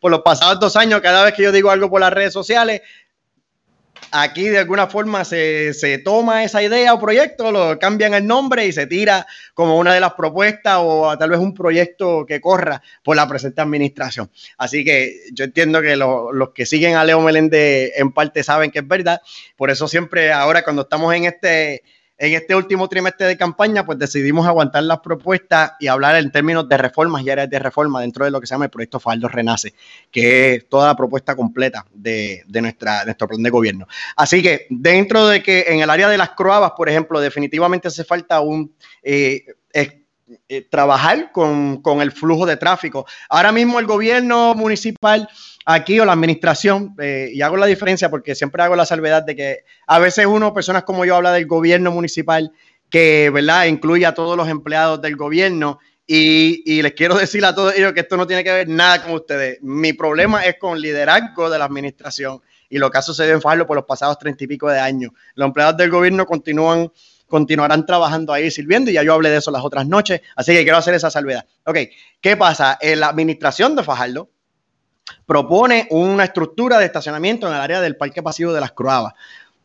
por 0.00 0.10
los 0.10 0.22
pasados 0.22 0.58
dos 0.58 0.74
años, 0.74 1.02
cada 1.02 1.22
vez 1.22 1.34
que 1.34 1.42
yo 1.42 1.52
digo 1.52 1.70
algo 1.70 1.90
por 1.90 2.00
las 2.00 2.14
redes 2.14 2.32
sociales, 2.32 2.80
aquí 4.10 4.48
de 4.48 4.58
alguna 4.58 4.86
forma 4.86 5.24
se, 5.24 6.00
toma 6.04 6.44
esa 6.44 6.62
idea 6.62 6.94
o 6.94 7.00
proyecto, 7.00 7.52
lo 7.52 7.78
cambian 7.78 8.14
el 8.14 8.26
nombre 8.26 8.66
y 8.66 8.72
se 8.72 8.86
tira 8.86 9.26
como 9.54 9.78
una 9.78 9.92
de 9.94 10.00
las 10.00 10.14
propuestas 10.14 10.78
o 10.80 11.16
tal 11.18 11.30
vez 11.30 11.38
un 11.38 11.54
proyecto 11.54 12.24
que 12.26 12.40
corra 12.40 12.82
por 13.02 13.16
la 13.16 13.28
presente 13.28 13.60
administración. 13.60 14.30
Así 14.56 14.84
que 14.84 15.20
yo 15.32 15.44
entiendo 15.44 15.82
que 15.82 15.96
los 15.96 16.50
que 16.54 16.66
siguen 16.66 16.96
a 16.96 17.04
Leo 17.04 17.20
Meléndez 17.20 17.92
en 17.96 18.12
parte 18.12 18.42
saben 18.42 18.70
que 18.70 18.80
es 18.80 18.88
verdad. 18.88 19.20
Por 19.56 19.70
eso 19.70 19.88
siempre 19.88 20.32
ahora 20.32 20.62
cuando 20.62 20.82
estamos 20.82 21.14
en 21.14 21.24
este 21.24 21.82
en 22.18 22.34
este 22.34 22.54
último 22.54 22.88
trimestre 22.88 23.28
de 23.28 23.36
campaña, 23.36 23.86
pues 23.86 23.98
decidimos 23.98 24.46
aguantar 24.46 24.82
las 24.82 24.98
propuestas 25.00 25.72
y 25.78 25.86
hablar 25.86 26.16
en 26.16 26.32
términos 26.32 26.68
de 26.68 26.76
reformas 26.76 27.22
y 27.22 27.30
áreas 27.30 27.48
de 27.48 27.58
reforma 27.60 28.00
dentro 28.00 28.24
de 28.24 28.32
lo 28.32 28.40
que 28.40 28.46
se 28.46 28.54
llama 28.54 28.64
el 28.64 28.70
proyecto 28.70 28.98
Faldo 28.98 29.28
Renace, 29.28 29.72
que 30.10 30.54
es 30.54 30.68
toda 30.68 30.88
la 30.88 30.96
propuesta 30.96 31.36
completa 31.36 31.86
de, 31.94 32.44
nuestra, 32.60 33.04
nuestro 33.04 33.28
plan 33.28 33.42
de 33.42 33.50
gobierno. 33.50 33.86
Así 34.16 34.42
que 34.42 34.66
dentro 34.68 35.28
de 35.28 35.42
que 35.42 35.66
en 35.68 35.80
el 35.80 35.90
área 35.90 36.08
de 36.08 36.18
las 36.18 36.30
croabas, 36.30 36.72
por 36.76 36.88
ejemplo, 36.88 37.20
definitivamente 37.20 37.88
hace 37.88 38.04
falta 38.04 38.40
un... 38.40 38.74
Eh, 39.02 39.44
eh, 40.48 40.62
trabajar 40.68 41.32
con, 41.32 41.80
con 41.82 42.00
el 42.00 42.12
flujo 42.12 42.46
de 42.46 42.56
tráfico. 42.56 43.06
Ahora 43.28 43.52
mismo 43.52 43.78
el 43.78 43.86
gobierno 43.86 44.54
municipal 44.54 45.28
aquí 45.70 46.00
o 46.00 46.06
la 46.06 46.12
administración, 46.12 46.94
eh, 46.98 47.30
y 47.32 47.42
hago 47.42 47.58
la 47.58 47.66
diferencia 47.66 48.08
porque 48.08 48.34
siempre 48.34 48.62
hago 48.62 48.74
la 48.74 48.86
salvedad 48.86 49.22
de 49.22 49.36
que 49.36 49.58
a 49.86 49.98
veces 49.98 50.24
uno, 50.24 50.54
personas 50.54 50.84
como 50.84 51.04
yo, 51.04 51.16
habla 51.16 51.30
del 51.30 51.46
gobierno 51.46 51.92
municipal 51.92 52.52
que, 52.88 53.28
¿verdad?, 53.28 53.66
incluye 53.66 54.06
a 54.06 54.14
todos 54.14 54.34
los 54.34 54.48
empleados 54.48 55.02
del 55.02 55.16
gobierno. 55.16 55.78
Y, 56.06 56.80
les 56.80 56.94
quiero 56.94 57.16
decir 57.16 57.44
a 57.44 57.54
todos 57.54 57.74
ellos 57.76 57.92
que 57.92 58.00
esto 58.00 58.16
no 58.16 58.26
tiene 58.26 58.42
que 58.42 58.50
ver 58.50 58.66
nada 58.66 59.02
con 59.02 59.12
ustedes. 59.12 59.58
Mi 59.60 59.92
problema 59.92 60.42
es 60.46 60.56
con 60.58 60.80
liderazgo 60.80 61.50
de 61.50 61.58
la 61.58 61.66
administración 61.66 62.40
y 62.70 62.78
lo 62.78 62.90
que 62.90 62.96
ha 62.96 63.02
sucedido 63.02 63.34
en 63.34 63.42
Fajardo 63.42 63.66
por 63.66 63.76
los 63.76 63.84
pasados 63.84 64.18
treinta 64.18 64.44
y 64.44 64.46
pico 64.46 64.70
de 64.70 64.80
años. 64.80 65.12
Los 65.34 65.48
empleados 65.48 65.76
del 65.76 65.90
gobierno 65.90 66.24
continúan 66.24 66.90
continuarán 67.28 67.86
trabajando 67.86 68.32
ahí 68.32 68.50
sirviendo 68.50 68.90
y 68.90 68.94
ya 68.94 69.02
yo 69.02 69.14
hablé 69.14 69.30
de 69.30 69.36
eso 69.36 69.50
las 69.50 69.64
otras 69.64 69.86
noches, 69.86 70.20
así 70.34 70.52
que 70.52 70.62
quiero 70.62 70.78
hacer 70.78 70.94
esa 70.94 71.10
salvedad. 71.10 71.44
Ok, 71.64 71.78
¿qué 72.20 72.36
pasa? 72.36 72.78
En 72.80 73.00
la 73.00 73.08
administración 73.08 73.76
de 73.76 73.84
Fajardo 73.84 74.30
propone 75.26 75.86
una 75.90 76.24
estructura 76.24 76.78
de 76.78 76.86
estacionamiento 76.86 77.46
en 77.46 77.54
el 77.54 77.60
área 77.60 77.80
del 77.80 77.96
parque 77.96 78.22
pasivo 78.22 78.52
de 78.52 78.60
las 78.60 78.72
Croabas. 78.72 79.14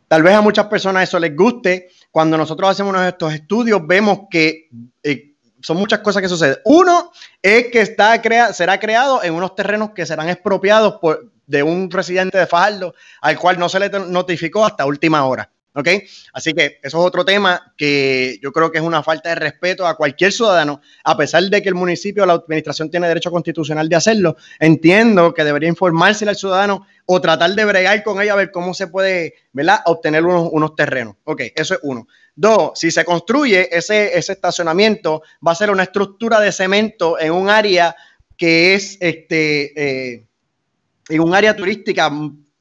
Tal 0.08 0.22
vez 0.22 0.36
a 0.36 0.42
muchas 0.42 0.68
personas 0.68 1.04
eso 1.04 1.18
les 1.20 1.36
guste. 1.36 1.90
Cuando 2.12 2.38
nosotros 2.38 2.70
hacemos 2.70 2.96
estos 3.02 3.34
estudios, 3.34 3.82
vemos 3.88 4.28
que 4.30 4.70
eh, 5.02 5.34
son 5.62 5.78
muchas 5.78 6.00
cosas 6.00 6.22
que 6.22 6.30
suceden. 6.30 6.58
Uno 6.66 7.12
es 7.42 7.68
que 7.72 7.82
está 7.82 8.22
será 8.54 8.80
creado 8.80 9.24
en 9.24 9.34
unos 9.34 9.56
terrenos 9.56 9.92
que 9.92 10.06
serán 10.06 10.30
expropiados 10.30 10.98
por, 11.02 11.32
de 11.48 11.64
un 11.64 11.90
residente 11.90 12.38
de 12.38 12.46
Fajardo 12.46 12.94
al 13.22 13.40
cual 13.40 13.58
no 13.58 13.70
se 13.70 13.80
le 13.80 13.90
notificó 13.90 14.66
hasta 14.66 14.86
última 14.86 15.26
hora. 15.26 15.50
¿Ok? 15.76 15.88
Así 16.34 16.54
que 16.54 16.80
eso 16.84 17.00
es 17.00 17.06
otro 17.06 17.26
tema 17.26 17.74
que 17.76 18.38
yo 18.42 18.52
creo 18.52 18.72
que 18.72 18.78
es 18.78 18.84
una 18.84 19.02
falta 19.02 19.30
de 19.30 19.36
respeto 19.36 19.88
a 19.88 19.98
cualquier 19.98 20.32
ciudadano, 20.32 20.82
a 21.04 21.18
pesar 21.18 21.44
de 21.44 21.62
que 21.64 21.70
el 21.70 21.76
municipio 21.76 22.24
o 22.24 22.26
la 22.28 22.34
administración 22.34 22.92
tiene 22.92 23.08
derecho 23.08 23.32
constitucional 23.32 23.90
de 23.90 23.96
hacerlo. 23.96 24.36
Entiendo 24.60 25.34
que 25.34 25.44
debería 25.44 25.70
informarse 25.70 26.30
al 26.30 26.36
ciudadano 26.36 26.86
o 27.06 27.20
tratar 27.20 27.52
de 27.52 27.66
bregar 27.66 28.04
con 28.04 28.22
ella 28.22 28.34
a 28.34 28.38
ver 28.38 28.52
cómo 28.52 28.74
se 28.74 28.88
puede, 28.88 29.34
¿verdad?, 29.52 29.80
obtener 29.86 30.24
unos, 30.26 30.76
terrenos. 30.76 31.16
Ok, 31.24 31.42
eso 31.56 31.74
es 31.74 31.80
uno. 31.84 32.08
Dos, 32.36 32.72
si 32.76 32.92
se 32.92 33.04
construye 33.04 33.76
ese, 33.76 34.18
ese 34.18 34.34
estacionamiento, 34.34 35.24
va 35.46 35.54
a 35.54 35.56
ser 35.56 35.72
una 35.72 35.84
estructura 35.84 36.40
de 36.40 36.52
cemento 36.52 37.20
en 37.20 37.32
un 37.32 37.50
área 37.50 37.96
que 38.38 38.76
es, 38.76 38.98
este, 39.00 40.14
eh, 40.14 40.28
en 41.10 41.22
un 41.22 41.34
área 41.34 41.56
turística 41.56 42.12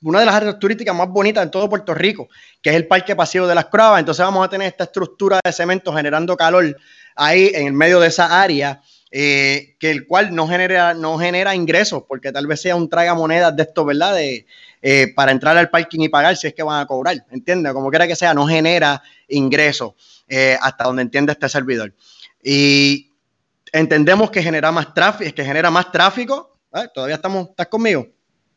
una 0.03 0.21
de 0.21 0.27
las 0.27 0.35
áreas 0.35 0.59
turísticas 0.59 0.95
más 0.95 1.09
bonitas 1.09 1.45
en 1.45 1.51
todo 1.51 1.69
Puerto 1.69 1.95
Rico, 1.95 2.29
que 2.61 2.71
es 2.71 2.77
el 2.77 2.87
Parque 2.87 3.15
Pasivo 3.17 3.47
de 3.47 3.55
las 3.55 3.67
Cravas. 3.67 4.01
Entonces 4.01 4.25
vamos 4.25 4.45
a 4.45 4.49
tener 4.49 4.69
esta 4.69 4.85
estructura 4.85 5.41
de 5.45 5.53
cemento 5.53 5.93
generando 5.93 6.37
calor 6.37 6.77
ahí 7.15 7.51
en 7.55 7.67
el 7.67 7.73
medio 7.73 8.01
de 8.01 8.09
esa 8.09 8.43
área, 8.43 8.81
eh, 9.11 9.77
que 9.79 9.91
el 9.91 10.07
cual 10.07 10.35
no 10.35 10.49
genera, 10.49 10.95
no 10.95 11.19
genera 11.19 11.55
ingresos, 11.55 12.05
porque 12.09 12.33
tal 12.33 12.47
vez 12.47 12.61
sea 12.61 12.77
un 12.77 12.89
traga 12.89 13.15
monedas 13.15 13.55
de 13.55 13.63
esto, 13.63 13.85
¿verdad? 13.85 14.15
De, 14.15 14.47
eh, 14.81 15.13
para 15.15 15.33
entrar 15.33 15.57
al 15.57 15.71
parking 15.71 16.01
y 16.01 16.09
pagar 16.09 16.37
si 16.37 16.47
es 16.47 16.55
que 16.55 16.63
van 16.63 16.81
a 16.81 16.87
cobrar, 16.87 17.25
¿entiendes? 17.31 17.73
Como 17.73 17.91
quiera 17.91 18.07
que 18.07 18.17
sea, 18.17 18.35
no 18.35 18.47
genera 18.47 19.03
ingresos 19.29 19.93
eh, 20.29 20.57
hasta 20.61 20.85
donde 20.85 21.03
entiende 21.03 21.33
este 21.33 21.49
servidor. 21.49 21.95
Y 22.43 23.13
entendemos 23.73 24.31
que 24.31 24.43
genera 24.43 24.73
más 24.73 24.93
tráfico, 24.95 25.35
que 25.35 25.45
genera 25.45 25.71
más 25.71 25.93
tráfico. 25.93 26.59
Todavía 26.95 27.17
estamos, 27.17 27.51
¿estás 27.51 27.69
conmigo? 27.69 28.07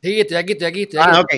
Sí, 0.06 0.20
estoy 0.20 0.38
aquí, 0.38 0.52
estoy 0.52 0.68
aquí. 0.68 0.84
Estoy 0.84 1.00
ah, 1.02 1.22
ok. 1.22 1.34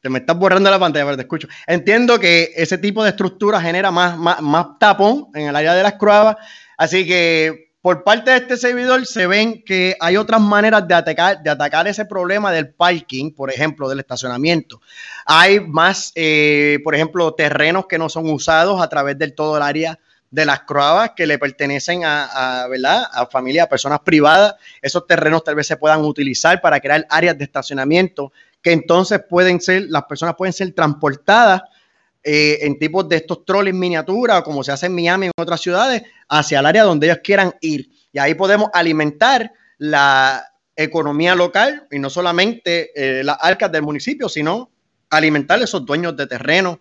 Te 0.00 0.08
me 0.08 0.20
estás 0.20 0.38
borrando 0.38 0.70
la 0.70 0.78
pantalla, 0.78 1.04
pero 1.04 1.16
te 1.16 1.22
escucho. 1.22 1.48
Entiendo 1.66 2.20
que 2.20 2.52
ese 2.54 2.78
tipo 2.78 3.02
de 3.02 3.10
estructura 3.10 3.60
genera 3.60 3.90
más, 3.90 4.16
más, 4.16 4.66
tapón 4.78 5.26
en 5.34 5.48
el 5.48 5.56
área 5.56 5.74
de 5.74 5.82
las 5.82 5.94
cruavas. 5.94 6.36
Así 6.76 7.04
que 7.04 7.72
por 7.82 8.04
parte 8.04 8.30
de 8.30 8.36
este 8.36 8.56
servidor 8.56 9.04
se 9.06 9.26
ven 9.26 9.64
que 9.64 9.96
hay 9.98 10.16
otras 10.16 10.40
maneras 10.40 10.86
de 10.86 10.94
atacar, 10.94 11.42
de 11.42 11.50
atacar 11.50 11.88
ese 11.88 12.04
problema 12.04 12.52
del 12.52 12.72
parking, 12.72 13.32
por 13.32 13.50
ejemplo, 13.50 13.88
del 13.88 13.98
estacionamiento. 13.98 14.80
Hay 15.24 15.58
más, 15.58 16.12
eh, 16.14 16.78
por 16.84 16.94
ejemplo, 16.94 17.34
terrenos 17.34 17.86
que 17.88 17.98
no 17.98 18.08
son 18.08 18.30
usados 18.30 18.80
a 18.80 18.88
través 18.88 19.18
del 19.18 19.34
todo 19.34 19.56
el 19.56 19.64
área 19.64 19.98
de 20.30 20.44
las 20.44 20.60
croabas 20.60 21.12
que 21.16 21.26
le 21.26 21.38
pertenecen 21.38 22.04
a, 22.04 22.62
a, 22.62 22.68
¿verdad? 22.68 23.04
a 23.12 23.26
familias, 23.26 23.66
a 23.66 23.68
personas 23.68 24.00
privadas. 24.00 24.54
Esos 24.82 25.06
terrenos 25.06 25.44
tal 25.44 25.54
vez 25.54 25.66
se 25.66 25.76
puedan 25.76 26.00
utilizar 26.00 26.60
para 26.60 26.80
crear 26.80 27.06
áreas 27.08 27.38
de 27.38 27.44
estacionamiento 27.44 28.32
que 28.66 28.72
entonces 28.72 29.20
pueden 29.28 29.60
ser, 29.60 29.84
las 29.88 30.06
personas 30.06 30.34
pueden 30.34 30.52
ser 30.52 30.72
transportadas 30.72 31.62
eh, 32.24 32.58
en 32.62 32.80
tipos 32.80 33.08
de 33.08 33.14
estos 33.14 33.44
troles 33.44 33.72
miniatura, 33.72 34.42
como 34.42 34.64
se 34.64 34.72
hace 34.72 34.86
en 34.86 34.94
Miami 34.96 35.26
y 35.26 35.28
en 35.28 35.32
otras 35.36 35.60
ciudades, 35.60 36.02
hacia 36.28 36.58
el 36.58 36.66
área 36.66 36.82
donde 36.82 37.06
ellos 37.06 37.20
quieran 37.22 37.54
ir. 37.60 37.88
Y 38.12 38.18
ahí 38.18 38.34
podemos 38.34 38.68
alimentar 38.74 39.52
la 39.78 40.52
economía 40.74 41.36
local 41.36 41.86
y 41.92 42.00
no 42.00 42.10
solamente 42.10 42.90
eh, 42.96 43.22
las 43.22 43.38
arcas 43.40 43.70
del 43.70 43.82
municipio, 43.82 44.28
sino 44.28 44.72
alimentar 45.10 45.62
esos 45.62 45.86
dueños 45.86 46.16
de 46.16 46.26
terreno, 46.26 46.80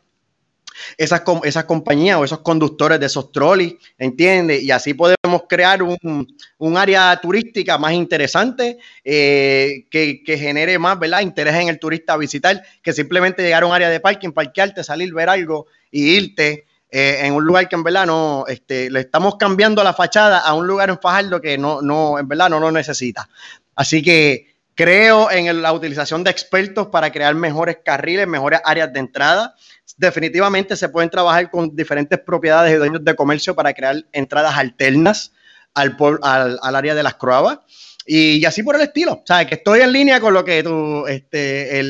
esas, 0.97 1.21
esas 1.43 1.65
compañías 1.65 2.17
o 2.17 2.23
esos 2.23 2.39
conductores 2.39 2.99
de 2.99 3.05
esos 3.05 3.31
trolleys, 3.31 3.75
¿entiendes? 3.97 4.63
Y 4.63 4.71
así 4.71 4.93
podemos 4.93 5.43
crear 5.47 5.81
un, 5.81 6.77
área 6.77 7.17
turística 7.21 7.77
más 7.77 7.93
interesante 7.93 8.77
eh, 9.03 9.85
que, 9.89 10.21
genere 10.25 10.77
más, 10.77 10.99
¿verdad? 10.99 11.21
Interés 11.21 11.55
en 11.55 11.69
el 11.69 11.79
turista 11.79 12.17
visitar, 12.17 12.61
que 12.81 12.93
simplemente 12.93 13.43
llegar 13.43 13.63
a 13.63 13.67
un 13.67 13.73
área 13.73 13.89
de 13.89 13.99
parking, 13.99 14.31
parquearte, 14.31 14.83
salir, 14.83 15.13
ver 15.13 15.29
algo 15.29 15.67
y 15.91 16.15
irte. 16.15 16.65
Eh, 16.91 17.25
en 17.25 17.33
un 17.33 17.43
lugar 17.43 17.67
que 17.67 17.75
en 17.75 17.83
verdad 17.83 18.05
no, 18.05 18.45
este, 18.47 18.89
le 18.89 19.01
estamos 19.01 19.35
cambiando 19.35 19.83
la 19.83 19.93
fachada 19.93 20.39
a 20.39 20.53
un 20.53 20.65
lugar 20.65 20.89
en 20.89 20.99
Fajardo 20.99 21.41
que 21.41 21.57
no, 21.57 21.81
no, 21.81 22.17
en 22.19 22.27
verdad 22.27 22.49
no 22.49 22.59
lo 22.59 22.71
necesita. 22.71 23.27
Así 23.75 24.01
que 24.01 24.55
creo 24.75 25.31
en 25.31 25.61
la 25.61 25.73
utilización 25.73 26.23
de 26.23 26.31
expertos 26.31 26.87
para 26.87 27.11
crear 27.11 27.33
mejores 27.33 27.79
carriles, 27.83 28.27
mejores 28.27 28.61
áreas 28.63 28.93
de 28.93 28.99
entrada 28.99 29.55
definitivamente 29.97 30.75
se 30.75 30.89
pueden 30.89 31.09
trabajar 31.09 31.49
con 31.49 31.75
diferentes 31.75 32.19
propiedades 32.19 32.73
y 32.73 32.77
dueños 32.77 33.03
de 33.03 33.15
comercio 33.15 33.55
para 33.55 33.73
crear 33.73 34.03
entradas 34.11 34.57
alternas 34.57 35.31
al, 35.73 36.75
área 36.75 36.95
de 36.95 37.03
las 37.03 37.15
croabas 37.15 37.59
y, 38.05 38.43
así 38.45 38.63
por 38.63 38.75
el 38.75 38.81
estilo. 38.81 39.13
O 39.13 39.23
sea, 39.25 39.45
que 39.45 39.55
estoy 39.55 39.81
en 39.81 39.91
línea 39.91 40.19
con 40.19 40.33
lo 40.33 40.43
que 40.43 40.63
tú, 40.63 41.05
este, 41.07 41.81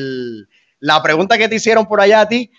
la 0.80 1.02
pregunta 1.02 1.38
que 1.38 1.48
te 1.48 1.56
hicieron 1.56 1.86
por 1.86 2.00
allá 2.00 2.22
a 2.22 2.28
ti, 2.28 2.50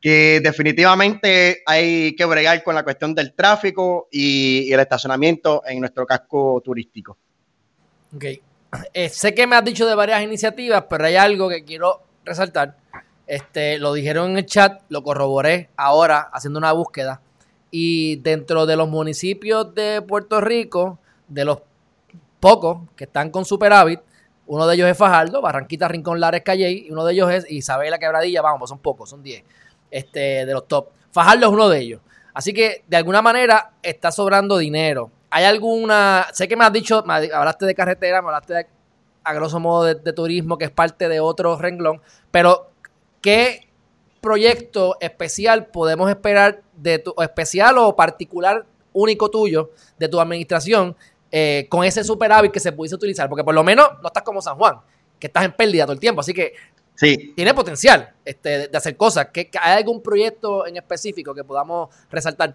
que 0.00 0.40
definitivamente 0.42 1.62
hay 1.66 2.14
que 2.14 2.24
bregar 2.24 2.62
con 2.62 2.74
la 2.74 2.84
cuestión 2.84 3.14
del 3.14 3.34
tráfico 3.34 4.08
y, 4.10 4.72
el 4.72 4.80
estacionamiento 4.80 5.62
en 5.66 5.80
nuestro 5.80 6.06
casco 6.06 6.60
turístico. 6.64 7.18
Ok. 8.14 8.24
Eh, 8.92 9.08
sé 9.08 9.34
que 9.34 9.46
me 9.46 9.56
has 9.56 9.64
dicho 9.64 9.86
de 9.86 9.94
varias 9.94 10.22
iniciativas, 10.22 10.84
pero 10.88 11.06
hay 11.06 11.16
algo 11.16 11.48
que 11.48 11.64
quiero 11.64 12.02
resaltar 12.24 12.76
este, 13.26 13.78
lo 13.78 13.92
dijeron 13.92 14.32
en 14.32 14.38
el 14.38 14.46
chat, 14.46 14.82
lo 14.88 15.02
corroboré 15.02 15.70
ahora 15.76 16.28
haciendo 16.32 16.58
una 16.58 16.72
búsqueda. 16.72 17.20
Y 17.70 18.16
dentro 18.16 18.66
de 18.66 18.76
los 18.76 18.88
municipios 18.88 19.74
de 19.74 20.02
Puerto 20.02 20.40
Rico, 20.40 20.98
de 21.28 21.44
los 21.44 21.58
pocos 22.40 22.78
que 22.94 23.04
están 23.04 23.30
con 23.30 23.44
superávit. 23.44 24.00
Uno 24.46 24.66
de 24.66 24.76
ellos 24.76 24.88
es 24.88 24.96
Fajardo, 24.96 25.42
Barranquita, 25.42 25.88
Rincón, 25.88 26.20
Lares, 26.20 26.42
Calle, 26.42 26.70
y 26.70 26.90
uno 26.90 27.04
de 27.04 27.12
ellos 27.12 27.30
es 27.32 27.50
Isabela 27.50 27.98
Quebradilla, 27.98 28.42
vamos, 28.42 28.60
pues 28.60 28.68
son 28.68 28.78
pocos, 28.78 29.10
son 29.10 29.22
10 29.22 29.42
este, 29.90 30.46
de 30.46 30.52
los 30.52 30.68
top. 30.68 30.90
Fajardo 31.10 31.46
es 31.46 31.52
uno 31.52 31.68
de 31.68 31.80
ellos. 31.80 32.00
Así 32.32 32.52
que 32.52 32.84
de 32.86 32.96
alguna 32.96 33.22
manera 33.22 33.72
está 33.82 34.12
sobrando 34.12 34.58
dinero. 34.58 35.10
¿Hay 35.30 35.44
alguna, 35.44 36.26
sé 36.32 36.46
que 36.46 36.56
me 36.56 36.64
has 36.64 36.72
dicho, 36.72 36.98
hablaste 36.98 37.66
de 37.66 37.74
carretera, 37.74 38.22
me 38.22 38.28
hablaste 38.28 38.54
de, 38.54 38.66
a 39.24 39.32
grosso 39.34 39.58
modo 39.58 39.82
de, 39.82 40.12
turismo, 40.12 40.56
que 40.56 40.66
es 40.66 40.70
parte 40.70 41.08
de 41.08 41.18
otro 41.18 41.58
renglón, 41.58 42.00
pero 42.30 42.70
¿qué 43.26 43.66
proyecto 44.20 44.96
especial 45.00 45.66
podemos 45.66 46.08
esperar 46.08 46.62
de 46.76 47.00
tu, 47.00 47.12
especial 47.20 47.76
o 47.78 47.96
particular 47.96 48.64
único 48.92 49.28
tuyo 49.28 49.72
de 49.98 50.08
tu 50.08 50.20
administración 50.20 50.94
eh, 51.32 51.66
con 51.68 51.82
ese 51.82 52.04
superávit 52.04 52.52
que 52.52 52.60
se 52.60 52.70
pudiese 52.70 52.94
utilizar? 52.94 53.28
Porque 53.28 53.42
por 53.42 53.52
lo 53.52 53.64
menos 53.64 53.88
no 54.00 54.06
estás 54.06 54.22
como 54.22 54.40
San 54.40 54.56
Juan, 54.56 54.76
que 55.18 55.26
estás 55.26 55.44
en 55.44 55.50
pérdida 55.50 55.86
todo 55.86 55.94
el 55.94 55.98
tiempo. 55.98 56.20
Así 56.20 56.32
que 56.32 56.52
sí. 56.94 57.32
tiene 57.34 57.52
potencial 57.52 58.14
este, 58.24 58.68
de 58.68 58.78
hacer 58.78 58.96
cosas. 58.96 59.26
¿Hay 59.60 59.78
algún 59.78 60.00
proyecto 60.00 60.64
en 60.64 60.76
específico 60.76 61.34
que 61.34 61.42
podamos 61.42 61.88
resaltar? 62.08 62.54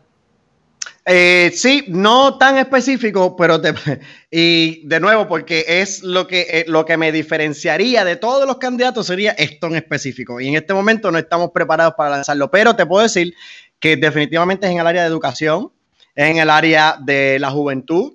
Eh, 1.05 1.51
sí, 1.55 1.85
no 1.87 2.37
tan 2.37 2.57
específico, 2.57 3.35
pero 3.35 3.59
y 4.31 4.87
de 4.87 4.99
nuevo, 4.99 5.27
porque 5.27 5.65
es 5.67 6.03
lo 6.03 6.27
que, 6.27 6.41
eh, 6.41 6.65
lo 6.67 6.85
que 6.85 6.97
me 6.97 7.11
diferenciaría 7.11 8.05
de 8.05 8.17
todos 8.17 8.45
los 8.45 8.57
candidatos 8.57 9.07
sería 9.07 9.31
esto 9.31 9.67
en 9.67 9.75
específico. 9.75 10.39
Y 10.39 10.49
en 10.49 10.55
este 10.55 10.73
momento 10.73 11.11
no 11.11 11.17
estamos 11.17 11.51
preparados 11.51 11.95
para 11.95 12.11
lanzarlo, 12.11 12.51
pero 12.51 12.75
te 12.75 12.85
puedo 12.85 13.03
decir 13.03 13.33
que 13.79 13.97
definitivamente 13.97 14.67
es 14.67 14.73
en 14.73 14.79
el 14.79 14.87
área 14.87 15.01
de 15.01 15.07
educación, 15.07 15.71
es 16.13 16.29
en 16.29 16.37
el 16.37 16.49
área 16.51 16.97
de 17.01 17.39
la 17.39 17.49
juventud 17.49 18.13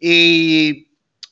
y, 0.00 0.88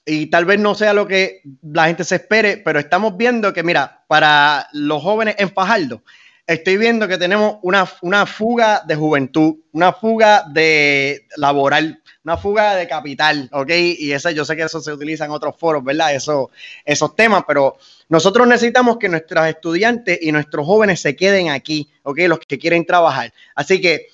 y 0.06 0.26
tal 0.26 0.44
vez 0.44 0.60
no 0.60 0.76
sea 0.76 0.92
lo 0.92 1.08
que 1.08 1.42
la 1.62 1.86
gente 1.86 2.04
se 2.04 2.16
espere, 2.16 2.58
pero 2.58 2.78
estamos 2.78 3.16
viendo 3.16 3.52
que, 3.52 3.64
mira, 3.64 4.04
para 4.06 4.68
los 4.72 5.02
jóvenes 5.02 5.34
en 5.38 5.50
Fajardo, 5.50 6.04
estoy 6.52 6.76
viendo 6.76 7.08
que 7.08 7.18
tenemos 7.18 7.56
una, 7.62 7.88
una, 8.02 8.26
fuga 8.26 8.82
de 8.86 8.94
juventud, 8.94 9.56
una 9.72 9.92
fuga 9.92 10.44
de 10.50 11.26
laboral, 11.36 12.02
una 12.24 12.36
fuga 12.36 12.74
de 12.74 12.86
capital, 12.86 13.48
¿ok? 13.52 13.70
Y 13.98 14.12
ese, 14.12 14.34
yo 14.34 14.44
sé 14.44 14.56
que 14.56 14.62
eso 14.62 14.80
se 14.80 14.92
utiliza 14.92 15.24
en 15.24 15.30
otros 15.30 15.56
foros, 15.58 15.82
¿verdad? 15.82 16.14
Eso, 16.14 16.50
esos 16.84 17.16
temas, 17.16 17.44
pero 17.46 17.76
nosotros 18.08 18.46
necesitamos 18.46 18.98
que 18.98 19.08
nuestros 19.08 19.46
estudiantes 19.46 20.18
y 20.22 20.32
nuestros 20.32 20.66
jóvenes 20.66 21.00
se 21.00 21.16
queden 21.16 21.50
aquí, 21.50 21.90
¿ok? 22.02 22.18
Los 22.28 22.38
que 22.40 22.58
quieren 22.58 22.86
trabajar. 22.86 23.32
Así 23.54 23.80
que 23.80 24.08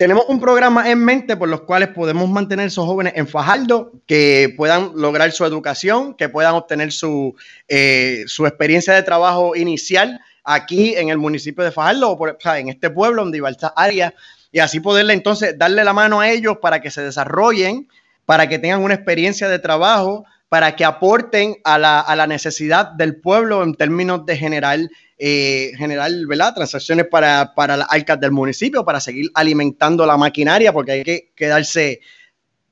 tenemos 0.00 0.24
un 0.28 0.40
programa 0.40 0.90
en 0.90 1.04
mente 1.04 1.36
por 1.36 1.50
los 1.50 1.60
cuales 1.60 1.90
podemos 1.90 2.26
mantener 2.26 2.64
a 2.64 2.68
esos 2.68 2.86
jóvenes 2.86 3.12
en 3.16 3.28
Fajardo, 3.28 3.92
que 4.06 4.54
puedan 4.56 4.92
lograr 4.94 5.30
su 5.32 5.44
educación, 5.44 6.14
que 6.14 6.30
puedan 6.30 6.54
obtener 6.54 6.90
su, 6.90 7.34
eh, 7.68 8.24
su 8.26 8.46
experiencia 8.46 8.94
de 8.94 9.02
trabajo 9.02 9.54
inicial 9.54 10.18
aquí 10.44 10.94
en 10.96 11.08
el 11.08 11.18
municipio 11.18 11.64
de 11.64 11.72
Fajardo 11.72 12.10
o, 12.10 12.28
en 12.56 12.68
este 12.68 12.90
pueblo 12.90 13.22
donde 13.22 13.38
iba 13.38 13.50
esta 13.50 13.72
área 13.76 14.14
y 14.52 14.58
así 14.58 14.80
poderle 14.80 15.12
entonces 15.12 15.56
darle 15.58 15.84
la 15.84 15.92
mano 15.92 16.20
a 16.20 16.28
ellos 16.28 16.58
para 16.60 16.80
que 16.80 16.90
se 16.90 17.02
desarrollen, 17.02 17.88
para 18.24 18.48
que 18.48 18.58
tengan 18.58 18.82
una 18.82 18.94
experiencia 18.94 19.48
de 19.48 19.58
trabajo, 19.58 20.24
para 20.48 20.74
que 20.74 20.84
aporten 20.84 21.56
a 21.62 21.78
la, 21.78 22.26
necesidad 22.26 22.88
del 22.92 23.20
pueblo 23.20 23.62
en 23.62 23.74
términos 23.74 24.26
de 24.26 24.36
generar, 24.36 24.80
eh, 25.16 25.70
generar 25.78 26.10
transacciones 26.54 27.06
para, 27.06 27.54
para 27.54 27.76
las 27.76 27.86
arcas 27.88 28.18
del 28.18 28.32
municipio, 28.32 28.84
para 28.84 28.98
seguir 28.98 29.30
alimentando 29.34 30.04
la 30.04 30.16
maquinaria, 30.16 30.72
porque 30.72 30.92
hay 30.92 31.04
que 31.04 31.30
quedarse, 31.36 32.00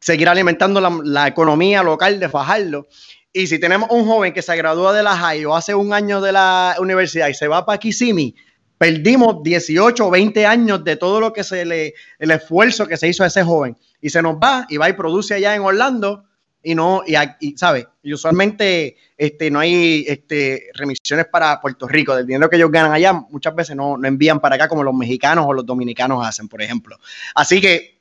seguir 0.00 0.28
alimentando 0.28 0.80
la, 0.80 0.98
la 1.04 1.28
economía 1.28 1.84
local 1.84 2.18
de 2.18 2.28
Fajardo. 2.28 2.88
Y 3.32 3.46
si 3.46 3.58
tenemos 3.58 3.90
un 3.90 4.06
joven 4.06 4.32
que 4.32 4.42
se 4.42 4.56
gradúa 4.56 4.92
de 4.92 5.02
la 5.02 5.16
high 5.16 5.44
o 5.44 5.54
hace 5.54 5.74
un 5.74 5.92
año 5.92 6.20
de 6.20 6.32
la 6.32 6.76
universidad 6.78 7.28
y 7.28 7.34
se 7.34 7.46
va 7.46 7.66
para 7.66 7.78
Kissimmee, 7.78 8.34
perdimos 8.78 9.42
18 9.42 10.06
o 10.06 10.10
20 10.10 10.46
años 10.46 10.82
de 10.84 10.96
todo 10.96 11.20
lo 11.20 11.32
que 11.32 11.44
se 11.44 11.64
le, 11.64 11.94
el 12.18 12.30
esfuerzo 12.30 12.86
que 12.86 12.96
se 12.96 13.08
hizo 13.08 13.24
a 13.24 13.26
ese 13.26 13.42
joven. 13.42 13.76
Y 14.00 14.10
se 14.10 14.22
nos 14.22 14.36
va 14.36 14.66
y 14.68 14.76
va 14.76 14.88
y 14.88 14.94
produce 14.94 15.34
allá 15.34 15.54
en 15.54 15.62
Orlando 15.62 16.24
y 16.62 16.74
no, 16.74 17.02
y, 17.06 17.14
y 17.40 17.56
¿sabe? 17.56 17.86
Y 18.02 18.12
usualmente 18.12 18.96
este, 19.16 19.50
no 19.50 19.58
hay 19.58 20.04
este, 20.08 20.70
remisiones 20.74 21.26
para 21.26 21.60
Puerto 21.60 21.86
Rico. 21.86 22.14
Del 22.14 22.26
dinero 22.26 22.48
que 22.48 22.56
ellos 22.56 22.70
ganan 22.70 22.92
allá, 22.92 23.12
muchas 23.12 23.54
veces 23.54 23.76
no, 23.76 23.96
no 23.96 24.08
envían 24.08 24.40
para 24.40 24.56
acá 24.56 24.68
como 24.68 24.82
los 24.82 24.94
mexicanos 24.94 25.44
o 25.46 25.52
los 25.52 25.66
dominicanos 25.66 26.26
hacen, 26.26 26.48
por 26.48 26.62
ejemplo. 26.62 26.96
Así 27.34 27.60
que 27.60 27.97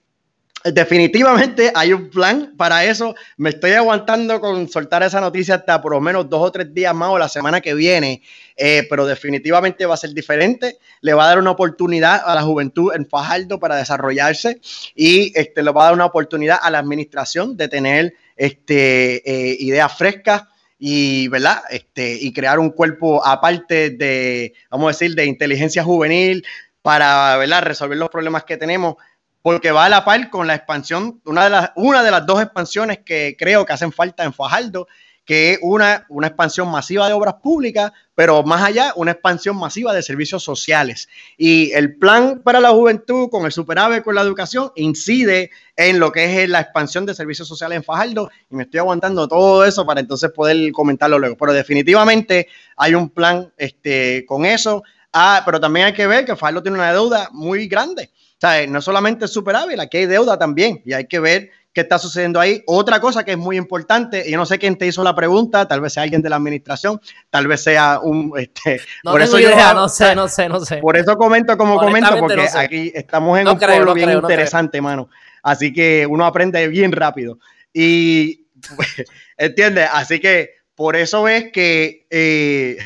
definitivamente 0.63 1.71
hay 1.73 1.93
un 1.93 2.09
plan 2.09 2.53
para 2.57 2.83
eso. 2.85 3.15
Me 3.37 3.49
estoy 3.49 3.71
aguantando 3.71 4.39
con 4.39 4.67
soltar 4.69 5.03
esa 5.03 5.21
noticia 5.21 5.55
hasta 5.55 5.81
por 5.81 5.93
lo 5.93 6.01
menos 6.01 6.29
dos 6.29 6.41
o 6.41 6.51
tres 6.51 6.73
días 6.73 6.93
más 6.93 7.09
o 7.09 7.19
la 7.19 7.29
semana 7.29 7.61
que 7.61 7.73
viene, 7.73 8.21
eh, 8.55 8.85
pero 8.89 9.05
definitivamente 9.05 9.85
va 9.85 9.93
a 9.93 9.97
ser 9.97 10.13
diferente. 10.13 10.77
Le 11.01 11.13
va 11.13 11.25
a 11.25 11.27
dar 11.27 11.39
una 11.39 11.51
oportunidad 11.51 12.21
a 12.25 12.35
la 12.35 12.41
juventud 12.41 12.91
en 12.93 13.07
Fajardo 13.07 13.59
para 13.59 13.75
desarrollarse 13.75 14.59
y 14.95 15.31
este, 15.39 15.63
le 15.63 15.71
va 15.71 15.83
a 15.83 15.85
dar 15.85 15.93
una 15.93 16.05
oportunidad 16.05 16.59
a 16.61 16.69
la 16.71 16.79
administración 16.79 17.55
de 17.57 17.67
tener 17.67 18.13
este, 18.35 19.29
eh, 19.29 19.57
ideas 19.59 19.97
frescas 19.97 20.43
y, 20.79 21.27
¿verdad? 21.29 21.63
Este, 21.69 22.13
y 22.13 22.31
crear 22.33 22.59
un 22.59 22.69
cuerpo 22.69 23.25
aparte 23.25 23.91
de, 23.91 24.53
vamos 24.69 24.87
a 24.87 24.91
decir, 24.91 25.15
de 25.15 25.25
inteligencia 25.25 25.83
juvenil 25.83 26.45
para, 26.81 27.35
¿verdad? 27.37 27.63
Resolver 27.63 27.97
los 27.97 28.09
problemas 28.09 28.43
que 28.43 28.57
tenemos 28.57 28.95
porque 29.41 29.71
va 29.71 29.85
a 29.85 29.89
la 29.89 30.03
par 30.03 30.29
con 30.29 30.47
la 30.47 30.55
expansión, 30.55 31.21
una 31.25 31.45
de 31.45 31.49
las, 31.49 31.71
una 31.75 32.03
de 32.03 32.11
las 32.11 32.25
dos 32.25 32.41
expansiones 32.41 32.99
que 33.05 33.35
creo 33.37 33.65
que 33.65 33.73
hacen 33.73 33.91
falta 33.91 34.23
en 34.23 34.33
Fajardo, 34.33 34.87
que 35.27 35.51
es 35.51 35.59
una, 35.61 36.05
una 36.07 36.27
expansión 36.27 36.71
masiva 36.71 37.05
de 37.07 37.13
obras 37.13 37.35
públicas, 37.43 37.91
pero 38.15 38.43
más 38.43 38.63
allá, 38.63 38.93
una 38.95 39.11
expansión 39.11 39.57
masiva 39.57 39.93
de 39.93 40.01
servicios 40.01 40.41
sociales. 40.41 41.09
Y 41.37 41.73
el 41.73 41.97
plan 41.97 42.41
para 42.43 42.61
la 42.61 42.69
juventud 42.69 43.29
con 43.29 43.45
el 43.45 43.51
superávit 43.51 44.03
con 44.03 44.15
la 44.15 44.21
educación 44.21 44.71
incide 44.77 45.51
en 45.75 45.99
lo 45.99 46.13
que 46.13 46.43
es 46.43 46.49
la 46.49 46.61
expansión 46.61 47.05
de 47.05 47.13
servicios 47.13 47.45
sociales 47.45 47.75
en 47.75 47.83
Fajardo 47.83 48.31
y 48.49 48.55
me 48.55 48.63
estoy 48.63 48.79
aguantando 48.79 49.27
todo 49.27 49.65
eso 49.65 49.85
para 49.85 49.99
entonces 49.99 50.31
poder 50.31 50.71
comentarlo 50.71 51.19
luego. 51.19 51.35
Pero 51.35 51.51
definitivamente 51.51 52.47
hay 52.77 52.95
un 52.95 53.09
plan 53.09 53.51
este, 53.57 54.25
con 54.25 54.45
eso. 54.45 54.81
Ah, 55.11 55.41
pero 55.45 55.59
también 55.59 55.87
hay 55.87 55.93
que 55.93 56.07
ver 56.07 56.23
que 56.23 56.37
Fajardo 56.37 56.63
tiene 56.63 56.77
una 56.77 56.93
deuda 56.93 57.27
muy 57.33 57.67
grande. 57.67 58.11
Sea, 58.39 58.67
no 58.67 58.81
solamente 58.81 59.27
superávit, 59.27 59.79
aquí 59.79 59.97
hay 59.97 60.05
deuda 60.05 60.37
también 60.37 60.81
y 60.85 60.93
hay 60.93 61.07
que 61.07 61.19
ver 61.19 61.49
qué 61.77 61.81
está 61.81 61.99
sucediendo 61.99 62.39
ahí. 62.39 62.63
Otra 62.65 62.99
cosa 62.99 63.23
que 63.23 63.31
es 63.31 63.37
muy 63.37 63.55
importante, 63.55 64.29
yo 64.29 64.37
no 64.37 64.47
sé 64.47 64.57
quién 64.57 64.77
te 64.77 64.87
hizo 64.87 65.03
la 65.03 65.15
pregunta, 65.15 65.67
tal 65.67 65.79
vez 65.79 65.93
sea 65.93 66.03
alguien 66.03 66.23
de 66.23 66.29
la 66.29 66.35
administración, 66.37 66.99
tal 67.29 67.47
vez 67.47 67.61
sea 67.61 67.99
un... 67.99 68.33
Este, 68.37 68.81
no 69.03 69.11
por 69.11 69.21
eso 69.21 69.39
idea, 69.39 69.75
no 69.75 69.87
sé, 69.87 70.15
no 70.15 70.27
sé, 70.27 70.49
no 70.49 70.59
sé. 70.59 70.77
Por 70.77 70.97
eso 70.97 71.15
comento 71.17 71.55
como 71.57 71.77
comento, 71.77 72.17
porque 72.19 72.47
aquí 72.55 72.91
estamos 72.95 73.39
en 73.39 73.47
un 73.47 73.59
pueblo 73.59 73.93
bien 73.93 74.11
interesante, 74.11 74.81
mano. 74.81 75.09
Así 75.43 75.71
que 75.71 76.07
uno 76.07 76.25
aprende 76.25 76.67
bien 76.67 76.91
rápido. 76.91 77.37
Y, 77.71 78.47
¿entiendes? 79.37 79.87
Así 79.93 80.19
que 80.19 80.55
por 80.73 80.95
eso 80.95 81.23
ves 81.23 81.51
que... 81.51 82.07
Eh, 82.09 82.77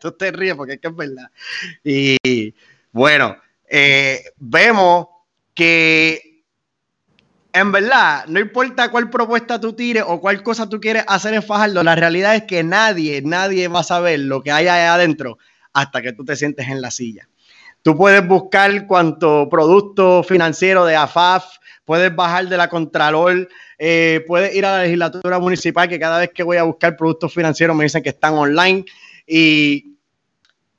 tú 0.00 0.12
te 0.12 0.32
ríes 0.32 0.54
porque 0.54 0.74
es 0.74 0.80
que 0.80 0.88
es 0.88 0.96
verdad. 0.96 1.30
Y 1.82 2.54
bueno 2.92 3.43
eh, 3.76 4.24
vemos 4.36 5.08
que 5.52 6.44
en 7.52 7.72
verdad, 7.72 8.24
no 8.28 8.38
importa 8.38 8.88
cuál 8.88 9.10
propuesta 9.10 9.60
tú 9.60 9.72
tires 9.72 10.04
o 10.06 10.20
cuál 10.20 10.44
cosa 10.44 10.68
tú 10.68 10.80
quieres 10.80 11.04
hacer 11.08 11.34
en 11.34 11.42
Fajardo, 11.42 11.82
la 11.82 11.96
realidad 11.96 12.36
es 12.36 12.44
que 12.44 12.62
nadie, 12.62 13.20
nadie 13.22 13.66
va 13.66 13.80
a 13.80 13.82
saber 13.82 14.20
lo 14.20 14.44
que 14.44 14.52
hay 14.52 14.68
ahí 14.68 14.86
adentro 14.86 15.38
hasta 15.72 16.02
que 16.02 16.12
tú 16.12 16.24
te 16.24 16.36
sientes 16.36 16.68
en 16.68 16.80
la 16.80 16.92
silla. 16.92 17.28
Tú 17.82 17.96
puedes 17.96 18.24
buscar 18.24 18.86
cuánto 18.86 19.48
producto 19.50 20.22
financiero 20.22 20.84
de 20.84 20.94
AFAF, 20.94 21.44
puedes 21.84 22.14
bajar 22.14 22.48
de 22.48 22.56
la 22.56 22.68
Contralor, 22.68 23.48
eh, 23.78 24.24
puedes 24.28 24.54
ir 24.54 24.66
a 24.66 24.76
la 24.76 24.82
legislatura 24.84 25.40
municipal, 25.40 25.88
que 25.88 25.98
cada 25.98 26.20
vez 26.20 26.30
que 26.32 26.44
voy 26.44 26.58
a 26.58 26.62
buscar 26.62 26.96
productos 26.96 27.34
financieros 27.34 27.74
me 27.74 27.82
dicen 27.82 28.04
que 28.04 28.10
están 28.10 28.34
online. 28.34 28.84
Y 29.26 29.96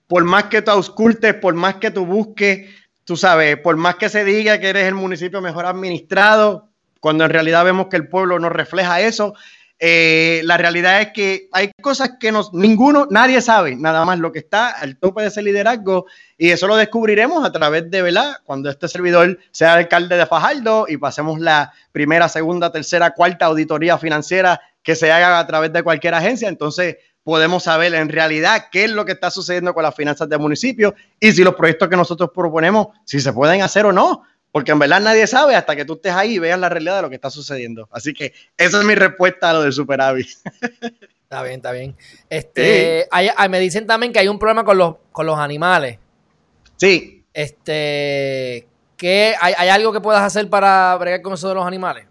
por 0.08 0.24
más 0.24 0.46
que 0.46 0.62
tú 0.62 0.72
auscultes, 0.72 1.34
por 1.34 1.54
más 1.56 1.76
que 1.76 1.92
tú 1.92 2.06
busques, 2.06 2.70
tú 3.06 3.16
sabes, 3.16 3.58
por 3.58 3.78
más 3.78 3.96
que 3.96 4.10
se 4.10 4.26
diga 4.26 4.60
que 4.60 4.70
eres 4.70 4.88
el 4.88 4.96
municipio 4.96 5.42
mejor 5.42 5.66
administrado, 5.66 6.70
cuando 7.00 7.24
en 7.24 7.30
realidad 7.30 7.64
vemos 7.64 7.88
que 7.88 7.98
el 7.98 8.10
pueblo 8.10 8.40
no 8.40 8.50
refleja 8.50 9.00
eso, 9.00 9.36
eh, 9.78 10.42
la 10.46 10.58
realidad 10.58 11.02
es 11.02 11.10
que 11.12 11.50
hay 11.52 11.70
cosas 11.82 12.14
que 12.20 12.32
nos, 12.32 12.54
ninguno, 12.54 13.08
nadie 13.10 13.42
sabe, 13.42 13.76
nada 13.76 14.06
más 14.06 14.20
lo 14.20 14.32
que 14.32 14.40
está 14.40 14.70
al 14.70 14.98
tope 14.98 15.22
de 15.22 15.28
ese 15.28 15.44
liderazgo 15.44 16.06
y 16.38 16.52
eso 16.52 16.66
lo 16.68 16.78
descubriremos 16.78 17.46
a 17.46 17.52
través 17.52 17.92
de, 17.92 18.02
¿verdad? 18.02 18.38
Cuando 18.46 18.70
este 18.70 18.88
servidor 18.88 19.38
sea 19.52 19.74
alcalde 19.74 20.18
de 20.18 20.26
Fajardo 20.26 20.86
y 20.88 20.98
pasemos 20.98 21.40
la 21.40 21.74
primera, 21.92 22.30
segunda, 22.30 22.72
tercera, 22.72 23.12
cuarta 23.12 23.46
auditoría 23.46 23.98
financiera 23.98 24.62
que 24.82 24.96
se 24.96 25.12
haga 25.12 25.40
a 25.40 25.48
través 25.48 25.74
de 25.74 25.84
cualquier 25.84 26.14
agencia, 26.14 26.48
entonces 26.48 26.96
podemos 27.26 27.64
saber 27.64 27.96
en 27.96 28.08
realidad 28.08 28.68
qué 28.72 28.84
es 28.84 28.92
lo 28.92 29.04
que 29.04 29.14
está 29.14 29.32
sucediendo 29.32 29.74
con 29.74 29.82
las 29.82 29.96
finanzas 29.96 30.30
del 30.30 30.38
municipio 30.38 30.94
y 31.20 31.32
si 31.32 31.44
los 31.44 31.56
proyectos 31.56 31.90
que 31.90 31.98
nosotros 31.98 32.30
proponemos, 32.32 32.90
si 33.04 33.20
se 33.20 33.34
pueden 33.34 33.64
hacer 33.64 33.88
o 33.88 33.92
no. 33.92 34.24
porque 34.52 34.72
en 34.72 34.80
verdad 34.80 35.02
nadie 35.02 35.26
sabe 35.26 35.56
hasta 35.56 35.76
que 35.76 35.86
tú 35.86 35.94
estés 35.96 36.14
ahí 36.14 36.36
y 36.36 36.40
veas 36.40 36.60
la 36.60 36.70
realidad 36.70 36.98
de 36.98 37.02
lo 37.02 37.10
que 37.10 37.16
está 37.16 37.32
sucediendo. 37.32 37.90
Así 37.92 38.14
que 38.14 38.32
esa 38.56 38.80
es 38.80 38.86
mi 38.86 38.94
respuesta 38.94 39.50
a 39.50 39.54
lo 39.54 39.64
del 39.64 39.74
Superavi. 39.74 40.26
Está 41.26 41.42
bien, 41.42 41.56
está 41.56 41.72
bien. 41.72 41.96
Este, 42.30 43.10
me 43.50 43.60
dicen 43.60 43.88
también 43.88 44.14
que 44.14 44.20
hay 44.20 44.28
un 44.28 44.38
problema 44.38 44.64
con 44.64 44.78
los, 44.78 44.96
con 45.12 45.26
los 45.26 45.40
animales. 45.40 45.98
Sí. 46.78 47.26
Este, 47.34 48.68
¿qué, 48.96 49.34
hay, 49.42 49.56
¿hay 49.58 49.70
algo 49.70 49.92
que 49.92 50.00
puedas 50.00 50.22
hacer 50.22 50.48
para 50.52 50.96
bregar 50.98 51.24
con 51.24 51.34
eso 51.34 51.50
de 51.50 51.56
los 51.56 51.66
animales? 51.66 52.06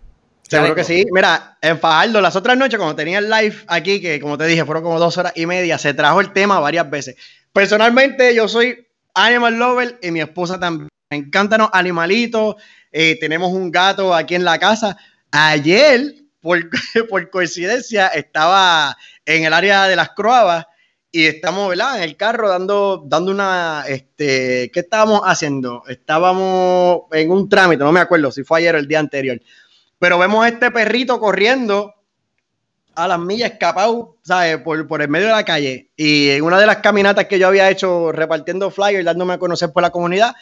Seguro 0.49 0.75
que 0.75 0.85
sí. 0.85 1.07
Mira, 1.11 1.57
en 1.61 1.79
Fajardo, 1.79 2.21
las 2.21 2.37
otras 2.37 2.57
noches, 2.57 2.77
cuando 2.77 2.95
tenía 2.95 3.19
el 3.19 3.31
live 3.31 3.57
aquí, 3.67 4.01
que 4.01 4.21
como 4.21 4.37
te 4.37 4.47
dije, 4.47 4.65
fueron 4.65 4.83
como 4.85 4.99
dos 4.99 5.17
horas 5.17 5.33
y 5.37 5.47
media, 5.47 5.79
se 5.79 5.95
trajo 5.95 6.21
el 6.21 6.33
tema 6.33 6.61
varias 6.61 6.89
veces. 6.91 7.17
Personalmente, 7.53 8.35
yo 8.35 8.49
soy 8.49 8.87
animal 9.15 9.59
lover 9.59 9.99
y 10.03 10.11
mi 10.11 10.21
esposa 10.21 10.59
también. 10.61 10.89
Me 11.11 11.19
encantan 11.19 11.61
los 11.61 11.71
animalitos. 11.73 12.57
Eh, 12.93 13.19
tenemos 13.19 13.53
un 13.53 13.71
gato 13.71 14.15
aquí 14.15 14.35
en 14.35 14.45
la 14.45 14.59
casa. 14.59 14.97
Ayer, 15.31 16.15
por, 16.41 16.61
por, 17.09 17.31
coincidencia, 17.31 18.09
estaba 18.09 18.97
en 19.25 19.45
el 19.45 19.53
área 19.53 19.87
de 19.89 19.97
las 19.97 20.11
Croabas 20.11 20.67
y 21.11 21.27
estamos, 21.27 21.69
¿verdad? 21.69 21.99
En 21.99 22.03
el 22.03 22.17
carro 22.17 22.49
dando, 22.49 23.03
dando 23.07 23.31
una, 23.31 23.85
este, 23.87 24.71
¿qué 24.73 24.81
estábamos 24.81 25.23
haciendo? 25.25 25.85
Estábamos 25.89 27.03
en 27.13 27.31
un 27.31 27.49
trámite, 27.49 27.85
no 27.85 27.93
me 27.93 28.01
acuerdo 28.01 28.33
si 28.33 28.43
fue 28.43 28.59
ayer 28.59 28.75
o 28.75 28.79
el 28.79 28.89
día 28.89 28.99
anterior 28.99 29.41
pero 29.99 30.19
vemos 30.19 30.45
a 30.45 30.49
este 30.49 30.71
perrito 30.71 31.19
corriendo 31.21 31.95
a 32.95 33.09
las 33.09 33.19
millas 33.19 33.53
escapado, 33.53 34.17
¿sabes? 34.23 34.59
Por, 34.59 34.87
por 34.87 35.03
el 35.03 35.09
medio 35.09 35.27
de 35.27 35.33
la 35.33 35.45
calle. 35.45 35.91
Y 35.97 36.31
en 36.31 36.45
una 36.45 36.59
de 36.59 36.67
las 36.67 36.77
caminatas 36.79 37.27
que 37.27 37.39
yo 37.39 37.49
había 37.49 37.71
hecho 37.71 38.13
repartiendo 38.13 38.71
flyers, 38.71 39.05
dándome 39.05 39.35
a 39.35 39.39
conocer 39.39 39.73
por 39.73 39.83
la 39.83 39.91
comunidad, 39.91 40.35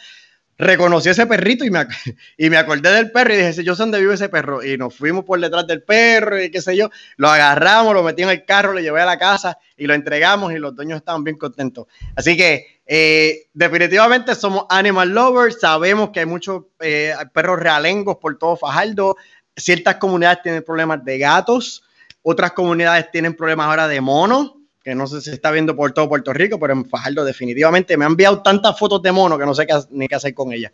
reconocí 0.57 1.09
ese 1.09 1.25
perrito 1.25 1.65
y 1.65 1.71
me, 1.71 1.85
y 2.37 2.49
me 2.49 2.57
acordé 2.57 2.91
del 2.91 3.11
perro 3.11 3.33
y 3.33 3.37
dije, 3.37 3.63
yo 3.63 3.75
sé 3.75 3.83
dónde 3.83 3.99
vive 3.99 4.13
ese 4.13 4.29
perro. 4.29 4.63
Y 4.63 4.77
nos 4.77 4.95
fuimos 4.95 5.25
por 5.25 5.39
detrás 5.39 5.65
del 5.67 5.83
perro 5.83 6.41
y 6.41 6.51
qué 6.51 6.61
sé 6.61 6.75
yo. 6.75 6.89
Lo 7.17 7.29
agarramos, 7.29 7.93
lo 7.93 8.03
metí 8.03 8.23
en 8.23 8.29
el 8.29 8.45
carro, 8.45 8.73
lo 8.73 8.79
llevé 8.79 9.01
a 9.01 9.05
la 9.05 9.17
casa 9.17 9.57
y 9.77 9.87
lo 9.87 9.93
entregamos 9.93 10.53
y 10.53 10.57
los 10.57 10.75
dueños 10.75 10.97
estaban 10.97 11.23
bien 11.23 11.37
contentos. 11.37 11.87
Así 12.15 12.37
que 12.37 12.81
eh, 12.85 13.47
definitivamente 13.53 14.35
somos 14.35 14.65
animal 14.69 15.09
lovers, 15.09 15.59
sabemos 15.59 16.09
que 16.11 16.19
hay 16.19 16.25
muchos 16.25 16.63
eh, 16.79 17.13
perros 17.33 17.59
realengos 17.59 18.17
por 18.17 18.37
todo 18.37 18.57
Fajardo, 18.57 19.15
ciertas 19.55 19.95
comunidades 19.95 20.41
tienen 20.41 20.63
problemas 20.63 21.03
de 21.03 21.17
gatos, 21.17 21.83
otras 22.21 22.53
comunidades 22.53 23.11
tienen 23.11 23.35
problemas 23.35 23.67
ahora 23.67 23.87
de 23.87 24.01
monos, 24.01 24.53
que 24.83 24.95
no 24.95 25.07
sé 25.07 25.21
si 25.21 25.29
se 25.29 25.35
está 25.35 25.51
viendo 25.51 25.75
por 25.75 25.93
todo 25.93 26.09
Puerto 26.09 26.33
Rico, 26.33 26.59
pero 26.59 26.73
en 26.73 26.85
Fajardo 26.85 27.23
definitivamente 27.23 27.95
me 27.95 28.05
han 28.05 28.11
enviado 28.11 28.41
tantas 28.41 28.77
fotos 28.77 29.01
de 29.01 29.11
monos 29.11 29.39
que 29.39 29.45
no 29.45 29.53
sé 29.53 29.65
qué, 29.65 29.73
ni 29.91 30.07
qué 30.07 30.15
hacer 30.15 30.33
con 30.33 30.51
ellas. 30.51 30.71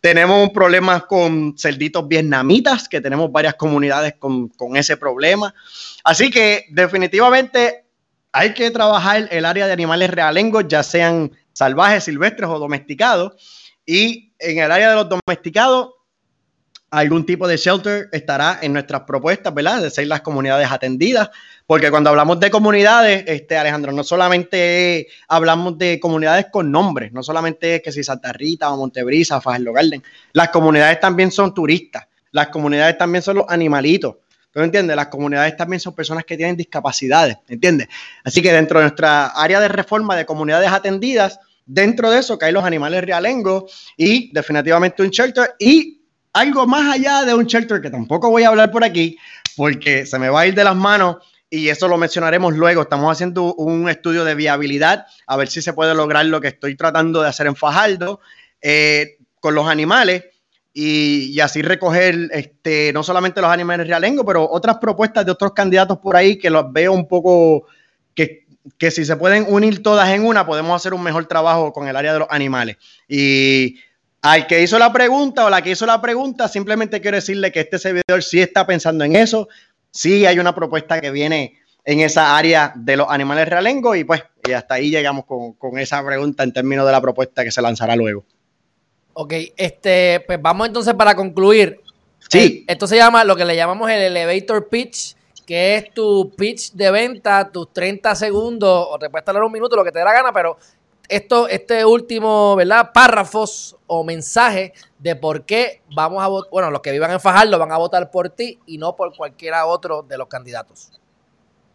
Tenemos 0.00 0.42
un 0.42 0.52
problema 0.52 1.00
con 1.06 1.54
cerditos 1.58 2.08
vietnamitas, 2.08 2.88
que 2.88 3.00
tenemos 3.00 3.30
varias 3.30 3.54
comunidades 3.54 4.14
con, 4.18 4.48
con 4.48 4.76
ese 4.76 4.96
problema. 4.96 5.54
Así 6.04 6.30
que 6.30 6.66
definitivamente 6.70 7.84
hay 8.32 8.54
que 8.54 8.70
trabajar 8.70 9.28
el 9.30 9.44
área 9.44 9.66
de 9.66 9.72
animales 9.72 10.10
realengos, 10.10 10.64
ya 10.68 10.82
sean 10.82 11.32
salvajes, 11.52 12.04
silvestres 12.04 12.48
o 12.48 12.58
domesticados. 12.58 13.76
Y 13.84 14.32
en 14.38 14.58
el 14.58 14.70
área 14.70 14.90
de 14.90 14.94
los 14.94 15.08
domesticados, 15.08 15.90
algún 16.90 17.24
tipo 17.24 17.46
de 17.46 17.56
shelter 17.56 18.08
estará 18.10 18.58
en 18.62 18.72
nuestras 18.72 19.02
propuestas, 19.02 19.54
¿verdad? 19.54 19.82
De 19.82 19.90
ser 19.90 20.08
las 20.08 20.22
comunidades 20.22 20.70
atendidas, 20.70 21.30
porque 21.66 21.90
cuando 21.90 22.10
hablamos 22.10 22.40
de 22.40 22.50
comunidades, 22.50 23.24
este 23.26 23.56
Alejandro, 23.56 23.92
no 23.92 24.02
solamente 24.02 25.06
hablamos 25.28 25.78
de 25.78 26.00
comunidades 26.00 26.46
con 26.50 26.72
nombres, 26.72 27.12
no 27.12 27.22
solamente 27.22 27.76
es 27.76 27.82
que 27.82 27.92
si 27.92 28.02
Santa 28.02 28.32
Rita 28.32 28.70
o 28.70 28.76
Montebrisa 28.76 29.40
Fajardo 29.40 29.72
Garden, 29.72 30.02
las 30.32 30.48
comunidades 30.48 30.98
también 30.98 31.30
son 31.30 31.54
turistas, 31.54 32.08
las 32.32 32.48
comunidades 32.48 32.98
también 32.98 33.22
son 33.22 33.36
los 33.36 33.44
animalitos. 33.48 34.16
¿Tú 34.52 34.58
entiendes? 34.58 34.96
Las 34.96 35.06
comunidades 35.06 35.56
también 35.56 35.78
son 35.78 35.94
personas 35.94 36.24
que 36.24 36.36
tienen 36.36 36.56
discapacidades, 36.56 37.36
¿entiendes? 37.46 37.86
Así 38.24 38.42
que 38.42 38.52
dentro 38.52 38.80
de 38.80 38.86
nuestra 38.86 39.26
área 39.28 39.60
de 39.60 39.68
reforma 39.68 40.16
de 40.16 40.26
comunidades 40.26 40.72
atendidas, 40.72 41.38
dentro 41.66 42.10
de 42.10 42.18
eso 42.18 42.36
caen 42.36 42.54
los 42.54 42.64
animales 42.64 43.04
realengos 43.04 43.92
y 43.96 44.32
definitivamente 44.32 45.04
un 45.04 45.10
shelter 45.10 45.54
y 45.60 45.99
algo 46.32 46.66
más 46.66 46.94
allá 46.94 47.24
de 47.24 47.34
un 47.34 47.46
shelter 47.46 47.80
que 47.80 47.90
tampoco 47.90 48.30
voy 48.30 48.44
a 48.44 48.48
hablar 48.48 48.70
por 48.70 48.84
aquí 48.84 49.18
porque 49.56 50.06
se 50.06 50.18
me 50.18 50.28
va 50.28 50.40
a 50.40 50.46
ir 50.46 50.54
de 50.54 50.64
las 50.64 50.76
manos 50.76 51.16
y 51.50 51.68
eso 51.68 51.88
lo 51.88 51.98
mencionaremos 51.98 52.54
luego. 52.54 52.82
Estamos 52.82 53.10
haciendo 53.10 53.54
un 53.54 53.88
estudio 53.88 54.24
de 54.24 54.36
viabilidad 54.36 55.06
a 55.26 55.36
ver 55.36 55.48
si 55.48 55.60
se 55.60 55.72
puede 55.72 55.94
lograr 55.94 56.24
lo 56.26 56.40
que 56.40 56.48
estoy 56.48 56.76
tratando 56.76 57.22
de 57.22 57.28
hacer 57.28 57.48
en 57.48 57.56
Fajardo 57.56 58.20
eh, 58.62 59.18
con 59.40 59.54
los 59.54 59.66
animales 59.66 60.24
y, 60.72 61.40
así 61.40 61.62
recoger 61.62 62.28
este, 62.32 62.92
no 62.92 63.02
solamente 63.02 63.40
los 63.40 63.50
animales 63.50 63.88
realengo, 63.88 64.24
pero 64.24 64.48
otras 64.48 64.78
propuestas 64.78 65.26
de 65.26 65.32
otros 65.32 65.52
candidatos 65.52 65.98
por 65.98 66.16
ahí 66.16 66.38
que 66.38 66.48
los 66.48 66.72
veo 66.72 66.92
un 66.92 67.08
poco 67.08 67.66
que, 68.14 68.46
que 68.78 68.92
si 68.92 69.04
se 69.04 69.16
pueden 69.16 69.46
unir 69.48 69.82
todas 69.82 70.08
en 70.10 70.24
una, 70.24 70.46
podemos 70.46 70.76
hacer 70.76 70.94
un 70.94 71.02
mejor 71.02 71.26
trabajo 71.26 71.72
con 71.72 71.88
el 71.88 71.96
área 71.96 72.12
de 72.12 72.20
los 72.20 72.28
animales. 72.30 72.76
Y 73.08 73.80
al 74.22 74.46
que 74.46 74.62
hizo 74.62 74.78
la 74.78 74.92
pregunta 74.92 75.44
o 75.44 75.50
la 75.50 75.62
que 75.62 75.70
hizo 75.70 75.86
la 75.86 76.00
pregunta, 76.00 76.48
simplemente 76.48 77.00
quiero 77.00 77.16
decirle 77.16 77.52
que 77.52 77.60
este 77.60 77.78
servidor 77.78 78.22
sí 78.22 78.40
está 78.40 78.66
pensando 78.66 79.04
en 79.04 79.16
eso. 79.16 79.48
Sí 79.90 80.26
hay 80.26 80.38
una 80.38 80.54
propuesta 80.54 81.00
que 81.00 81.10
viene 81.10 81.58
en 81.84 82.00
esa 82.00 82.36
área 82.36 82.72
de 82.76 82.96
los 82.96 83.08
animales 83.08 83.48
realengos 83.48 83.96
y 83.96 84.04
pues 84.04 84.22
y 84.46 84.52
hasta 84.52 84.74
ahí 84.74 84.90
llegamos 84.90 85.24
con, 85.24 85.78
esa 85.78 86.04
pregunta 86.04 86.42
en 86.42 86.52
términos 86.52 86.86
de 86.86 86.92
la 86.92 87.00
propuesta 87.00 87.44
que 87.44 87.50
se 87.50 87.62
lanzará 87.62 87.96
luego. 87.96 88.24
Ok, 89.12 89.34
este, 89.56 90.22
pues 90.26 90.40
vamos 90.40 90.66
entonces 90.68 90.94
para 90.94 91.14
concluir. 91.14 91.80
Sí. 92.28 92.64
esto 92.68 92.86
se 92.86 92.96
llama 92.96 93.24
lo 93.24 93.34
que 93.34 93.44
le 93.44 93.56
llamamos 93.56 93.90
el 93.90 94.00
elevator 94.02 94.68
pitch, 94.68 95.16
que 95.46 95.76
es 95.76 95.92
tu 95.92 96.30
pitch 96.36 96.72
de 96.72 96.90
venta, 96.90 97.50
tus 97.50 97.72
30 97.72 98.14
segundos, 98.14 98.86
o 98.90 98.98
te 98.98 99.10
puedes 99.10 99.24
tardar 99.24 99.42
un 99.42 99.50
minuto, 99.50 99.74
lo 99.74 99.84
que 99.84 99.90
te 99.90 99.98
dé 99.98 100.04
la 100.04 100.12
gana, 100.12 100.32
pero 100.32 100.58
esto, 101.10 101.48
este 101.48 101.84
último, 101.84 102.56
¿verdad? 102.56 102.90
Párrafos 102.94 103.76
o 103.86 104.04
mensaje 104.04 104.72
de 104.98 105.16
por 105.16 105.44
qué 105.44 105.82
vamos 105.94 106.22
a 106.22 106.28
votar, 106.28 106.50
bueno, 106.50 106.70
los 106.70 106.80
que 106.80 106.92
vivan 106.92 107.10
en 107.10 107.20
Fajardo 107.20 107.58
van 107.58 107.72
a 107.72 107.76
votar 107.78 108.10
por 108.10 108.30
ti 108.30 108.58
y 108.66 108.78
no 108.78 108.94
por 108.96 109.14
cualquiera 109.16 109.66
otro 109.66 110.02
de 110.02 110.16
los 110.16 110.28
candidatos. 110.28 110.92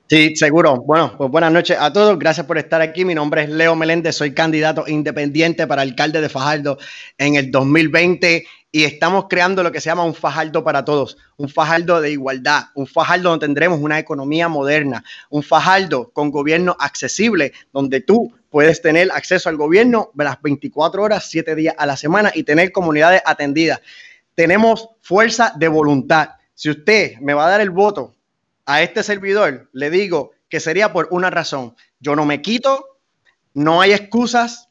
Sí, 0.07 0.35
seguro. 0.35 0.77
Bueno, 0.81 1.15
pues 1.17 1.31
buenas 1.31 1.51
noches 1.51 1.77
a 1.79 1.91
todos. 1.91 2.17
Gracias 2.19 2.45
por 2.45 2.59
estar 2.59 2.79
aquí. 2.79 3.03
Mi 3.03 3.15
nombre 3.15 3.43
es 3.43 3.49
Leo 3.49 3.75
Meléndez. 3.75 4.15
Soy 4.15 4.35
candidato 4.35 4.87
independiente 4.87 5.65
para 5.65 5.81
alcalde 5.81 6.21
de 6.21 6.29
Fajardo 6.29 6.77
en 7.17 7.35
el 7.35 7.49
2020 7.49 8.45
y 8.75 8.83
estamos 8.83 9.27
creando 9.29 9.63
lo 9.63 9.71
que 9.71 9.79
se 9.79 9.89
llama 9.89 10.03
un 10.03 10.13
Fajardo 10.13 10.61
para 10.63 10.83
todos, 10.83 11.17
un 11.37 11.47
Fajardo 11.47 12.01
de 12.01 12.11
igualdad, 12.11 12.65
un 12.75 12.85
Fajardo 12.85 13.29
donde 13.29 13.45
tendremos 13.45 13.79
una 13.79 13.97
economía 13.97 14.49
moderna, 14.49 15.01
un 15.29 15.43
Fajardo 15.43 16.11
con 16.11 16.29
gobierno 16.29 16.75
accesible, 16.77 17.53
donde 17.71 18.01
tú 18.01 18.33
puedes 18.55 18.81
tener 18.81 19.11
acceso 19.11 19.49
al 19.49 19.57
gobierno 19.57 20.11
las 20.15 20.41
24 20.41 21.03
horas, 21.03 21.27
7 21.29 21.55
días 21.55 21.75
a 21.77 21.85
la 21.85 21.97
semana 21.97 22.31
y 22.33 22.43
tener 22.43 22.71
comunidades 22.71 23.21
atendidas. 23.25 23.81
Tenemos 24.33 24.91
fuerza 25.01 25.51
de 25.57 25.67
voluntad. 25.67 26.29
Si 26.53 26.69
usted 26.69 27.19
me 27.19 27.33
va 27.33 27.47
a 27.47 27.49
dar 27.49 27.59
el 27.59 27.69
voto 27.69 28.15
a 28.65 28.81
este 28.81 29.03
servidor, 29.03 29.69
le 29.73 29.89
digo 29.89 30.31
que 30.47 30.61
sería 30.61 30.93
por 30.93 31.09
una 31.11 31.29
razón. 31.29 31.75
Yo 31.99 32.15
no 32.15 32.25
me 32.25 32.41
quito, 32.41 32.97
no 33.53 33.81
hay 33.81 33.91
excusas, 33.91 34.69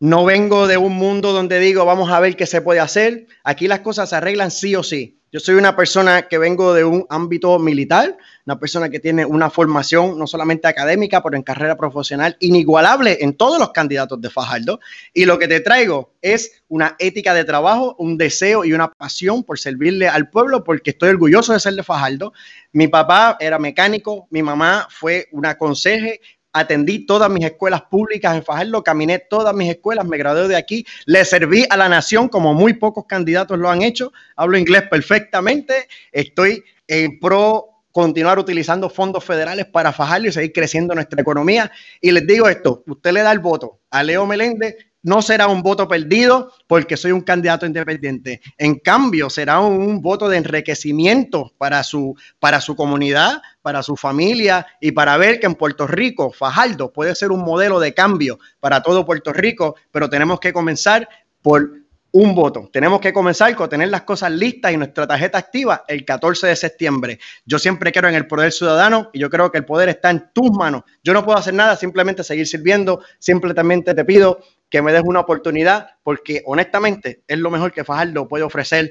no 0.00 0.24
vengo 0.24 0.66
de 0.66 0.78
un 0.78 0.94
mundo 0.94 1.34
donde 1.34 1.58
digo, 1.58 1.84
vamos 1.84 2.10
a 2.10 2.20
ver 2.20 2.34
qué 2.34 2.46
se 2.46 2.62
puede 2.62 2.80
hacer. 2.80 3.26
Aquí 3.44 3.68
las 3.68 3.80
cosas 3.80 4.08
se 4.08 4.16
arreglan 4.16 4.50
sí 4.50 4.74
o 4.74 4.82
sí. 4.82 5.17
Yo 5.30 5.40
soy 5.40 5.56
una 5.56 5.76
persona 5.76 6.22
que 6.22 6.38
vengo 6.38 6.72
de 6.72 6.84
un 6.84 7.04
ámbito 7.10 7.58
militar, 7.58 8.16
una 8.46 8.58
persona 8.58 8.88
que 8.88 8.98
tiene 8.98 9.26
una 9.26 9.50
formación 9.50 10.18
no 10.18 10.26
solamente 10.26 10.68
académica, 10.68 11.22
pero 11.22 11.36
en 11.36 11.42
carrera 11.42 11.76
profesional 11.76 12.38
inigualable 12.40 13.18
en 13.20 13.36
todos 13.36 13.58
los 13.58 13.72
candidatos 13.72 14.22
de 14.22 14.30
Fajardo. 14.30 14.80
Y 15.12 15.26
lo 15.26 15.38
que 15.38 15.46
te 15.46 15.60
traigo 15.60 16.14
es 16.22 16.62
una 16.68 16.96
ética 16.98 17.34
de 17.34 17.44
trabajo, 17.44 17.94
un 17.98 18.16
deseo 18.16 18.64
y 18.64 18.72
una 18.72 18.88
pasión 18.90 19.44
por 19.44 19.58
servirle 19.58 20.08
al 20.08 20.30
pueblo, 20.30 20.64
porque 20.64 20.90
estoy 20.90 21.10
orgulloso 21.10 21.52
de 21.52 21.60
ser 21.60 21.74
de 21.74 21.82
Fajardo. 21.82 22.32
Mi 22.72 22.88
papá 22.88 23.36
era 23.38 23.58
mecánico, 23.58 24.28
mi 24.30 24.42
mamá 24.42 24.88
fue 24.90 25.28
una 25.32 25.58
conseje, 25.58 26.22
atendí 26.52 27.06
todas 27.06 27.30
mis 27.30 27.44
escuelas 27.44 27.82
públicas 27.82 28.34
en 28.34 28.42
Fajardo, 28.42 28.82
caminé 28.82 29.18
todas 29.18 29.54
mis 29.54 29.70
escuelas, 29.70 30.06
me 30.06 30.18
gradué 30.18 30.48
de 30.48 30.56
aquí, 30.56 30.86
le 31.06 31.24
serví 31.24 31.64
a 31.70 31.76
la 31.76 31.88
nación 31.88 32.28
como 32.28 32.54
muy 32.54 32.74
pocos 32.74 33.04
candidatos 33.06 33.58
lo 33.58 33.70
han 33.70 33.82
hecho, 33.82 34.12
hablo 34.36 34.58
inglés 34.58 34.84
perfectamente, 34.90 35.88
estoy 36.12 36.64
en 36.86 37.18
pro 37.20 37.78
continuar 37.92 38.38
utilizando 38.38 38.88
fondos 38.88 39.24
federales 39.24 39.66
para 39.66 39.92
Fajardo 39.92 40.28
y 40.28 40.32
seguir 40.32 40.52
creciendo 40.52 40.94
nuestra 40.94 41.20
economía. 41.20 41.72
Y 42.00 42.12
les 42.12 42.24
digo 42.26 42.48
esto, 42.48 42.84
usted 42.86 43.12
le 43.12 43.22
da 43.22 43.32
el 43.32 43.40
voto 43.40 43.80
a 43.90 44.02
Leo 44.02 44.24
Meléndez, 44.24 44.76
no 45.02 45.22
será 45.22 45.46
un 45.46 45.62
voto 45.62 45.86
perdido 45.86 46.52
porque 46.66 46.96
soy 46.96 47.12
un 47.12 47.20
candidato 47.20 47.66
independiente. 47.66 48.40
En 48.56 48.78
cambio, 48.78 49.30
será 49.30 49.60
un, 49.60 50.00
voto 50.02 50.28
de 50.28 50.38
enriquecimiento 50.38 51.52
para 51.58 51.82
su, 51.82 52.14
para 52.38 52.60
su 52.60 52.76
comunidad, 52.76 53.42
para 53.62 53.82
su 53.82 53.96
familia 53.96 54.66
y 54.80 54.92
para 54.92 55.16
ver 55.16 55.40
que 55.40 55.46
en 55.46 55.54
Puerto 55.54 55.86
Rico, 55.86 56.32
Fajardo 56.32 56.92
puede 56.92 57.14
ser 57.14 57.30
un 57.30 57.40
modelo 57.40 57.80
de 57.80 57.94
cambio 57.94 58.38
para 58.60 58.82
todo 58.82 59.06
Puerto 59.06 59.32
Rico, 59.32 59.76
pero 59.90 60.08
tenemos 60.08 60.40
que 60.40 60.52
comenzar 60.52 61.08
por 61.42 61.70
un 62.10 62.34
voto. 62.34 62.68
Tenemos 62.72 63.00
que 63.00 63.12
comenzar 63.12 63.54
con 63.54 63.68
tener 63.68 63.88
las 63.88 64.02
cosas 64.02 64.30
listas 64.32 64.72
y 64.72 64.76
nuestra 64.76 65.06
tarjeta 65.06 65.38
activa 65.38 65.84
el 65.88 66.04
14 66.04 66.46
de 66.46 66.56
septiembre. 66.56 67.18
Yo 67.44 67.58
siempre 67.58 67.92
creo 67.92 68.08
en 68.08 68.14
el 68.14 68.26
poder 68.26 68.52
ciudadano 68.52 69.10
y 69.12 69.18
yo 69.18 69.28
creo 69.28 69.52
que 69.52 69.58
el 69.58 69.64
poder 69.64 69.88
está 69.88 70.10
en 70.10 70.30
tus 70.32 70.50
manos. 70.50 70.82
Yo 71.04 71.12
no 71.12 71.24
puedo 71.24 71.38
hacer 71.38 71.54
nada, 71.54 71.76
simplemente 71.76 72.24
seguir 72.24 72.46
sirviendo. 72.46 73.02
Simplemente 73.18 73.94
te 73.94 74.04
pido 74.04 74.40
que 74.70 74.82
me 74.82 74.92
des 74.92 75.02
una 75.04 75.20
oportunidad 75.20 75.90
porque 76.02 76.42
honestamente 76.46 77.22
es 77.26 77.38
lo 77.38 77.50
mejor 77.50 77.72
que 77.72 77.84
Fajardo 77.84 78.28
puede 78.28 78.44
ofrecer 78.44 78.90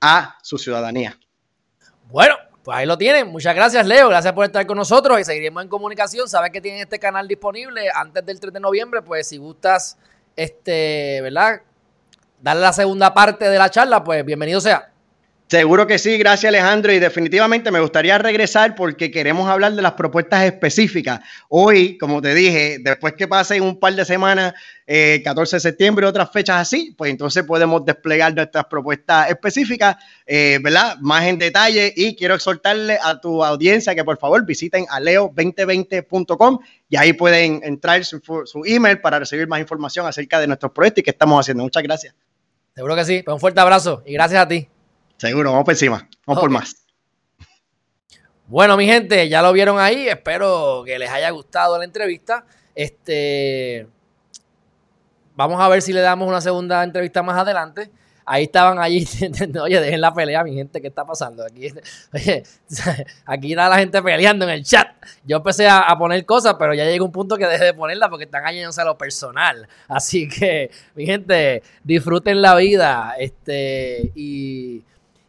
a 0.00 0.36
su 0.42 0.58
ciudadanía. 0.58 1.18
Bueno, 2.08 2.36
pues 2.62 2.78
ahí 2.78 2.86
lo 2.86 2.98
tienen. 2.98 3.28
Muchas 3.28 3.54
gracias, 3.54 3.86
Leo. 3.86 4.08
Gracias 4.08 4.32
por 4.32 4.44
estar 4.44 4.66
con 4.66 4.76
nosotros 4.76 5.20
y 5.20 5.24
seguiremos 5.24 5.62
en 5.62 5.68
comunicación. 5.68 6.28
Sabes 6.28 6.50
que 6.50 6.60
tienen 6.60 6.80
este 6.80 6.98
canal 6.98 7.26
disponible 7.28 7.88
antes 7.94 8.24
del 8.24 8.40
3 8.40 8.52
de 8.52 8.60
noviembre. 8.60 9.02
Pues 9.02 9.28
si 9.28 9.36
gustas, 9.36 9.98
este, 10.34 11.20
¿verdad? 11.22 11.62
Darle 12.40 12.62
la 12.62 12.72
segunda 12.72 13.14
parte 13.14 13.48
de 13.48 13.58
la 13.58 13.70
charla, 13.70 14.04
pues 14.04 14.24
bienvenido 14.24 14.60
sea. 14.60 14.92
Seguro 15.48 15.86
que 15.86 16.00
sí, 16.00 16.18
gracias 16.18 16.48
Alejandro. 16.48 16.92
Y 16.92 16.98
definitivamente 16.98 17.70
me 17.70 17.78
gustaría 17.78 18.18
regresar 18.18 18.74
porque 18.74 19.12
queremos 19.12 19.48
hablar 19.48 19.74
de 19.74 19.82
las 19.82 19.92
propuestas 19.92 20.44
específicas. 20.44 21.20
Hoy, 21.48 21.96
como 21.98 22.20
te 22.20 22.34
dije, 22.34 22.78
después 22.80 23.12
que 23.12 23.28
pasen 23.28 23.62
un 23.62 23.78
par 23.78 23.94
de 23.94 24.04
semanas, 24.04 24.54
14 24.86 24.88
eh, 24.88 25.56
de 25.56 25.60
septiembre, 25.60 26.04
otras 26.04 26.32
fechas 26.32 26.56
así, 26.56 26.96
pues 26.98 27.12
entonces 27.12 27.44
podemos 27.44 27.84
desplegar 27.84 28.34
nuestras 28.34 28.64
propuestas 28.64 29.30
específicas, 29.30 29.96
eh, 30.26 30.58
¿verdad? 30.60 30.96
Más 31.00 31.24
en 31.26 31.38
detalle. 31.38 31.92
Y 31.94 32.16
quiero 32.16 32.34
exhortarle 32.34 32.98
a 33.00 33.20
tu 33.20 33.44
audiencia 33.44 33.94
que 33.94 34.02
por 34.02 34.18
favor 34.18 34.44
visiten 34.44 34.84
a 34.90 34.98
leo2020.com 34.98 36.58
y 36.88 36.96
ahí 36.96 37.12
pueden 37.12 37.60
entrar 37.62 38.04
su, 38.04 38.20
su 38.20 38.64
email 38.64 39.00
para 39.00 39.20
recibir 39.20 39.46
más 39.46 39.60
información 39.60 40.08
acerca 40.08 40.40
de 40.40 40.48
nuestros 40.48 40.72
proyectos 40.72 41.02
y 41.02 41.04
qué 41.04 41.10
estamos 41.10 41.38
haciendo. 41.38 41.62
Muchas 41.62 41.84
gracias. 41.84 42.16
Seguro 42.74 42.96
que 42.96 43.04
sí. 43.04 43.22
Pues 43.24 43.32
un 43.32 43.40
fuerte 43.40 43.60
abrazo 43.60 44.02
y 44.04 44.12
gracias 44.12 44.42
a 44.42 44.48
ti. 44.48 44.68
Seguro, 45.16 45.50
vamos 45.50 45.64
por 45.64 45.74
encima. 45.74 46.08
Vamos 46.26 46.40
por 46.40 46.50
más. 46.50 46.86
Bueno, 48.48 48.76
mi 48.76 48.86
gente, 48.86 49.28
ya 49.28 49.42
lo 49.42 49.52
vieron 49.52 49.78
ahí. 49.80 50.08
Espero 50.08 50.82
que 50.84 50.98
les 50.98 51.10
haya 51.10 51.30
gustado 51.30 51.78
la 51.78 51.84
entrevista. 51.84 52.44
Este. 52.74 53.88
Vamos 55.34 55.60
a 55.60 55.68
ver 55.68 55.82
si 55.82 55.92
le 55.92 56.00
damos 56.00 56.28
una 56.28 56.40
segunda 56.40 56.84
entrevista 56.84 57.22
más 57.22 57.36
adelante. 57.36 57.90
Ahí 58.24 58.44
estaban 58.44 58.78
allí. 58.78 59.06
Oye, 59.62 59.80
dejen 59.80 60.00
la 60.00 60.12
pelea, 60.12 60.44
mi 60.44 60.54
gente. 60.54 60.80
¿Qué 60.80 60.88
está 60.88 61.04
pasando? 61.04 61.44
Aquí, 61.44 61.68
oye, 62.14 62.42
aquí 63.26 63.52
está 63.52 63.68
la 63.68 63.78
gente 63.78 64.02
peleando 64.02 64.44
en 64.44 64.50
el 64.50 64.64
chat. 64.64 64.88
Yo 65.24 65.38
empecé 65.38 65.68
a, 65.68 65.94
poner 65.98 66.24
cosas, 66.26 66.56
pero 66.58 66.74
ya 66.74 66.84
llegó 66.84 67.04
un 67.04 67.12
punto 67.12 67.36
que 67.36 67.46
dejé 67.46 67.64
de 67.64 67.74
ponerla 67.74 68.08
porque 68.08 68.24
están 68.24 68.42
cayéndose 68.42 68.80
a 68.80 68.84
lo 68.84 68.98
personal. 68.98 69.68
Así 69.88 70.28
que, 70.28 70.70
mi 70.94 71.06
gente, 71.06 71.62
disfruten 71.84 72.42
la 72.42 72.54
vida. 72.56 73.14
Este. 73.18 74.12
Y 74.14 74.84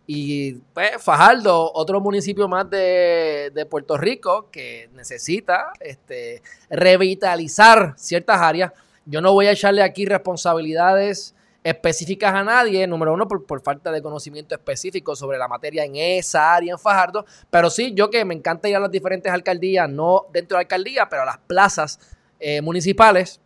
y 0.10 0.54
pues 0.74 1.04
Fajardo, 1.04 1.70
otro 1.74 2.00
municipio 2.00 2.48
más 2.48 2.70
de, 2.70 3.68
Puerto 3.70 3.98
Rico 3.98 4.50
que 4.50 4.90
necesita 4.94 5.74
este, 5.82 6.42
revitalizar 6.70 7.94
ciertas 7.98 8.40
áreas. 8.40 8.72
Yo 9.06 9.20
no 9.20 9.34
voy 9.34 9.48
a 9.48 9.52
echarle 9.52 9.84
aquí 9.84 10.06
responsabilidades 10.06 11.36
específicas 11.62 12.34
a 12.34 12.46
nadie, 12.46 12.88
número 12.88 13.14
uno, 13.14 13.28
por, 13.28 13.46
por, 13.46 13.62
falta 13.62 13.92
de 13.92 14.02
conocimiento 14.02 14.56
específico 14.56 15.14
sobre 15.18 15.38
la 15.38 15.50
materia 15.50 15.84
en 15.84 15.98
esa 15.98 16.56
área 16.56 16.72
en 16.72 16.80
Fajardo, 16.80 17.26
pero 17.50 17.70
sí, 17.70 17.94
yo 17.94 18.10
que 18.10 18.24
me 18.24 18.34
encanta 18.34 18.70
ir 18.70 18.78
a 18.78 18.80
las 18.80 18.92
diferentes 18.92 19.30
alcaldías, 19.30 19.90
no 19.90 20.28
dentro 20.32 20.56
de 20.56 20.60
la 20.60 20.66
alcaldía, 20.66 21.10
pero 21.10 21.24
a 21.24 21.26
las 21.26 21.40
plazas 21.40 22.00
eh, 22.40 22.62
municipales 22.62 23.42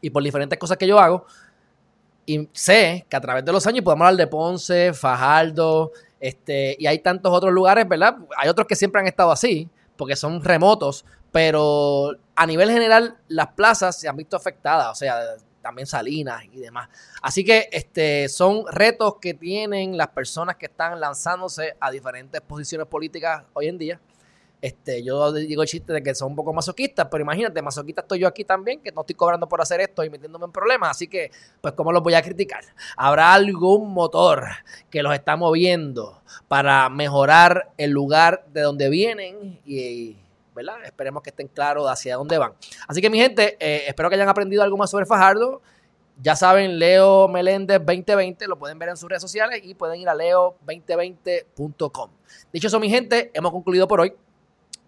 y 0.00 0.10
por 0.10 0.22
diferentes 0.22 0.56
cosas 0.60 0.76
que 0.76 0.86
yo 0.86 1.00
hago, 1.00 1.26
y 2.30 2.48
sé 2.52 3.04
que 3.08 3.16
a 3.16 3.20
través 3.20 3.44
de 3.44 3.50
los 3.50 3.66
años 3.66 3.84
podemos 3.84 4.06
hablar 4.06 4.18
de 4.18 4.26
Ponce, 4.28 4.92
Fajardo, 4.92 5.90
este, 6.20 6.76
y 6.78 6.86
hay 6.86 7.00
tantos 7.00 7.32
otros 7.32 7.52
lugares, 7.52 7.88
¿verdad? 7.88 8.18
Hay 8.36 8.48
otros 8.48 8.68
que 8.68 8.76
siempre 8.76 9.00
han 9.00 9.08
estado 9.08 9.32
así, 9.32 9.68
porque 9.96 10.14
son 10.14 10.40
remotos, 10.44 11.04
pero 11.32 12.12
a 12.36 12.46
nivel 12.46 12.70
general 12.70 13.16
las 13.26 13.48
plazas 13.48 13.98
se 13.98 14.08
han 14.08 14.16
visto 14.16 14.36
afectadas, 14.36 14.92
o 14.92 14.94
sea, 14.94 15.18
también 15.60 15.88
Salinas 15.88 16.44
y 16.52 16.60
demás. 16.60 16.88
Así 17.20 17.44
que 17.44 17.68
este, 17.72 18.28
son 18.28 18.64
retos 18.70 19.16
que 19.20 19.34
tienen 19.34 19.96
las 19.96 20.08
personas 20.08 20.54
que 20.54 20.66
están 20.66 21.00
lanzándose 21.00 21.76
a 21.80 21.90
diferentes 21.90 22.40
posiciones 22.42 22.86
políticas 22.86 23.42
hoy 23.54 23.66
en 23.66 23.76
día 23.76 24.00
este, 24.60 25.02
yo 25.02 25.32
digo 25.32 25.62
el 25.62 25.68
chiste 25.68 25.92
de 25.92 26.02
que 26.02 26.14
son 26.14 26.28
un 26.30 26.36
poco 26.36 26.52
masoquistas, 26.52 27.08
pero 27.10 27.22
imagínate, 27.22 27.62
masoquista 27.62 28.02
estoy 28.02 28.18
yo 28.20 28.28
aquí 28.28 28.44
también, 28.44 28.80
que 28.80 28.92
no 28.92 29.00
estoy 29.00 29.16
cobrando 29.16 29.48
por 29.48 29.60
hacer 29.60 29.80
esto 29.80 30.04
y 30.04 30.10
metiéndome 30.10 30.44
en 30.44 30.52
problemas, 30.52 30.90
así 30.90 31.08
que, 31.08 31.30
pues, 31.60 31.72
¿cómo 31.74 31.92
los 31.92 32.02
voy 32.02 32.14
a 32.14 32.22
criticar? 32.22 32.62
¿Habrá 32.96 33.32
algún 33.32 33.92
motor 33.92 34.44
que 34.90 35.02
los 35.02 35.14
está 35.14 35.36
moviendo 35.36 36.22
para 36.46 36.90
mejorar 36.90 37.70
el 37.78 37.90
lugar 37.90 38.44
de 38.52 38.60
donde 38.60 38.90
vienen 38.90 39.60
y, 39.64 40.18
¿verdad? 40.54 40.84
Esperemos 40.84 41.22
que 41.22 41.30
estén 41.30 41.48
claros 41.48 41.88
hacia 41.88 42.16
dónde 42.16 42.36
van. 42.36 42.52
Así 42.86 43.00
que, 43.00 43.08
mi 43.08 43.18
gente, 43.18 43.56
eh, 43.60 43.84
espero 43.86 44.10
que 44.10 44.16
hayan 44.16 44.28
aprendido 44.28 44.62
algo 44.62 44.76
más 44.76 44.90
sobre 44.90 45.06
Fajardo. 45.06 45.62
Ya 46.22 46.36
saben, 46.36 46.78
Leo 46.78 47.28
Meléndez 47.28 47.78
2020, 47.78 48.46
lo 48.46 48.58
pueden 48.58 48.78
ver 48.78 48.90
en 48.90 48.98
sus 48.98 49.08
redes 49.08 49.22
sociales 49.22 49.62
y 49.64 49.72
pueden 49.72 50.00
ir 50.00 50.08
a 50.10 50.14
leo2020.com. 50.14 52.10
Dicho 52.52 52.66
eso, 52.66 52.78
mi 52.78 52.90
gente, 52.90 53.30
hemos 53.32 53.52
concluido 53.52 53.88
por 53.88 54.00
hoy 54.00 54.12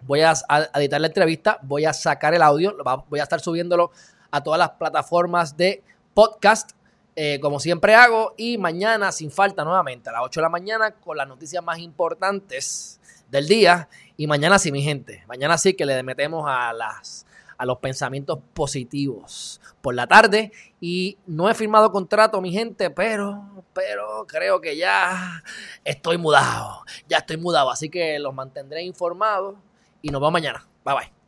voy 0.06 0.20
a, 0.20 0.34
editar 0.74 1.00
la 1.00 1.06
entrevista, 1.06 1.58
voy 1.62 1.84
a 1.84 1.92
sacar 1.92 2.34
el 2.34 2.42
audio, 2.42 2.76
voy 3.08 3.20
a 3.20 3.22
estar 3.22 3.40
subiéndolo 3.40 3.90
a 4.30 4.42
todas 4.42 4.58
las 4.58 4.70
plataformas 4.70 5.56
de 5.56 5.82
podcast, 6.14 6.72
eh, 7.14 7.38
como 7.40 7.60
siempre 7.60 7.94
hago, 7.94 8.34
y 8.36 8.58
mañana, 8.58 9.12
sin 9.12 9.30
falta, 9.30 9.64
nuevamente, 9.64 10.08
a 10.08 10.12
las 10.12 10.22
8 10.24 10.40
de 10.40 10.42
la 10.42 10.48
mañana, 10.48 10.92
con 10.92 11.16
las 11.16 11.28
noticias 11.28 11.62
más 11.62 11.78
importantes 11.78 13.00
del 13.30 13.46
día. 13.46 13.88
Y 14.16 14.26
mañana 14.26 14.58
sí, 14.58 14.72
mi 14.72 14.82
gente, 14.82 15.24
mañana 15.26 15.58
sí 15.58 15.74
que 15.74 15.86
le 15.86 16.02
metemos 16.02 16.44
a 16.46 16.72
las 16.72 17.26
a 17.58 17.64
los 17.64 17.78
pensamientos 17.78 18.40
positivos 18.54 19.60
por 19.82 19.94
la 19.94 20.08
tarde 20.08 20.50
y 20.80 21.16
no 21.26 21.48
he 21.48 21.54
firmado 21.54 21.92
contrato, 21.92 22.40
mi 22.40 22.50
gente, 22.50 22.90
pero 22.90 23.64
pero 23.72 24.26
creo 24.26 24.60
que 24.60 24.76
ya 24.76 25.44
estoy 25.84 26.18
mudado, 26.18 26.82
ya 27.08 27.18
estoy 27.18 27.36
mudado, 27.36 27.70
así 27.70 27.88
que 27.88 28.18
los 28.18 28.34
mantendré 28.34 28.82
informados 28.82 29.54
y 30.02 30.10
nos 30.10 30.20
vemos 30.20 30.32
mañana. 30.32 30.66
Bye 30.84 30.94
bye. 30.94 31.21